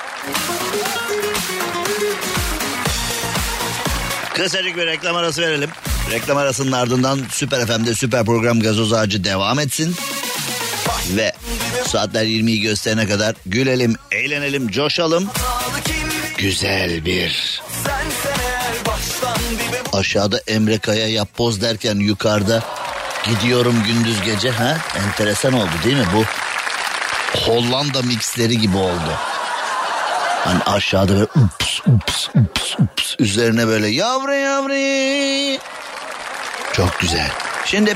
kısacık 4.34 4.78
bir 4.78 4.86
reklam 4.86 5.15
arası 5.15 5.41
verelim. 5.41 5.69
Reklam 6.11 6.38
arasının 6.38 6.71
ardından 6.71 7.19
Süper 7.32 7.65
FM'de 7.67 7.95
Süper 7.95 8.26
Program 8.26 8.59
Gazoz 8.59 8.93
Ağacı 8.93 9.23
devam 9.23 9.59
etsin. 9.59 9.95
Ve 11.09 11.34
saatler 11.88 12.26
20'yi 12.26 12.61
gösterene 12.61 13.07
kadar 13.07 13.36
gülelim, 13.45 13.95
eğlenelim, 14.11 14.67
coşalım. 14.67 15.30
Güzel 16.38 17.05
bir 17.05 17.61
aşağıda 19.93 20.41
Emre 20.47 20.78
Kaya 20.78 21.07
yap 21.07 21.30
poz 21.34 21.61
derken 21.61 21.95
yukarıda 21.95 22.63
gidiyorum 23.30 23.84
gündüz 23.88 24.21
gece 24.26 24.49
ha 24.49 24.78
enteresan 25.07 25.53
oldu 25.53 25.71
değil 25.84 25.97
mi 25.97 26.07
bu 26.13 26.26
Hollanda 27.39 28.01
mixleri 28.01 28.59
gibi 28.59 28.78
oldu. 28.78 29.11
Hani 30.46 30.64
aşağıda 30.64 31.14
böyle 31.14 31.24
ups 31.24 31.80
ups 31.88 32.28
ups 32.36 32.80
ups 32.80 33.16
üzerine 33.20 33.68
böyle 33.68 33.88
yavru 33.88 34.34
yavru. 34.34 35.60
Çok 36.74 37.00
güzel. 37.00 37.32
Şimdi 37.66 37.93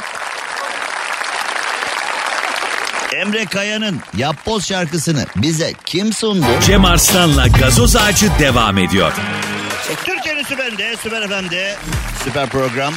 Emre 3.13 3.45
Kaya'nın 3.45 3.99
Yapboz 4.17 4.67
şarkısını 4.67 5.25
bize 5.35 5.73
kim 5.85 6.13
sundu? 6.13 6.45
Cem 6.65 6.85
Arslan'la 6.85 7.47
gazoz 7.47 7.95
ağacı 7.95 8.31
devam 8.39 8.77
ediyor. 8.77 9.13
Türkiye'nin 9.95 10.43
süperinde, 10.43 10.95
süper 11.03 11.27
FM'de, 11.27 11.75
süper 12.23 12.49
program. 12.49 12.93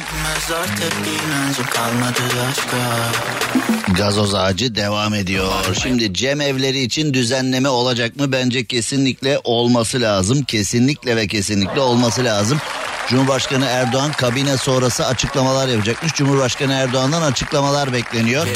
Gazoz 3.97 4.35
ağacı 4.35 4.75
devam 4.75 5.13
ediyor. 5.13 5.51
Şimdi 5.83 6.13
Cem 6.13 6.41
evleri 6.41 6.79
için 6.79 7.13
düzenleme 7.13 7.69
olacak 7.69 8.15
mı? 8.15 8.31
Bence 8.31 8.65
kesinlikle 8.65 9.39
olması 9.43 10.01
lazım. 10.01 10.43
Kesinlikle 10.43 11.15
ve 11.15 11.27
kesinlikle 11.27 11.81
olması 11.81 12.23
lazım. 12.23 12.59
Cumhurbaşkanı 13.07 13.65
Erdoğan 13.65 14.11
kabine 14.11 14.57
sonrası 14.57 15.05
açıklamalar 15.05 15.67
yapacakmış. 15.67 16.13
Cumhurbaşkanı 16.13 16.73
Erdoğan'dan 16.73 17.21
açıklamalar 17.21 17.93
bekleniyor. 17.93 18.47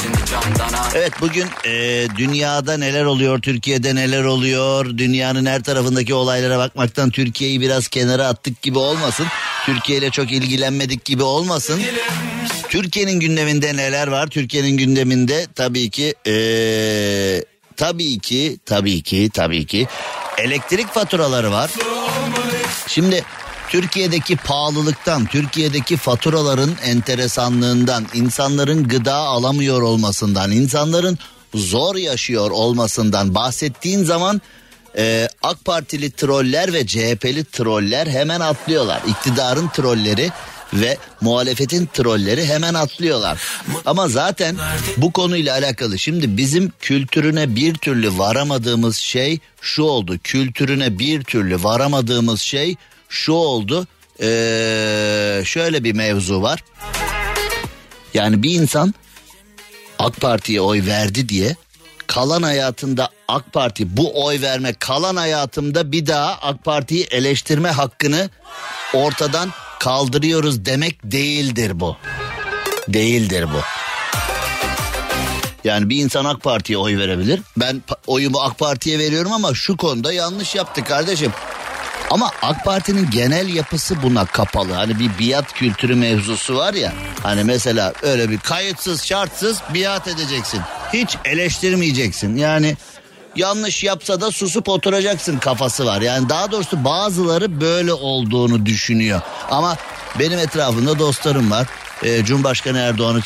Evet 0.94 1.12
bugün 1.20 1.46
e, 1.64 2.06
dünyada 2.16 2.76
neler 2.76 3.04
oluyor, 3.04 3.42
Türkiye'de 3.42 3.94
neler 3.94 4.24
oluyor, 4.24 4.98
dünyanın 4.98 5.46
her 5.46 5.62
tarafındaki 5.62 6.14
olaylara 6.14 6.58
bakmaktan 6.58 7.10
Türkiye'yi 7.10 7.60
biraz 7.60 7.88
kenara 7.88 8.26
attık 8.26 8.62
gibi 8.62 8.78
olmasın. 8.78 9.26
Türkiye 9.66 9.98
ile 9.98 10.10
çok 10.10 10.32
ilgilenmedik 10.32 11.04
gibi 11.04 11.22
olmasın. 11.22 11.82
Türkiye'nin 12.68 13.20
gündeminde 13.20 13.76
neler 13.76 14.08
var? 14.08 14.26
Türkiye'nin 14.26 14.76
gündeminde 14.76 15.46
tabii 15.54 15.90
ki 15.90 16.14
e, 16.26 16.34
tabii 17.76 18.18
ki 18.18 18.58
tabii 18.66 19.02
ki 19.02 19.30
tabii 19.34 19.66
ki 19.66 19.86
elektrik 20.38 20.88
faturaları 20.94 21.52
var. 21.52 21.70
Şimdi 22.86 23.24
Türkiye'deki 23.68 24.36
pahalılıktan, 24.36 25.26
Türkiye'deki 25.26 25.96
faturaların 25.96 26.70
enteresanlığından, 26.84 28.06
insanların 28.14 28.88
gıda 28.88 29.14
alamıyor 29.14 29.82
olmasından, 29.82 30.50
insanların 30.50 31.18
zor 31.54 31.96
yaşıyor 31.96 32.50
olmasından 32.50 33.34
bahsettiğin 33.34 34.04
zaman 34.04 34.40
e, 34.96 35.28
AK 35.42 35.64
Partili 35.64 36.10
troller 36.10 36.72
ve 36.72 36.86
CHP'li 36.86 37.44
troller 37.44 38.06
hemen 38.06 38.40
atlıyorlar. 38.40 39.02
İktidarın 39.08 39.68
trolleri 39.68 40.30
ve 40.72 40.98
muhalefetin 41.20 41.88
trolleri 41.92 42.46
hemen 42.46 42.74
atlıyorlar. 42.74 43.42
Ama 43.86 44.08
zaten 44.08 44.56
bu 44.96 45.12
konuyla 45.12 45.54
alakalı 45.54 45.98
şimdi 45.98 46.36
bizim 46.36 46.72
kültürüne 46.80 47.56
bir 47.56 47.74
türlü 47.74 48.18
varamadığımız 48.18 48.96
şey 48.96 49.38
şu 49.60 49.82
oldu. 49.82 50.18
Kültürüne 50.24 50.98
bir 50.98 51.22
türlü 51.22 51.62
varamadığımız 51.62 52.40
şey 52.40 52.76
şu 53.08 53.32
oldu. 53.32 53.86
Ee, 54.22 55.42
şöyle 55.44 55.84
bir 55.84 55.92
mevzu 55.92 56.42
var. 56.42 56.64
Yani 58.14 58.42
bir 58.42 58.50
insan 58.50 58.94
AK 59.98 60.16
Parti'ye 60.16 60.60
oy 60.60 60.86
verdi 60.86 61.28
diye 61.28 61.56
kalan 62.06 62.42
hayatında 62.42 63.08
AK 63.28 63.52
Parti 63.52 63.96
bu 63.96 64.24
oy 64.24 64.40
verme 64.40 64.72
kalan 64.72 65.16
hayatımda 65.16 65.92
bir 65.92 66.06
daha 66.06 66.38
AK 66.42 66.64
Parti'yi 66.64 67.04
eleştirme 67.04 67.70
hakkını 67.70 68.30
ortadan 68.94 69.52
kaldırıyoruz 69.80 70.64
demek 70.64 70.98
değildir 71.04 71.80
bu. 71.80 71.96
Değildir 72.88 73.44
bu. 73.44 73.60
Yani 75.64 75.90
bir 75.90 75.96
insan 75.96 76.24
AK 76.24 76.42
Parti'ye 76.42 76.78
oy 76.78 76.98
verebilir. 76.98 77.40
Ben 77.56 77.82
oyumu 78.06 78.40
AK 78.40 78.58
Parti'ye 78.58 78.98
veriyorum 78.98 79.32
ama 79.32 79.54
şu 79.54 79.76
konuda 79.76 80.12
yanlış 80.12 80.54
yaptı 80.54 80.84
kardeşim. 80.84 81.32
Ama 82.10 82.30
AK 82.42 82.64
Parti'nin 82.64 83.10
genel 83.10 83.54
yapısı 83.54 84.02
buna 84.02 84.24
kapalı. 84.24 84.72
Hani 84.72 84.98
bir 84.98 85.10
biat 85.18 85.52
kültürü 85.52 85.94
mevzusu 85.94 86.56
var 86.56 86.74
ya. 86.74 86.92
Hani 87.22 87.44
mesela 87.44 87.92
öyle 88.02 88.30
bir 88.30 88.38
kayıtsız 88.38 89.04
şartsız 89.04 89.58
biat 89.74 90.08
edeceksin. 90.08 90.60
Hiç 90.92 91.16
eleştirmeyeceksin. 91.24 92.36
Yani 92.36 92.76
yanlış 93.36 93.84
yapsa 93.84 94.20
da 94.20 94.30
susup 94.30 94.68
oturacaksın 94.68 95.38
kafası 95.38 95.86
var. 95.86 96.00
Yani 96.00 96.28
daha 96.28 96.52
doğrusu 96.52 96.84
bazıları 96.84 97.60
böyle 97.60 97.92
olduğunu 97.92 98.66
düşünüyor. 98.66 99.20
Ama 99.50 99.76
benim 100.18 100.38
etrafımda 100.38 100.98
dostlarım 100.98 101.50
var. 101.50 101.66
Ee, 102.02 102.24
Cumhurbaşkanı 102.24 102.78
Erdoğan'ı 102.78 103.20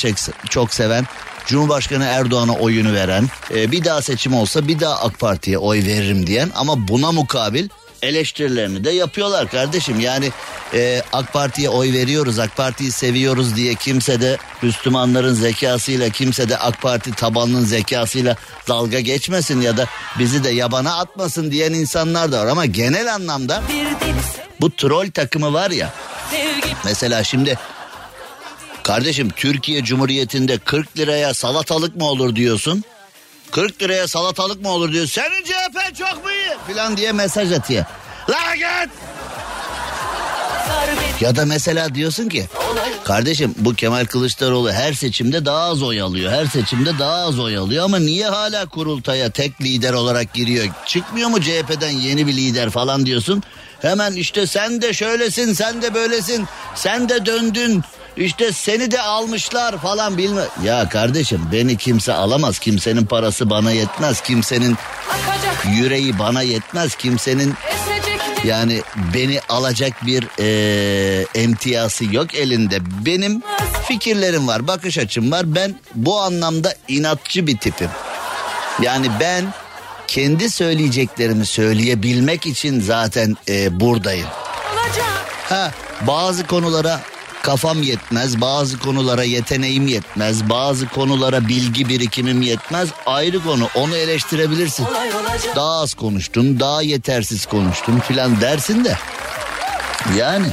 çok 0.48 0.74
seven. 0.74 1.06
Cumhurbaşkanı 1.46 2.04
Erdoğan'a 2.04 2.52
oyunu 2.52 2.92
veren. 2.92 3.28
e, 3.54 3.72
bir 3.72 3.84
daha 3.84 4.02
seçim 4.02 4.34
olsa 4.34 4.68
bir 4.68 4.80
daha 4.80 5.00
AK 5.00 5.18
Parti'ye 5.18 5.58
oy 5.58 5.78
veririm 5.86 6.26
diyen. 6.26 6.50
Ama 6.54 6.88
buna 6.88 7.12
mukabil 7.12 7.68
eleştirilerini 8.02 8.84
de 8.84 8.90
yapıyorlar 8.90 9.48
kardeşim. 9.48 10.00
Yani 10.00 10.30
e, 10.74 11.02
AK 11.12 11.32
Parti'ye 11.32 11.68
oy 11.68 11.92
veriyoruz, 11.92 12.38
AK 12.38 12.56
Parti'yi 12.56 12.92
seviyoruz 12.92 13.56
diye 13.56 13.74
kimse 13.74 14.20
de 14.20 14.36
Müslümanların 14.62 15.34
zekasıyla, 15.34 16.08
kimse 16.08 16.48
de 16.48 16.58
AK 16.58 16.82
Parti 16.82 17.12
tabanının 17.12 17.64
zekasıyla 17.64 18.36
dalga 18.68 19.00
geçmesin 19.00 19.60
ya 19.60 19.76
da 19.76 19.86
bizi 20.18 20.44
de 20.44 20.50
yabana 20.50 20.98
atmasın 20.98 21.50
diyen 21.50 21.72
insanlar 21.72 22.32
da 22.32 22.40
var. 22.40 22.46
Ama 22.46 22.66
genel 22.66 23.14
anlamda 23.14 23.62
bu 24.60 24.76
troll 24.76 25.10
takımı 25.10 25.52
var 25.52 25.70
ya. 25.70 25.92
Mesela 26.84 27.24
şimdi 27.24 27.58
kardeşim 28.82 29.30
Türkiye 29.30 29.84
Cumhuriyeti'nde 29.84 30.58
40 30.58 30.98
liraya 30.98 31.34
salatalık 31.34 31.96
mı 31.96 32.04
olur 32.04 32.36
diyorsun? 32.36 32.84
40 33.52 33.82
liraya 33.82 34.08
salatalık 34.08 34.62
mı 34.62 34.68
olur 34.68 34.92
diyor. 34.92 35.06
Senin 35.06 35.44
CHP 35.44 35.96
çok 35.98 36.24
mu 36.24 36.30
iyi? 36.30 36.56
Filan 36.66 36.96
diye 36.96 37.12
mesaj 37.12 37.52
atıyor. 37.52 37.84
La 38.30 38.54
git! 38.56 38.90
Ya 41.20 41.36
da 41.36 41.46
mesela 41.46 41.94
diyorsun 41.94 42.28
ki 42.28 42.46
kardeşim 43.04 43.54
bu 43.58 43.74
Kemal 43.74 44.04
Kılıçdaroğlu 44.06 44.72
her 44.72 44.92
seçimde 44.92 45.44
daha 45.44 45.62
az 45.62 45.82
oy 45.82 46.00
alıyor. 46.02 46.32
Her 46.32 46.46
seçimde 46.46 46.98
daha 46.98 47.14
az 47.14 47.38
oy 47.38 47.56
alıyor 47.56 47.84
ama 47.84 47.98
niye 47.98 48.26
hala 48.26 48.66
kurultaya 48.68 49.30
tek 49.30 49.60
lider 49.60 49.92
olarak 49.92 50.34
giriyor? 50.34 50.66
Çıkmıyor 50.86 51.28
mu 51.28 51.40
CHP'den 51.40 51.90
yeni 51.90 52.26
bir 52.26 52.36
lider 52.36 52.70
falan 52.70 53.06
diyorsun. 53.06 53.42
Hemen 53.82 54.12
işte 54.12 54.46
sen 54.46 54.82
de 54.82 54.92
şöylesin 54.92 55.52
sen 55.52 55.82
de 55.82 55.94
böylesin 55.94 56.48
sen 56.74 57.08
de 57.08 57.26
döndün 57.26 57.82
işte 58.16 58.52
seni 58.52 58.90
de 58.90 59.00
almışlar 59.00 59.78
falan 59.78 60.18
bilme. 60.18 60.42
Ya 60.64 60.88
kardeşim 60.88 61.40
beni 61.52 61.76
kimse 61.76 62.12
alamaz 62.12 62.58
kimsenin 62.58 63.04
parası 63.06 63.50
bana 63.50 63.70
yetmez 63.72 64.20
kimsenin 64.20 64.76
yüreği 65.76 66.18
bana 66.18 66.42
yetmez 66.42 66.94
kimsenin 66.94 67.54
yani 68.44 68.82
beni 69.14 69.40
alacak 69.48 70.06
bir 70.06 70.26
eee 70.38 71.26
emtiyası 71.34 72.04
yok 72.14 72.34
elinde. 72.34 72.78
Benim 73.06 73.42
fikirlerim 73.88 74.48
var, 74.48 74.66
bakış 74.66 74.98
açım 74.98 75.32
var. 75.32 75.54
Ben 75.54 75.74
bu 75.94 76.20
anlamda 76.20 76.74
inatçı 76.88 77.46
bir 77.46 77.58
tipim. 77.58 77.90
Yani 78.82 79.06
ben 79.20 79.44
kendi 80.06 80.50
söyleyeceklerimi 80.50 81.46
söyleyebilmek 81.46 82.46
için 82.46 82.80
zaten 82.80 83.36
eee, 83.48 83.68
buradayım. 83.80 84.26
Ha, 85.48 85.70
bazı 86.06 86.46
konulara 86.46 87.00
kafam 87.42 87.82
yetmez, 87.82 88.40
bazı 88.40 88.78
konulara 88.78 89.24
yeteneğim 89.24 89.86
yetmez, 89.86 90.48
bazı 90.50 90.88
konulara 90.88 91.48
bilgi 91.48 91.88
birikimim 91.88 92.42
yetmez. 92.42 92.88
Ayrı 93.06 93.42
konu, 93.42 93.68
onu 93.74 93.96
eleştirebilirsin. 93.96 94.86
Daha 95.56 95.80
az 95.80 95.94
konuştun, 95.94 96.60
daha 96.60 96.82
yetersiz 96.82 97.46
konuştun 97.46 97.98
filan 97.98 98.40
dersin 98.40 98.84
de. 98.84 98.98
Yani 100.16 100.46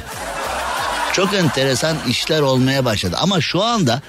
çok 1.14 1.34
enteresan 1.34 1.98
işler 2.08 2.42
olmaya 2.42 2.86
başladı. 2.86 3.16
Ama 3.20 3.42
şu 3.42 3.64
anda 3.64 4.02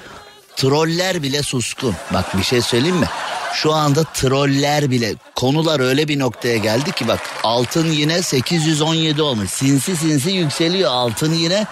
troller 0.57 1.22
bile 1.22 1.43
suskun. 1.43 1.95
Bak 2.12 2.39
bir 2.39 2.43
şey 2.43 2.62
söyleyeyim 2.62 2.97
mi? 2.97 3.09
Şu 3.53 3.72
anda 3.72 4.05
troller 4.05 4.91
bile 4.91 5.14
konular 5.37 5.81
öyle 5.81 6.09
bir 6.09 6.18
noktaya 6.18 6.57
geldi 6.57 6.93
ki 6.93 7.09
bak 7.09 7.20
altın 7.43 7.87
yine 7.87 8.22
817 8.22 9.22
olmuş. 9.22 9.51
Sinsi 9.51 9.97
sinsi 9.97 10.31
yükseliyor 10.31 10.91
altın 10.91 11.33
yine 11.33 11.66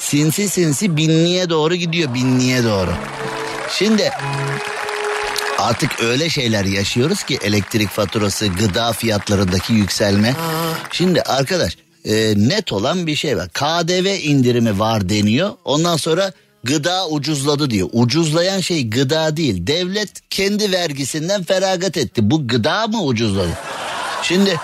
sinsi 0.00 0.48
sinsi 0.48 0.96
binliğe 0.96 1.50
doğru 1.50 1.74
gidiyor 1.74 2.14
binliğe 2.14 2.64
doğru. 2.64 2.90
Şimdi 3.78 4.10
artık 5.58 6.02
öyle 6.02 6.30
şeyler 6.30 6.64
yaşıyoruz 6.64 7.22
ki 7.22 7.38
elektrik 7.42 7.88
faturası, 7.88 8.46
gıda 8.46 8.92
fiyatlarındaki 8.92 9.72
yükselme. 9.72 10.34
Şimdi 10.92 11.22
arkadaş 11.22 11.76
e, 12.04 12.34
net 12.36 12.72
olan 12.72 13.06
bir 13.06 13.16
şey 13.16 13.36
var. 13.36 13.48
KDV 13.48 14.06
indirimi 14.22 14.78
var 14.78 15.08
deniyor. 15.08 15.50
Ondan 15.64 15.96
sonra 15.96 16.32
gıda 16.64 17.08
ucuzladı 17.08 17.70
diyor. 17.70 17.88
Ucuzlayan 17.92 18.60
şey 18.60 18.90
gıda 18.90 19.36
değil. 19.36 19.66
Devlet 19.66 20.30
kendi 20.30 20.72
vergisinden 20.72 21.42
feragat 21.42 21.96
etti. 21.96 22.30
Bu 22.30 22.48
gıda 22.48 22.86
mı 22.86 23.02
ucuzladı? 23.02 23.58
Şimdi 24.22 24.56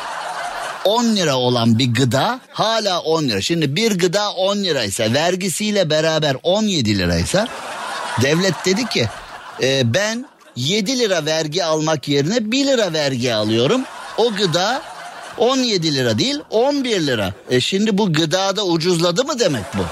10 0.86 1.16
lira 1.16 1.36
olan 1.36 1.78
bir 1.78 1.94
gıda 1.94 2.40
hala 2.52 3.00
10 3.00 3.22
lira. 3.22 3.40
Şimdi 3.40 3.76
bir 3.76 3.98
gıda 3.98 4.30
10 4.30 4.56
liraysa 4.56 5.12
vergisiyle 5.12 5.90
beraber 5.90 6.36
17 6.42 6.98
liraysa 6.98 7.48
devlet 8.22 8.54
dedi 8.64 8.86
ki 8.86 9.08
e, 9.62 9.94
ben 9.94 10.26
7 10.56 10.98
lira 10.98 11.24
vergi 11.24 11.64
almak 11.64 12.08
yerine 12.08 12.50
1 12.52 12.66
lira 12.66 12.92
vergi 12.92 13.34
alıyorum. 13.34 13.80
O 14.18 14.32
gıda 14.32 14.82
17 15.38 15.94
lira 15.94 16.18
değil 16.18 16.38
11 16.50 17.06
lira. 17.06 17.32
E 17.50 17.60
şimdi 17.60 17.98
bu 17.98 18.12
gıdada 18.12 18.64
ucuzladı 18.64 19.24
mı 19.24 19.38
demek 19.38 19.64
bu? 19.74 19.82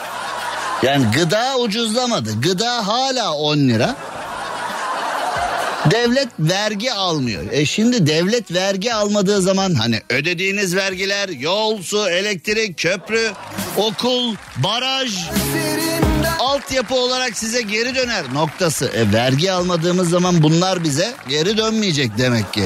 Yani 0.86 1.06
gıda 1.16 1.58
ucuzlamadı. 1.58 2.40
Gıda 2.40 2.86
hala 2.86 3.34
10 3.34 3.58
lira. 3.58 3.96
Devlet 5.90 6.28
vergi 6.38 6.92
almıyor. 6.92 7.42
E 7.52 7.66
şimdi 7.66 8.06
devlet 8.06 8.52
vergi 8.52 8.94
almadığı 8.94 9.42
zaman 9.42 9.74
hani 9.74 10.00
ödediğiniz 10.10 10.76
vergiler 10.76 11.28
yol, 11.28 11.82
su, 11.82 12.08
elektrik, 12.08 12.78
köprü, 12.78 13.32
okul, 13.76 14.34
baraj, 14.56 15.14
altyapı 16.38 16.94
olarak 16.94 17.38
size 17.38 17.62
geri 17.62 17.94
döner 17.94 18.24
noktası. 18.34 18.90
E 18.94 19.12
vergi 19.12 19.52
almadığımız 19.52 20.10
zaman 20.10 20.42
bunlar 20.42 20.84
bize 20.84 21.12
geri 21.28 21.56
dönmeyecek 21.56 22.18
demek 22.18 22.52
ki. 22.52 22.64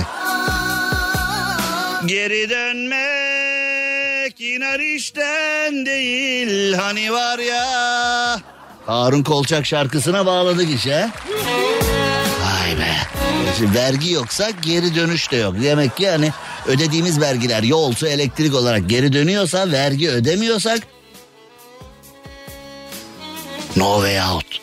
Geri 2.07 2.51
dönmek 2.51 4.41
iner 4.41 4.81
işten 4.81 5.87
değil 5.87 6.75
hani 6.75 7.13
var 7.13 7.39
ya. 7.39 8.41
Harun 8.87 9.23
Kolçak 9.23 9.67
şarkısına 9.67 10.27
bağladık 10.27 10.71
işe. 10.71 11.09
Be. 12.79 12.97
Vergi 13.61 14.13
yoksa 14.13 14.51
geri 14.51 14.95
dönüş 14.95 15.31
de 15.31 15.37
yok. 15.37 15.55
Demek 15.63 15.97
ki 15.97 16.03
yani 16.03 16.33
ödediğimiz 16.67 17.21
vergiler 17.21 17.63
yol, 17.63 17.93
su, 17.93 18.07
elektrik 18.07 18.55
olarak 18.55 18.89
geri 18.89 19.13
dönüyorsa 19.13 19.71
vergi 19.73 20.11
ödemiyorsak 20.11 20.79
no 23.77 23.95
way 23.95 24.21
out. 24.21 24.61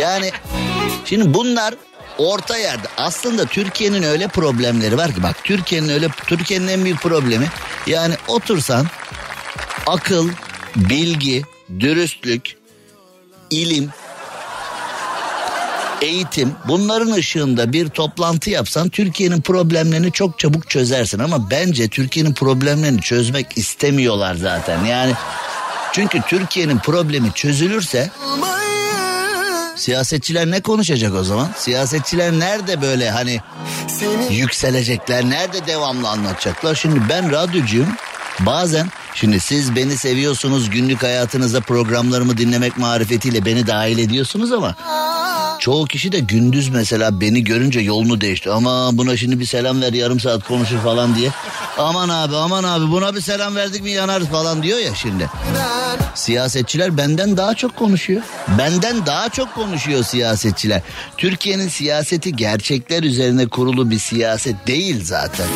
Yani 0.00 0.32
şimdi 1.04 1.34
bunlar 1.34 1.74
orta 2.18 2.56
yerde. 2.56 2.88
Aslında 2.96 3.44
Türkiye'nin 3.44 4.02
öyle 4.02 4.28
problemleri 4.28 4.96
var 4.96 5.14
ki 5.14 5.22
bak 5.22 5.44
Türkiye'nin 5.44 5.88
öyle 5.88 6.08
Türkiye'nin 6.26 6.68
en 6.68 6.84
büyük 6.84 7.02
problemi 7.02 7.46
yani 7.86 8.14
otursan 8.28 8.86
akıl, 9.86 10.28
bilgi, 10.76 11.42
dürüstlük, 11.80 12.56
ilim, 13.50 13.90
eğitim 16.00 16.52
bunların 16.68 17.12
ışığında 17.12 17.72
bir 17.72 17.88
toplantı 17.88 18.50
yapsan 18.50 18.88
Türkiye'nin 18.88 19.40
problemlerini 19.40 20.12
çok 20.12 20.38
çabuk 20.38 20.70
çözersin 20.70 21.18
ama 21.18 21.50
bence 21.50 21.88
Türkiye'nin 21.88 22.34
problemlerini 22.34 23.00
çözmek 23.00 23.58
istemiyorlar 23.58 24.34
zaten. 24.34 24.84
Yani 24.84 25.12
çünkü 25.92 26.20
Türkiye'nin 26.28 26.78
problemi 26.78 27.32
çözülürse 27.32 28.10
siyasetçiler 29.76 30.50
ne 30.50 30.60
konuşacak 30.60 31.14
o 31.14 31.24
zaman? 31.24 31.48
Siyasetçiler 31.56 32.32
nerede 32.32 32.82
böyle 32.82 33.10
hani 33.10 33.40
yükselecekler? 34.30 35.24
Nerede 35.24 35.66
devamlı 35.66 36.08
anlatacaklar? 36.08 36.74
Şimdi 36.74 37.00
ben 37.08 37.32
radyocuyum. 37.32 37.88
Bazen 38.40 38.88
şimdi 39.14 39.40
siz 39.40 39.76
beni 39.76 39.96
seviyorsunuz 39.96 40.70
günlük 40.70 41.02
hayatınıza 41.02 41.60
programlarımı 41.60 42.38
dinlemek 42.38 42.78
marifetiyle 42.78 43.44
beni 43.44 43.66
dahil 43.66 43.98
ediyorsunuz 43.98 44.52
ama 44.52 44.74
çoğu 45.66 45.84
kişi 45.84 46.12
de 46.12 46.18
gündüz 46.18 46.68
mesela 46.68 47.20
beni 47.20 47.44
görünce 47.44 47.80
yolunu 47.80 48.20
değişti. 48.20 48.50
Ama 48.50 48.98
buna 48.98 49.16
şimdi 49.16 49.40
bir 49.40 49.44
selam 49.44 49.82
ver 49.82 49.92
yarım 49.92 50.20
saat 50.20 50.44
konuşur 50.44 50.78
falan 50.78 51.14
diye. 51.14 51.30
Aman 51.78 52.08
abi 52.08 52.36
aman 52.36 52.64
abi 52.64 52.90
buna 52.90 53.14
bir 53.14 53.20
selam 53.20 53.56
verdik 53.56 53.82
mi 53.82 53.90
yanarız 53.90 54.26
falan 54.26 54.62
diyor 54.62 54.78
ya 54.78 54.94
şimdi. 54.94 55.30
Siyasetçiler 56.14 56.96
benden 56.96 57.36
daha 57.36 57.54
çok 57.54 57.76
konuşuyor. 57.76 58.22
Benden 58.58 59.06
daha 59.06 59.28
çok 59.28 59.54
konuşuyor 59.54 60.04
siyasetçiler. 60.04 60.82
Türkiye'nin 61.16 61.68
siyaseti 61.68 62.36
gerçekler 62.36 63.02
üzerine 63.02 63.46
kurulu 63.46 63.90
bir 63.90 63.98
siyaset 63.98 64.66
değil 64.66 65.04
zaten. 65.04 65.46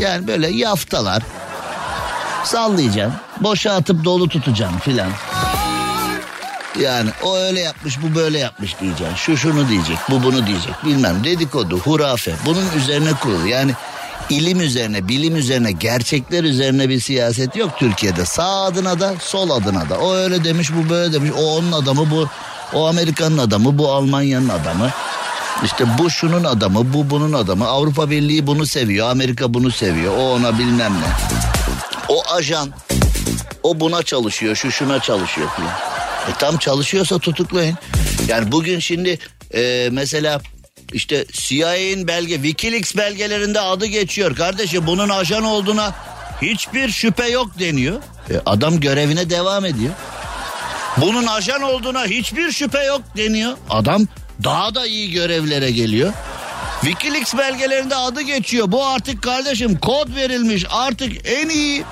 Yani 0.00 0.26
böyle 0.26 0.48
yaftalar, 0.48 1.22
sallayacaksın. 2.44 3.20
Boşa 3.40 3.72
atıp 3.72 4.04
dolu 4.04 4.28
tutacaksın 4.28 4.78
filan. 4.78 5.10
Yani 6.80 7.10
o 7.22 7.36
öyle 7.36 7.60
yapmış 7.60 8.02
bu 8.02 8.14
böyle 8.14 8.38
yapmış 8.38 8.80
diyeceksin. 8.80 9.14
Şu 9.14 9.36
şunu 9.36 9.68
diyecek 9.68 9.98
bu 10.10 10.22
bunu 10.22 10.46
diyecek. 10.46 10.84
Bilmem 10.84 11.24
dedikodu 11.24 11.78
hurafe 11.78 12.34
bunun 12.46 12.64
üzerine 12.76 13.12
kurulu. 13.12 13.46
Yani 13.46 13.72
ilim 14.30 14.60
üzerine 14.60 15.08
bilim 15.08 15.36
üzerine 15.36 15.72
gerçekler 15.72 16.44
üzerine 16.44 16.88
bir 16.88 17.00
siyaset 17.00 17.56
yok 17.56 17.70
Türkiye'de. 17.78 18.24
Sağ 18.24 18.62
adına 18.62 19.00
da 19.00 19.14
sol 19.20 19.50
adına 19.50 19.90
da. 19.90 19.98
O 19.98 20.14
öyle 20.14 20.44
demiş 20.44 20.70
bu 20.74 20.90
böyle 20.90 21.12
demiş. 21.12 21.30
O 21.38 21.56
onun 21.56 21.72
adamı 21.72 22.10
bu 22.10 22.28
o 22.72 22.86
Amerika'nın 22.86 23.38
adamı 23.38 23.78
bu 23.78 23.92
Almanya'nın 23.92 24.48
adamı. 24.48 24.90
İşte 25.64 25.98
bu 25.98 26.10
şunun 26.10 26.44
adamı 26.44 26.94
bu 26.94 27.10
bunun 27.10 27.32
adamı. 27.32 27.68
Avrupa 27.68 28.10
Birliği 28.10 28.46
bunu 28.46 28.66
seviyor 28.66 29.10
Amerika 29.10 29.54
bunu 29.54 29.70
seviyor. 29.70 30.16
O 30.16 30.32
ona 30.32 30.58
bilmem 30.58 30.92
ne. 30.92 31.06
O 32.08 32.22
ajan 32.34 32.68
o 33.62 33.80
buna 33.80 34.02
çalışıyor 34.02 34.56
şu 34.56 34.70
şuna 34.70 35.00
çalışıyor 35.00 35.48
filan. 35.56 36.03
E 36.28 36.38
tam 36.38 36.56
çalışıyorsa 36.56 37.18
tutuklayın. 37.18 37.78
Yani 38.28 38.52
bugün 38.52 38.78
şimdi 38.78 39.18
e, 39.54 39.88
mesela 39.92 40.40
işte 40.92 41.24
CIA'nin 41.32 42.08
belge 42.08 42.34
Wikileaks 42.34 42.96
belgelerinde 42.96 43.60
adı 43.60 43.86
geçiyor. 43.86 44.36
Kardeşim 44.36 44.86
bunun 44.86 45.08
ajan 45.08 45.44
olduğuna 45.44 45.94
hiçbir 46.42 46.88
şüphe 46.88 47.28
yok 47.28 47.58
deniyor. 47.58 48.02
E, 48.30 48.34
adam 48.46 48.80
görevine 48.80 49.30
devam 49.30 49.64
ediyor. 49.64 49.92
Bunun 50.96 51.26
ajan 51.26 51.62
olduğuna 51.62 52.06
hiçbir 52.06 52.52
şüphe 52.52 52.84
yok 52.84 53.02
deniyor. 53.16 53.56
Adam 53.70 54.06
daha 54.44 54.74
da 54.74 54.86
iyi 54.86 55.10
görevlere 55.10 55.70
geliyor. 55.70 56.12
Wikileaks 56.80 57.34
belgelerinde 57.34 57.96
adı 57.96 58.20
geçiyor. 58.20 58.72
Bu 58.72 58.86
artık 58.86 59.22
kardeşim 59.22 59.78
kod 59.78 60.14
verilmiş. 60.16 60.64
Artık 60.70 61.12
en 61.28 61.48
iyi 61.48 61.84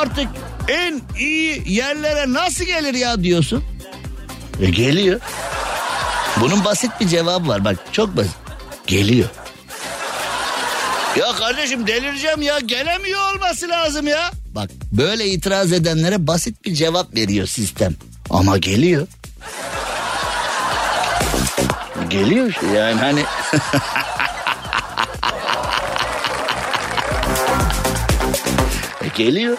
artık 0.00 0.28
en 0.68 1.00
iyi 1.18 1.62
yerlere 1.66 2.32
nasıl 2.32 2.64
gelir 2.64 2.94
ya 2.94 3.22
diyorsun. 3.22 3.64
E 4.60 4.70
geliyor. 4.70 5.20
Bunun 6.40 6.64
basit 6.64 6.90
bir 7.00 7.08
cevabı 7.08 7.48
var 7.48 7.64
bak 7.64 7.76
çok 7.92 8.16
basit. 8.16 8.34
Geliyor. 8.86 9.28
Ya 11.16 11.32
kardeşim 11.32 11.86
delireceğim 11.86 12.42
ya 12.42 12.58
gelemiyor 12.58 13.34
olması 13.34 13.68
lazım 13.68 14.06
ya. 14.06 14.30
Bak 14.54 14.70
böyle 14.92 15.26
itiraz 15.26 15.72
edenlere 15.72 16.26
basit 16.26 16.64
bir 16.64 16.74
cevap 16.74 17.14
veriyor 17.16 17.46
sistem. 17.46 17.94
Ama 18.30 18.58
geliyor. 18.58 19.06
Geliyor 22.10 22.46
işte 22.50 22.66
yani 22.66 23.00
hani. 23.00 23.24
E, 29.04 29.08
geliyor. 29.16 29.56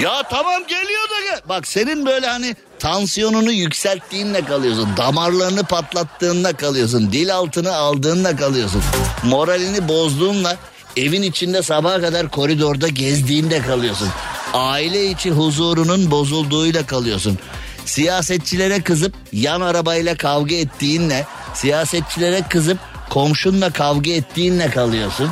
Ya 0.00 0.22
tamam 0.30 0.62
geliyor 0.66 1.10
da 1.10 1.20
gel. 1.30 1.40
Bak 1.48 1.66
senin 1.66 2.06
böyle 2.06 2.26
hani 2.26 2.56
tansiyonunu 2.78 3.52
yükselttiğinle 3.52 4.44
kalıyorsun. 4.44 4.88
Damarlarını 4.96 5.64
patlattığınla 5.64 6.52
kalıyorsun. 6.52 7.12
Dil 7.12 7.34
altını 7.34 7.74
aldığınla 7.74 8.36
kalıyorsun. 8.36 8.82
Moralini 9.22 9.88
bozduğunla 9.88 10.56
evin 10.96 11.22
içinde 11.22 11.62
sabaha 11.62 12.00
kadar 12.00 12.28
koridorda 12.28 12.88
gezdiğinde 12.88 13.62
kalıyorsun. 13.62 14.08
Aile 14.54 15.06
içi 15.06 15.30
huzurunun 15.30 16.10
bozulduğuyla 16.10 16.86
kalıyorsun. 16.86 17.38
Siyasetçilere 17.84 18.82
kızıp 18.82 19.14
yan 19.32 19.60
arabayla 19.60 20.16
kavga 20.16 20.54
ettiğinle, 20.54 21.26
siyasetçilere 21.54 22.42
kızıp 22.50 22.78
komşunla 23.10 23.70
kavga 23.72 24.10
ettiğinle 24.10 24.70
kalıyorsun. 24.70 25.30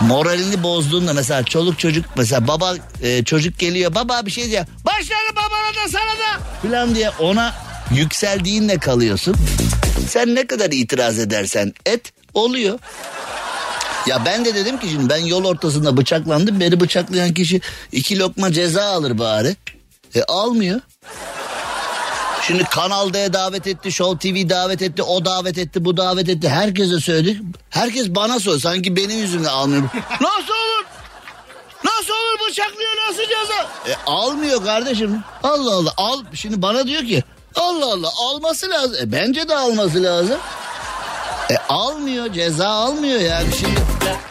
Moralini 0.00 0.62
bozduğunda 0.62 1.12
mesela 1.12 1.42
çoluk 1.42 1.78
çocuk 1.78 2.04
mesela 2.16 2.48
baba 2.48 2.74
e, 3.02 3.24
çocuk 3.24 3.58
geliyor 3.58 3.94
baba 3.94 4.26
bir 4.26 4.30
şey 4.30 4.50
diyor. 4.50 4.66
Başladı 4.84 5.30
babana 5.32 5.84
da 5.84 5.88
sana 5.88 6.02
da 6.02 6.44
falan 6.62 6.94
diye 6.94 7.10
ona 7.10 7.54
yükseldiğinle 7.94 8.78
kalıyorsun. 8.78 9.36
Sen 10.08 10.34
ne 10.34 10.46
kadar 10.46 10.70
itiraz 10.70 11.18
edersen 11.18 11.72
et 11.86 12.12
oluyor. 12.34 12.78
Ya 14.06 14.24
ben 14.24 14.44
de 14.44 14.54
dedim 14.54 14.78
ki 14.78 14.88
şimdi 14.90 15.08
ben 15.08 15.24
yol 15.24 15.44
ortasında 15.44 15.96
bıçaklandım. 15.96 16.60
Beni 16.60 16.80
bıçaklayan 16.80 17.34
kişi 17.34 17.60
iki 17.92 18.18
lokma 18.18 18.52
ceza 18.52 18.84
alır 18.84 19.18
bari. 19.18 19.56
E 20.14 20.22
almıyor. 20.22 20.80
Şimdi 22.48 22.64
Kanal 22.64 23.12
D 23.12 23.32
davet 23.32 23.66
etti, 23.66 23.92
Show 23.92 24.18
TV 24.18 24.48
davet 24.48 24.82
etti, 24.82 25.02
o 25.02 25.24
davet 25.24 25.58
etti, 25.58 25.84
bu 25.84 25.96
davet 25.96 26.28
etti. 26.28 26.48
Herkese 26.48 27.00
söyledi. 27.00 27.42
Herkes 27.70 28.08
bana 28.08 28.40
soruyor. 28.40 28.60
Sanki 28.60 28.96
benim 28.96 29.18
yüzümden 29.18 29.48
almıyor. 29.48 29.82
nasıl 30.20 30.52
olur? 30.52 30.84
Nasıl 31.84 32.12
olur 32.12 32.48
bıçaklıyor 32.48 32.90
nasıl 33.08 33.22
ceza? 33.22 33.68
E, 33.88 33.96
almıyor 34.06 34.64
kardeşim. 34.64 35.20
Allah 35.42 35.74
Allah 35.74 35.92
al. 35.96 36.22
Şimdi 36.34 36.62
bana 36.62 36.86
diyor 36.86 37.02
ki 37.02 37.22
Allah 37.54 37.86
Allah 37.92 38.10
alması 38.18 38.70
lazım. 38.70 38.96
E, 39.02 39.12
bence 39.12 39.48
de 39.48 39.56
alması 39.56 40.02
lazım. 40.02 40.38
E, 41.50 41.56
almıyor 41.68 42.32
ceza 42.32 42.68
almıyor 42.68 43.20
yani 43.20 43.48
şimdi. 43.60 43.80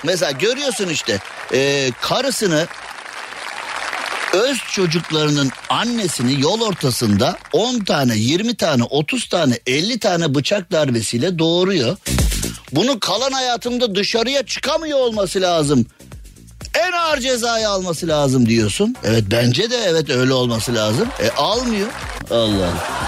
Mesela 0.03 0.32
görüyorsun 0.32 0.88
işte 0.89 1.20
e, 1.53 1.91
karısını 2.01 2.68
öz 4.34 4.57
çocuklarının 4.71 5.51
annesini 5.69 6.41
yol 6.41 6.61
ortasında 6.61 7.38
10 7.53 7.80
tane, 7.80 8.15
20 8.17 8.55
tane, 8.55 8.84
30 8.84 9.30
tane, 9.30 9.59
50 9.67 9.99
tane 9.99 10.36
bıçak 10.36 10.71
darbesiyle 10.71 11.39
doğuruyor. 11.39 11.97
Bunu 12.71 12.99
kalan 12.99 13.32
hayatımda 13.32 13.95
dışarıya 13.95 14.45
çıkamıyor 14.45 14.99
olması 14.99 15.41
lazım. 15.41 15.86
En 16.73 16.91
ağır 16.91 17.19
cezayı 17.19 17.69
alması 17.69 18.07
lazım 18.07 18.45
diyorsun. 18.49 18.95
Evet 19.03 19.23
bence 19.32 19.69
de 19.69 19.78
evet 19.88 20.09
öyle 20.09 20.34
olması 20.34 20.75
lazım. 20.75 21.07
E 21.19 21.30
almıyor. 21.30 21.88
Allah 22.32 22.65
Allah. 22.65 23.07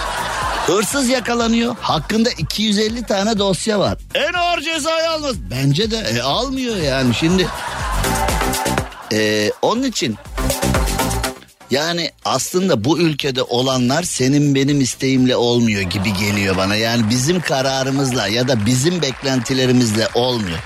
Hırsız 0.68 1.10
yakalanıyor. 1.10 1.76
Hakkında 1.82 2.30
250 2.30 3.04
tane 3.04 3.38
dosya 3.40 3.80
var. 3.80 3.98
En 4.16 4.34
ağır 4.34 4.62
cezayı 4.62 5.10
almaz. 5.10 5.36
Bence 5.52 5.92
de 5.92 5.98
e, 5.98 6.22
almıyor 6.22 6.76
yani 6.78 7.16
şimdi. 7.16 7.48
E, 9.14 9.52
onun 9.62 9.84
için 9.84 10.16
yani 11.72 12.12
aslında 12.26 12.84
bu 12.84 13.00
ülkede 13.00 13.44
olanlar 13.44 14.04
senin 14.04 14.56
benim 14.56 14.82
isteğimle 14.82 15.36
olmuyor 15.36 15.82
gibi 15.82 16.14
geliyor 16.14 16.58
bana. 16.58 16.76
Yani 16.76 17.10
bizim 17.10 17.42
kararımızla 17.42 18.28
ya 18.28 18.48
da 18.48 18.66
bizim 18.66 19.02
beklentilerimizle 19.02 20.08
olmuyor. 20.16 20.60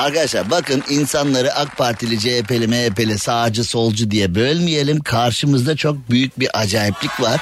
Arkadaşlar 0.00 0.50
bakın 0.50 0.82
insanları 0.90 1.54
AK 1.54 1.76
Partili, 1.76 2.18
CHP'li, 2.20 2.68
MHP'li, 2.68 3.18
sağcı, 3.18 3.64
solcu 3.64 4.10
diye 4.10 4.34
bölmeyelim. 4.34 5.00
Karşımızda 5.00 5.76
çok 5.76 6.10
büyük 6.10 6.40
bir 6.40 6.60
acayiplik 6.60 7.20
var. 7.20 7.40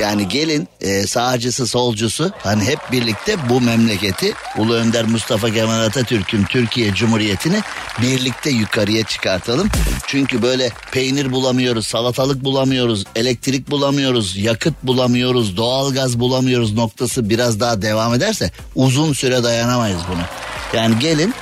Yani 0.00 0.28
gelin 0.28 0.68
e, 0.80 1.06
sağcısı, 1.06 1.66
solcusu 1.66 2.32
hani 2.42 2.64
hep 2.64 2.78
birlikte 2.92 3.36
bu 3.48 3.60
memleketi 3.60 4.32
Ulu 4.58 4.74
Önder 4.74 5.04
Mustafa 5.04 5.50
Kemal 5.50 5.80
Atatürk'ün 5.80 6.44
Türkiye 6.44 6.94
Cumhuriyeti'ni 6.94 7.60
birlikte 8.02 8.50
yukarıya 8.50 9.04
çıkartalım. 9.04 9.68
Çünkü 10.06 10.42
böyle 10.42 10.70
peynir 10.92 11.32
bulamıyoruz, 11.32 11.86
salatalık 11.86 12.44
bulamıyoruz, 12.44 13.04
elektrik 13.16 13.70
bulamıyoruz, 13.70 14.36
yakıt 14.36 14.74
bulamıyoruz, 14.82 15.56
doğalgaz 15.56 16.20
bulamıyoruz 16.20 16.74
noktası 16.74 17.30
biraz 17.30 17.60
daha 17.60 17.82
devam 17.82 18.14
ederse 18.14 18.50
uzun 18.74 19.12
süre 19.12 19.42
dayanamayız 19.42 20.00
buna. 20.12 20.28
Yani 20.74 20.98
gelin 20.98 21.34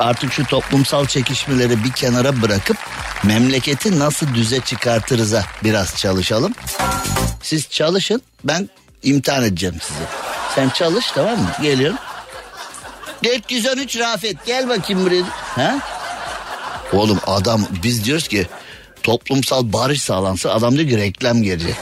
artık 0.00 0.32
şu 0.32 0.44
toplumsal 0.44 1.06
çekişmeleri 1.06 1.84
bir 1.84 1.92
kenara 1.92 2.42
bırakıp 2.42 2.76
memleketi 3.24 3.98
nasıl 3.98 4.34
düze 4.34 4.60
çıkartırıza 4.60 5.44
biraz 5.64 5.96
çalışalım. 5.96 6.54
Siz 7.42 7.68
çalışın 7.70 8.22
ben 8.44 8.68
imtihan 9.02 9.44
edeceğim 9.44 9.76
sizi. 9.82 10.00
Sen 10.54 10.68
çalış 10.68 11.10
tamam 11.10 11.38
mı? 11.38 11.50
Geliyorum. 11.62 11.98
413 13.24 13.98
Rafet 13.98 14.46
gel 14.46 14.68
bakayım 14.68 15.04
buraya. 15.04 15.24
Ha? 15.40 15.78
Oğlum 16.92 17.20
adam 17.26 17.66
biz 17.82 18.04
diyoruz 18.04 18.28
ki 18.28 18.46
toplumsal 19.02 19.72
barış 19.72 20.02
sağlansa 20.02 20.50
adam 20.50 20.76
diyor 20.76 20.88
ki 20.88 20.98
reklam 20.98 21.42
gelecek. 21.42 21.76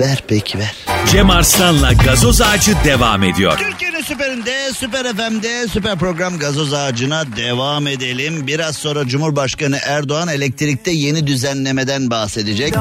ver 0.00 0.22
peki 0.28 0.58
ver. 0.58 0.74
Cem 1.12 1.30
Arslan'la 1.30 1.92
gazoz 1.92 2.40
ağacı 2.40 2.74
devam 2.84 3.22
ediyor. 3.22 3.58
Türkiye'nin 3.94 4.18
süperinde, 4.18 4.72
süper 4.72 5.16
FM'de, 5.16 5.68
süper 5.68 5.98
program 5.98 6.38
gazoz 6.38 6.72
ağacına 6.72 7.24
devam 7.36 7.86
edelim. 7.86 8.46
Biraz 8.46 8.76
sonra 8.76 9.06
Cumhurbaşkanı 9.06 9.78
Erdoğan 9.86 10.28
elektrikte 10.28 10.90
yeni 10.90 11.26
düzenlemeden 11.26 12.10
bahsedecek. 12.10 12.74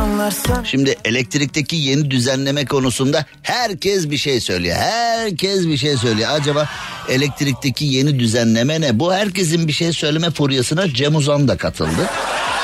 Şimdi 0.64 0.96
elektrikteki 1.06 1.76
yeni 1.76 2.12
düzenleme 2.12 2.66
konusunda 2.66 3.26
herkes 3.42 4.10
bir 4.10 4.18
şey 4.18 4.42
söylüyor. 4.42 4.76
Herkes 4.80 5.68
bir 5.68 5.78
şey 5.78 5.98
söylüyor. 5.98 6.30
Acaba 6.32 6.70
elektrikteki 7.10 7.86
yeni 7.86 8.20
düzenleme 8.20 8.82
ne? 8.82 9.00
Bu 9.00 9.14
herkesin 9.14 9.68
bir 9.68 9.74
şey 9.74 9.94
söyleme 9.94 10.32
furyasına 10.32 10.90
Cem 10.94 11.16
Uzan 11.16 11.48
da 11.48 11.58
katıldı. 11.58 12.10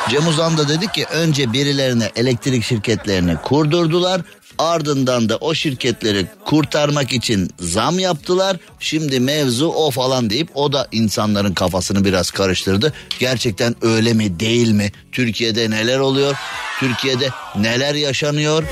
Cem 0.09 0.27
Uzan 0.27 0.57
da 0.57 0.69
dedi 0.69 0.87
ki 0.87 1.05
önce 1.05 1.53
birilerine 1.53 2.11
elektrik 2.15 2.63
şirketlerini 2.63 3.35
kurdurdular. 3.35 4.21
Ardından 4.59 5.29
da 5.29 5.37
o 5.37 5.53
şirketleri 5.53 6.25
kurtarmak 6.45 7.13
için 7.13 7.49
zam 7.59 7.99
yaptılar. 7.99 8.57
Şimdi 8.79 9.19
mevzu 9.19 9.67
o 9.67 9.91
falan 9.91 10.29
deyip 10.29 10.49
o 10.53 10.73
da 10.73 10.87
insanların 10.91 11.53
kafasını 11.53 12.05
biraz 12.05 12.31
karıştırdı. 12.31 12.93
Gerçekten 13.19 13.75
öyle 13.81 14.13
mi 14.13 14.39
değil 14.39 14.71
mi? 14.71 14.91
Türkiye'de 15.11 15.69
neler 15.69 15.99
oluyor? 15.99 16.35
Türkiye'de 16.79 17.29
neler 17.55 17.95
yaşanıyor? 17.95 18.63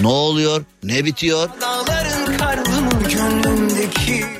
Ne 0.00 0.08
oluyor? 0.08 0.64
Ne 0.82 1.04
bitiyor? 1.04 1.48
Dağların 1.60 2.38
karlı 2.38 2.82
mı 2.82 2.90
gönlümdeki 3.12 3.55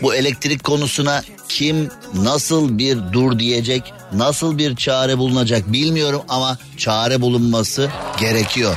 Bu 0.03 0.15
elektrik 0.15 0.65
konusuna 0.65 1.23
kim 1.49 1.91
nasıl 2.15 2.79
bir 2.79 2.99
dur 3.13 3.39
diyecek, 3.39 3.95
nasıl 4.13 4.59
bir 4.59 4.77
çare 4.77 5.19
bulunacak 5.19 5.73
bilmiyorum 5.73 6.23
ama 6.29 6.59
çare 6.77 7.21
bulunması 7.21 7.91
gerekiyor. 8.21 8.77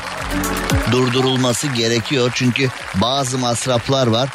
Durdurulması 0.91 1.67
gerekiyor 1.67 2.31
çünkü 2.35 2.69
bazı 2.95 3.37
masraflar 3.37 4.07
var. 4.07 4.29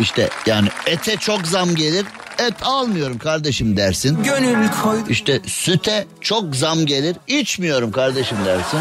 İşte 0.00 0.28
yani 0.46 0.68
ete 0.86 1.16
çok 1.16 1.46
zam 1.46 1.74
gelir. 1.74 2.06
Et 2.38 2.54
almıyorum 2.62 3.18
kardeşim 3.18 3.76
dersin. 3.76 4.22
gönül 4.22 4.68
koydu. 4.82 5.04
İşte 5.08 5.40
süte 5.46 6.06
çok 6.20 6.56
zam 6.56 6.86
gelir. 6.86 7.16
içmiyorum 7.26 7.92
kardeşim 7.92 8.38
dersin. 8.46 8.80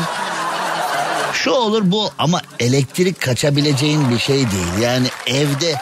Şu 1.34 1.52
olur 1.52 1.82
bu 1.86 2.12
ama 2.18 2.42
elektrik 2.60 3.22
kaçabileceğin 3.22 4.12
bir 4.12 4.20
şey 4.20 4.38
değil. 4.38 4.82
Yani 4.82 5.08
evde 5.28 5.76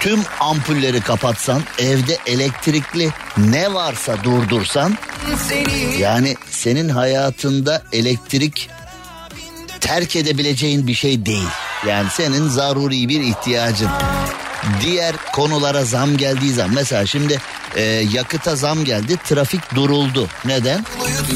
tüm 0.00 0.20
ampulleri 0.40 1.00
kapatsan, 1.00 1.62
evde 1.78 2.18
elektrikli 2.26 3.10
ne 3.36 3.74
varsa 3.74 4.24
durdursan 4.24 4.98
yani 5.98 6.36
senin 6.50 6.88
hayatında 6.88 7.82
elektrik 7.92 8.70
terk 9.80 10.16
edebileceğin 10.16 10.86
bir 10.86 10.94
şey 10.94 11.26
değil. 11.26 11.48
Yani 11.88 12.08
senin 12.10 12.48
zaruri 12.48 13.08
bir 13.08 13.20
ihtiyacın. 13.20 13.90
Diğer 14.82 15.14
konulara 15.32 15.84
zam 15.84 16.16
geldiği 16.16 16.52
zaman 16.52 16.74
mesela 16.74 17.06
şimdi 17.06 17.40
e, 17.76 17.82
yakıta 18.12 18.56
zam 18.56 18.84
geldi. 18.84 19.16
Trafik 19.24 19.74
duruldu. 19.74 20.28
Neden? 20.44 20.84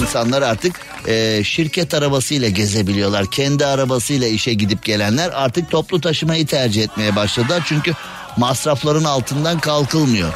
İnsanlar 0.00 0.42
artık 0.42 0.80
e, 1.08 1.44
şirket 1.44 1.94
arabasıyla 1.94 2.48
gezebiliyorlar. 2.48 3.30
Kendi 3.30 3.66
arabasıyla 3.66 4.28
işe 4.28 4.54
gidip 4.54 4.84
gelenler 4.84 5.30
artık 5.34 5.70
toplu 5.70 6.00
taşımayı 6.00 6.46
tercih 6.46 6.82
etmeye 6.82 7.16
başladılar. 7.16 7.62
Çünkü 7.66 7.92
masrafların 8.36 9.04
altından 9.04 9.58
kalkılmıyor. 9.58 10.32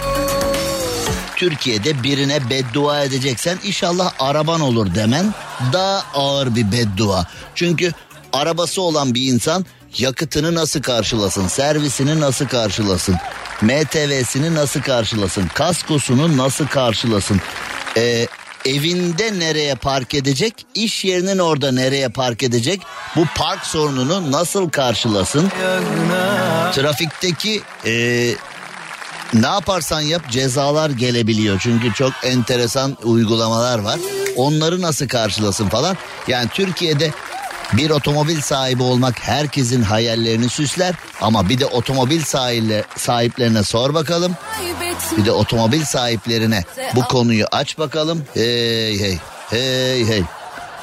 Türkiye'de 1.37 2.03
birine 2.03 2.51
beddua 2.51 3.03
edeceksen 3.03 3.59
inşallah 3.65 4.13
araban 4.19 4.61
olur 4.61 4.95
demen 4.95 5.35
daha 5.73 6.03
ağır 6.15 6.57
bir 6.57 6.73
beddua. 6.73 7.27
Çünkü 7.55 7.93
arabası 8.33 8.83
olan 8.83 9.15
bir 9.15 9.33
insan 9.33 9.65
yakıtını 9.99 10.55
nasıl 10.55 10.83
karşılasın, 10.83 11.49
servisini 11.49 12.21
nasıl 12.21 12.47
karşılasın, 12.47 13.17
MTV'sini 13.63 14.55
nasıl 14.55 14.81
karşılasın, 14.81 15.47
kaskosunu 15.47 16.37
nasıl 16.37 16.67
karşılasın, 16.67 17.41
Ee, 17.97 18.27
evinde 18.67 19.39
nereye 19.39 19.75
park 19.75 20.15
edecek, 20.15 20.67
iş 20.75 21.05
yerinin 21.05 21.39
orada 21.39 21.73
nereye 21.73 22.09
park 22.09 22.43
edecek, 22.43 22.81
bu 23.17 23.25
park 23.37 23.67
sorununu 23.67 24.33
nasıl 24.33 24.71
karşılasın, 24.71 25.49
trafikteki 26.73 27.63
ee, 27.87 28.35
ne 29.35 29.47
yaparsan 29.47 30.01
yap 30.01 30.31
cezalar 30.31 30.91
gelebiliyor. 30.91 31.61
Çünkü 31.63 31.93
çok 31.93 32.13
enteresan 32.25 32.97
uygulamalar 33.03 33.79
var. 33.79 33.99
Onları 34.37 34.83
nasıl 34.83 35.09
karşılasın 35.09 35.69
falan. 35.69 35.97
Yani 36.29 36.49
Türkiye'de 36.49 37.11
bir 37.73 37.91
otomobil 37.91 38.41
sahibi 38.41 38.83
olmak 38.83 39.21
herkesin 39.21 39.83
hayallerini 39.83 40.49
süsler. 40.49 40.95
Ama 41.21 41.49
bir 41.49 41.59
de 41.59 41.67
otomobil 41.67 42.23
sahiple, 42.23 42.85
sahiplerine 42.97 43.63
sor 43.65 43.95
bakalım. 43.95 44.37
Bir 45.17 45.25
de 45.25 45.33
otomobil 45.33 45.85
sahiplerine 45.85 46.65
bu 46.95 47.05
konuyu 47.05 47.47
aç 47.53 47.79
bakalım. 47.79 48.25
Hey 48.35 49.01
hey 49.01 49.19
hey 49.51 50.07
hey. 50.07 50.23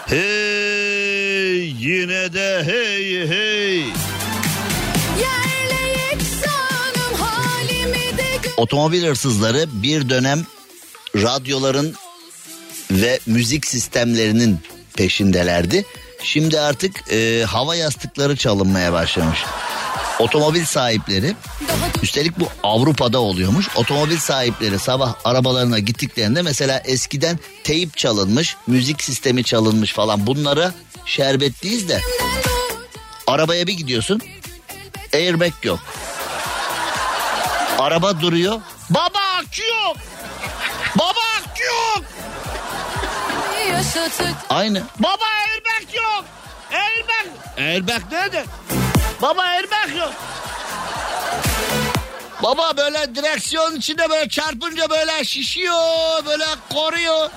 Hey 0.06 1.74
yine 1.80 2.34
de 2.34 2.64
hey 2.66 3.30
hey. 3.30 3.86
Otomobil 8.58 9.04
hırsızları 9.04 9.66
bir 9.74 10.10
dönem 10.10 10.46
radyoların 11.16 11.96
ve 12.92 13.20
müzik 13.26 13.68
sistemlerinin 13.68 14.60
peşindelerdi. 14.96 15.86
Şimdi 16.24 16.60
artık 16.60 17.12
e, 17.12 17.44
hava 17.44 17.76
yastıkları 17.76 18.36
çalınmaya 18.36 18.94
başlamış. 18.94 19.40
Otomobil 20.20 20.66
sahipleri 20.66 21.36
üstelik 22.04 22.40
bu 22.40 22.48
Avrupa'da 22.64 23.20
oluyormuş. 23.20 23.70
Otomobil 23.76 24.18
sahipleri 24.18 24.80
sabah 24.80 25.14
arabalarına 25.26 25.80
gittiklerinde 25.80 26.42
mesela 26.42 26.82
eskiden 26.86 27.40
teyip 27.64 27.98
çalınmış, 27.98 28.56
müzik 28.68 29.04
sistemi 29.04 29.44
çalınmış 29.44 29.94
falan 29.94 30.28
bunlara 30.28 30.74
şerbetliyiz 31.06 31.90
de. 31.90 32.02
Arabaya 33.28 33.68
bir 33.68 33.74
gidiyorsun 33.74 34.22
airbag 35.14 35.54
yok. 35.64 35.80
Araba 37.80 38.22
duruyor. 38.22 38.62
Baba 38.90 39.20
akü 39.40 39.62
yok. 39.62 39.98
Baba 40.96 41.22
akü 41.40 41.64
yok. 41.64 42.13
Aynı. 44.50 44.84
Baba 45.00 45.24
airbag 45.26 45.96
yok. 45.96 46.26
Airbag. 46.72 47.32
Airbag 47.58 48.12
nerede? 48.12 48.46
Baba 49.22 49.42
airbag 49.42 49.98
yok. 49.98 50.14
Baba 52.44 52.78
böyle 52.78 53.16
direksiyon 53.16 53.76
içinde 53.76 54.10
böyle 54.10 54.30
çarpınca 54.30 54.90
böyle 54.90 55.24
şişiyor, 55.24 56.26
böyle 56.26 56.46
koruyor. 56.74 57.30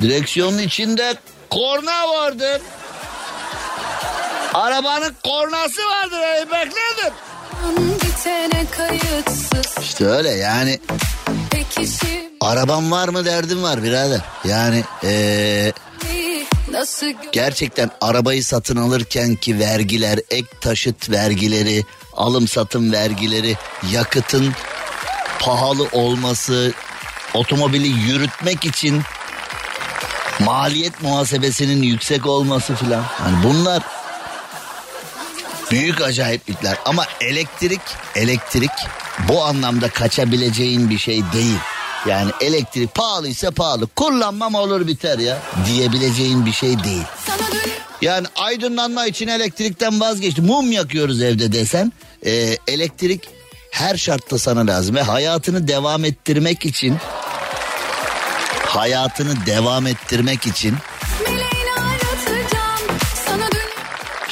Direksiyonun 0.00 0.58
içinde 0.58 1.14
korna 1.50 2.08
vardır. 2.08 2.62
Arabanın 4.54 5.16
kornası 5.24 5.80
vardır, 5.86 6.20
airbag 6.20 6.66
nedir? 6.66 7.12
İşte 9.82 10.06
öyle 10.06 10.30
yani 10.30 10.80
arabam 12.40 12.90
var 12.90 13.08
mı 13.08 13.24
derdim 13.24 13.62
var 13.62 13.82
birader. 13.82 14.20
Yani 14.44 14.84
gö- 17.12 17.32
gerçekten 17.32 17.90
arabayı 18.00 18.44
satın 18.44 18.76
alırken 18.76 19.34
ki 19.34 19.58
vergiler, 19.58 20.18
ek 20.30 20.46
taşıt 20.60 21.10
vergileri, 21.10 21.84
alım 22.16 22.48
satım 22.48 22.92
vergileri, 22.92 23.56
yakıtın 23.92 24.52
pahalı 25.40 25.88
olması, 25.92 26.72
otomobili 27.34 27.88
yürütmek 27.88 28.64
için 28.64 29.02
maliyet 30.40 31.02
muhasebesinin 31.02 31.82
yüksek 31.82 32.26
olması 32.26 32.74
filan. 32.74 33.02
Hani 33.02 33.44
bunlar 33.44 33.82
büyük 35.70 36.00
acayiplikler 36.00 36.78
ama 36.84 37.06
elektrik 37.20 37.80
elektrik 38.14 38.70
bu 39.28 39.44
anlamda 39.44 39.88
kaçabileceğin 39.88 40.90
bir 40.90 40.98
şey 40.98 41.22
değil. 41.32 41.58
Yani 42.08 42.30
elektrik 42.40 42.94
pahalıysa 42.94 43.50
pahalı 43.50 43.86
kullanmam 43.86 44.54
olur 44.54 44.86
biter 44.86 45.18
ya 45.18 45.38
diyebileceğin 45.66 46.46
bir 46.46 46.52
şey 46.52 46.84
değil. 46.84 47.04
Yani 48.02 48.26
aydınlanma 48.36 49.06
için 49.06 49.28
elektrikten 49.28 50.00
vazgeçtim. 50.00 50.46
Mum 50.46 50.72
yakıyoruz 50.72 51.22
evde 51.22 51.52
desen 51.52 51.92
e, 52.26 52.56
elektrik 52.66 53.28
her 53.70 53.96
şartta 53.96 54.38
sana 54.38 54.66
lazım 54.66 54.96
ve 54.96 55.02
hayatını 55.02 55.68
devam 55.68 56.04
ettirmek 56.04 56.66
için 56.66 56.96
hayatını 58.66 59.46
devam 59.46 59.86
ettirmek 59.86 60.46
için 60.46 60.76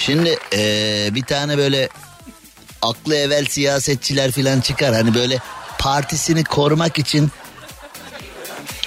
Şimdi 0.08 0.38
eee, 0.52 1.10
bir 1.14 1.22
tane 1.22 1.58
böyle 1.58 1.88
aklı 2.82 3.16
evvel 3.16 3.44
siyasetçiler 3.46 4.32
filan 4.32 4.60
çıkar. 4.60 4.94
Hani 4.94 5.14
böyle 5.14 5.38
partisini 5.78 6.44
korumak 6.44 6.98
için 6.98 7.30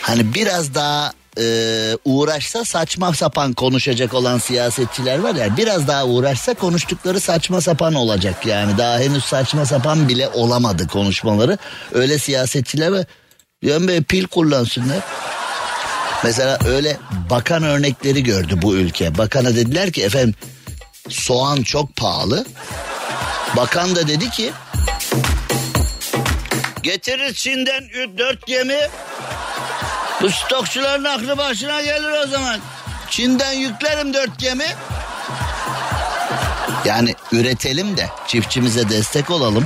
hani 0.01 0.33
biraz 0.33 0.75
daha 0.75 1.11
eee, 1.37 1.97
uğraşsa 2.05 2.65
saçma 2.65 3.13
sapan 3.13 3.53
konuşacak 3.53 4.13
olan 4.13 4.37
siyasetçiler 4.37 5.19
var 5.19 5.35
ya 5.35 5.57
biraz 5.57 5.87
daha 5.87 6.05
uğraşsa 6.05 6.53
konuştukları 6.53 7.19
saçma 7.19 7.61
sapan 7.61 7.93
olacak. 7.93 8.45
Yani 8.45 8.77
daha 8.77 8.99
henüz 8.99 9.23
saçma 9.25 9.65
sapan 9.65 10.09
bile 10.09 10.29
olamadı 10.29 10.87
konuşmaları. 10.87 11.57
Öyle 11.93 12.19
siyasetçiler 12.19 12.91
var. 12.91 13.05
Yani 13.61 13.87
böyle 13.87 14.01
pil 14.01 14.27
kullansınlar. 14.27 14.99
Mesela 16.23 16.57
öyle 16.65 16.97
bakan 17.29 17.63
örnekleri 17.63 18.23
gördü 18.23 18.59
bu 18.61 18.75
ülke. 18.75 19.17
Bakana 19.17 19.55
dediler 19.55 19.91
ki 19.91 20.03
efendim 20.03 20.35
soğan 21.09 21.61
çok 21.63 21.95
pahalı. 21.95 22.45
Bakan 23.57 23.95
da 23.95 24.07
dedi 24.07 24.29
ki 24.29 24.51
getirir 26.83 27.33
Çin'den 27.33 27.83
4 28.17 28.47
gemi 28.47 28.79
bu 30.21 30.29
stokçuların 30.31 31.03
aklı 31.03 31.37
başına 31.37 31.81
gelir 31.81 32.23
o 32.25 32.27
zaman. 32.27 32.59
Çin'den 33.09 33.51
yüklerim 33.51 34.13
4 34.13 34.39
gemi. 34.39 34.67
Yani 36.85 37.15
üretelim 37.31 37.97
de 37.97 38.09
çiftçimize 38.27 38.89
destek 38.89 39.29
olalım. 39.29 39.65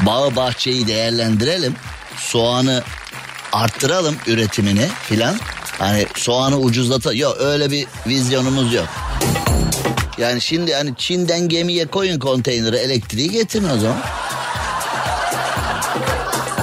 Bağı 0.00 0.36
bahçeyi 0.36 0.86
değerlendirelim. 0.86 1.76
Soğanı 2.16 2.82
arttıralım 3.52 4.16
üretimini 4.26 4.88
filan. 5.02 5.38
Hani 5.78 6.06
soğanı 6.16 6.58
ucuzlata... 6.58 7.12
Yok 7.12 7.36
öyle 7.40 7.70
bir 7.70 7.86
vizyonumuz 8.06 8.74
yok. 8.74 8.88
Yani 10.18 10.40
şimdi 10.40 10.74
hani 10.74 10.96
Çin'den 10.96 11.48
gemiye 11.48 11.86
koyun 11.86 12.18
konteyneri 12.18 12.76
elektriği 12.76 13.30
getirin 13.30 13.68
o 13.68 13.78
zaman. 13.78 13.98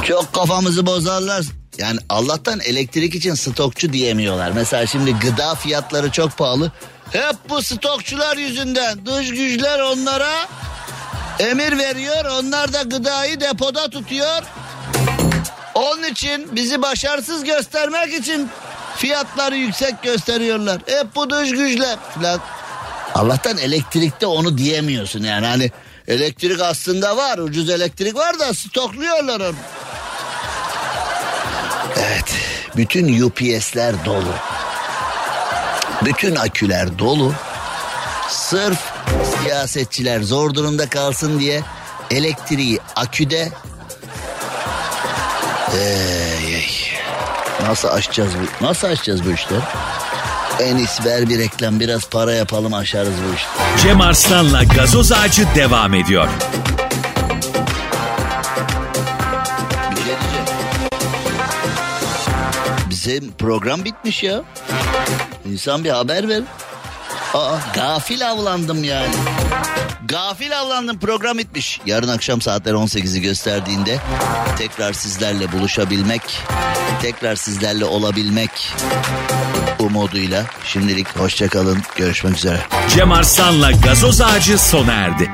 Çok 0.04 0.34
kafamızı 0.34 0.86
bozarlar. 0.86 1.45
Yani 1.78 1.99
Allah'tan 2.10 2.60
elektrik 2.60 3.16
için 3.16 3.34
stokçu 3.34 3.93
diyemiyorlar. 3.93 4.52
Mesela 4.52 4.86
şimdi 4.86 5.14
gıda 5.14 5.56
fiyatları 5.56 6.12
çok 6.12 6.38
pahalı. 6.38 6.72
Hep 7.12 7.36
bu 7.49 7.62
stokçular 7.62 8.38
yüzünden 8.38 9.06
dış 9.06 9.30
güçler 9.30 9.80
onlara 9.80 10.47
emir 11.39 11.78
veriyor. 11.78 12.26
Onlar 12.26 12.74
da 12.74 12.82
gıdayı 12.82 13.39
depoda 13.39 13.89
tutuyor. 13.89 14.43
Onun 15.74 16.04
için 16.04 16.56
bizi 16.56 16.82
başarısız 16.82 17.43
göstermek 17.43 18.14
için 18.14 18.49
fiyatları 18.97 19.56
yüksek 19.56 20.04
gösteriyorlar. 20.04 20.82
Hep 20.86 21.16
bu 21.16 21.30
dış 21.30 21.52
güçler 21.52 21.97
falan. 22.16 22.39
Allah'tan 23.16 23.57
elektrikte 23.57 24.26
onu 24.26 24.57
diyemiyorsun 24.57 25.24
yani 25.24 25.45
hani 25.45 25.72
elektrik 26.07 26.62
aslında 26.62 27.18
var 27.18 27.38
ucuz 27.38 27.70
elektrik 27.70 28.16
var 28.16 28.39
da 28.39 28.53
stokluyorlar 28.53 29.39
onu. 29.39 29.55
Evet 31.97 32.36
bütün 32.76 33.22
UPS'ler 33.22 34.05
dolu. 34.05 34.34
Bütün 36.05 36.36
aküler 36.36 36.99
dolu. 36.99 37.34
Sırf 38.30 38.80
siyasetçiler 39.41 40.22
zor 40.22 40.53
durumda 40.53 40.89
kalsın 40.89 41.39
diye 41.39 41.62
elektriği 42.12 42.80
aküde 42.95 43.51
ey. 45.74 46.68
Nasıl 47.68 47.88
açacağız 47.88 48.32
bu? 48.34 48.66
Nasıl 48.66 48.88
açacağız 48.88 49.26
bu 49.26 49.32
işleri? 49.32 49.62
En 50.62 50.78
iyisi 50.78 51.05
ver 51.05 51.30
bir 51.30 51.39
reklam 51.39 51.80
biraz 51.80 52.05
para 52.09 52.34
yapalım 52.34 52.74
aşarız 52.74 53.14
bu 53.30 53.36
işi. 53.36 53.45
Cem 53.84 54.01
Arslan'la 54.01 54.64
gazoz 54.64 55.12
ağacı 55.12 55.47
devam 55.55 55.93
ediyor. 55.93 56.28
Bir 59.91 59.95
şey 59.95 60.05
diyeceğim. 60.05 60.45
Bizim 62.89 63.32
program 63.32 63.86
bitmiş 63.86 64.24
ya. 64.24 64.41
İnsan 65.51 65.84
bir 65.84 65.89
haber 65.89 66.30
ver. 66.30 66.41
Aa, 67.34 67.55
gafil 67.76 68.30
avlandım 68.30 68.84
yani. 68.84 69.16
Gafil 70.12 70.59
avlandım 70.59 70.99
program 70.99 71.38
bitmiş. 71.38 71.82
Yarın 71.86 72.07
akşam 72.07 72.41
saatler 72.41 72.74
18'i 72.74 73.22
gösterdiğinde 73.22 73.97
tekrar 74.57 74.93
sizlerle 74.93 75.51
buluşabilmek, 75.51 76.22
tekrar 77.01 77.36
sizlerle 77.36 77.86
olabilmek 77.86 78.51
umuduyla 79.80 80.45
şimdilik 80.66 81.20
hoşçakalın. 81.20 81.78
Görüşmek 81.95 82.38
üzere. 82.38 82.59
Cem 82.89 83.12
Arslan'la 83.12 83.72
gazoz 83.72 84.22
ağacı 84.22 84.57
sona 84.57 84.91
erdi. 84.91 85.32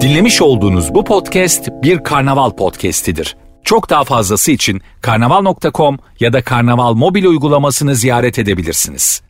Dinlemiş 0.00 0.42
olduğunuz 0.42 0.94
bu 0.94 1.04
podcast 1.04 1.68
bir 1.82 2.04
karnaval 2.04 2.50
podcastidir. 2.50 3.36
Çok 3.64 3.90
daha 3.90 4.04
fazlası 4.04 4.52
için 4.52 4.80
karnaval.com 5.00 5.98
ya 6.20 6.32
da 6.32 6.42
karnaval 6.42 6.94
mobil 6.94 7.24
uygulamasını 7.24 7.94
ziyaret 7.94 8.38
edebilirsiniz. 8.38 9.26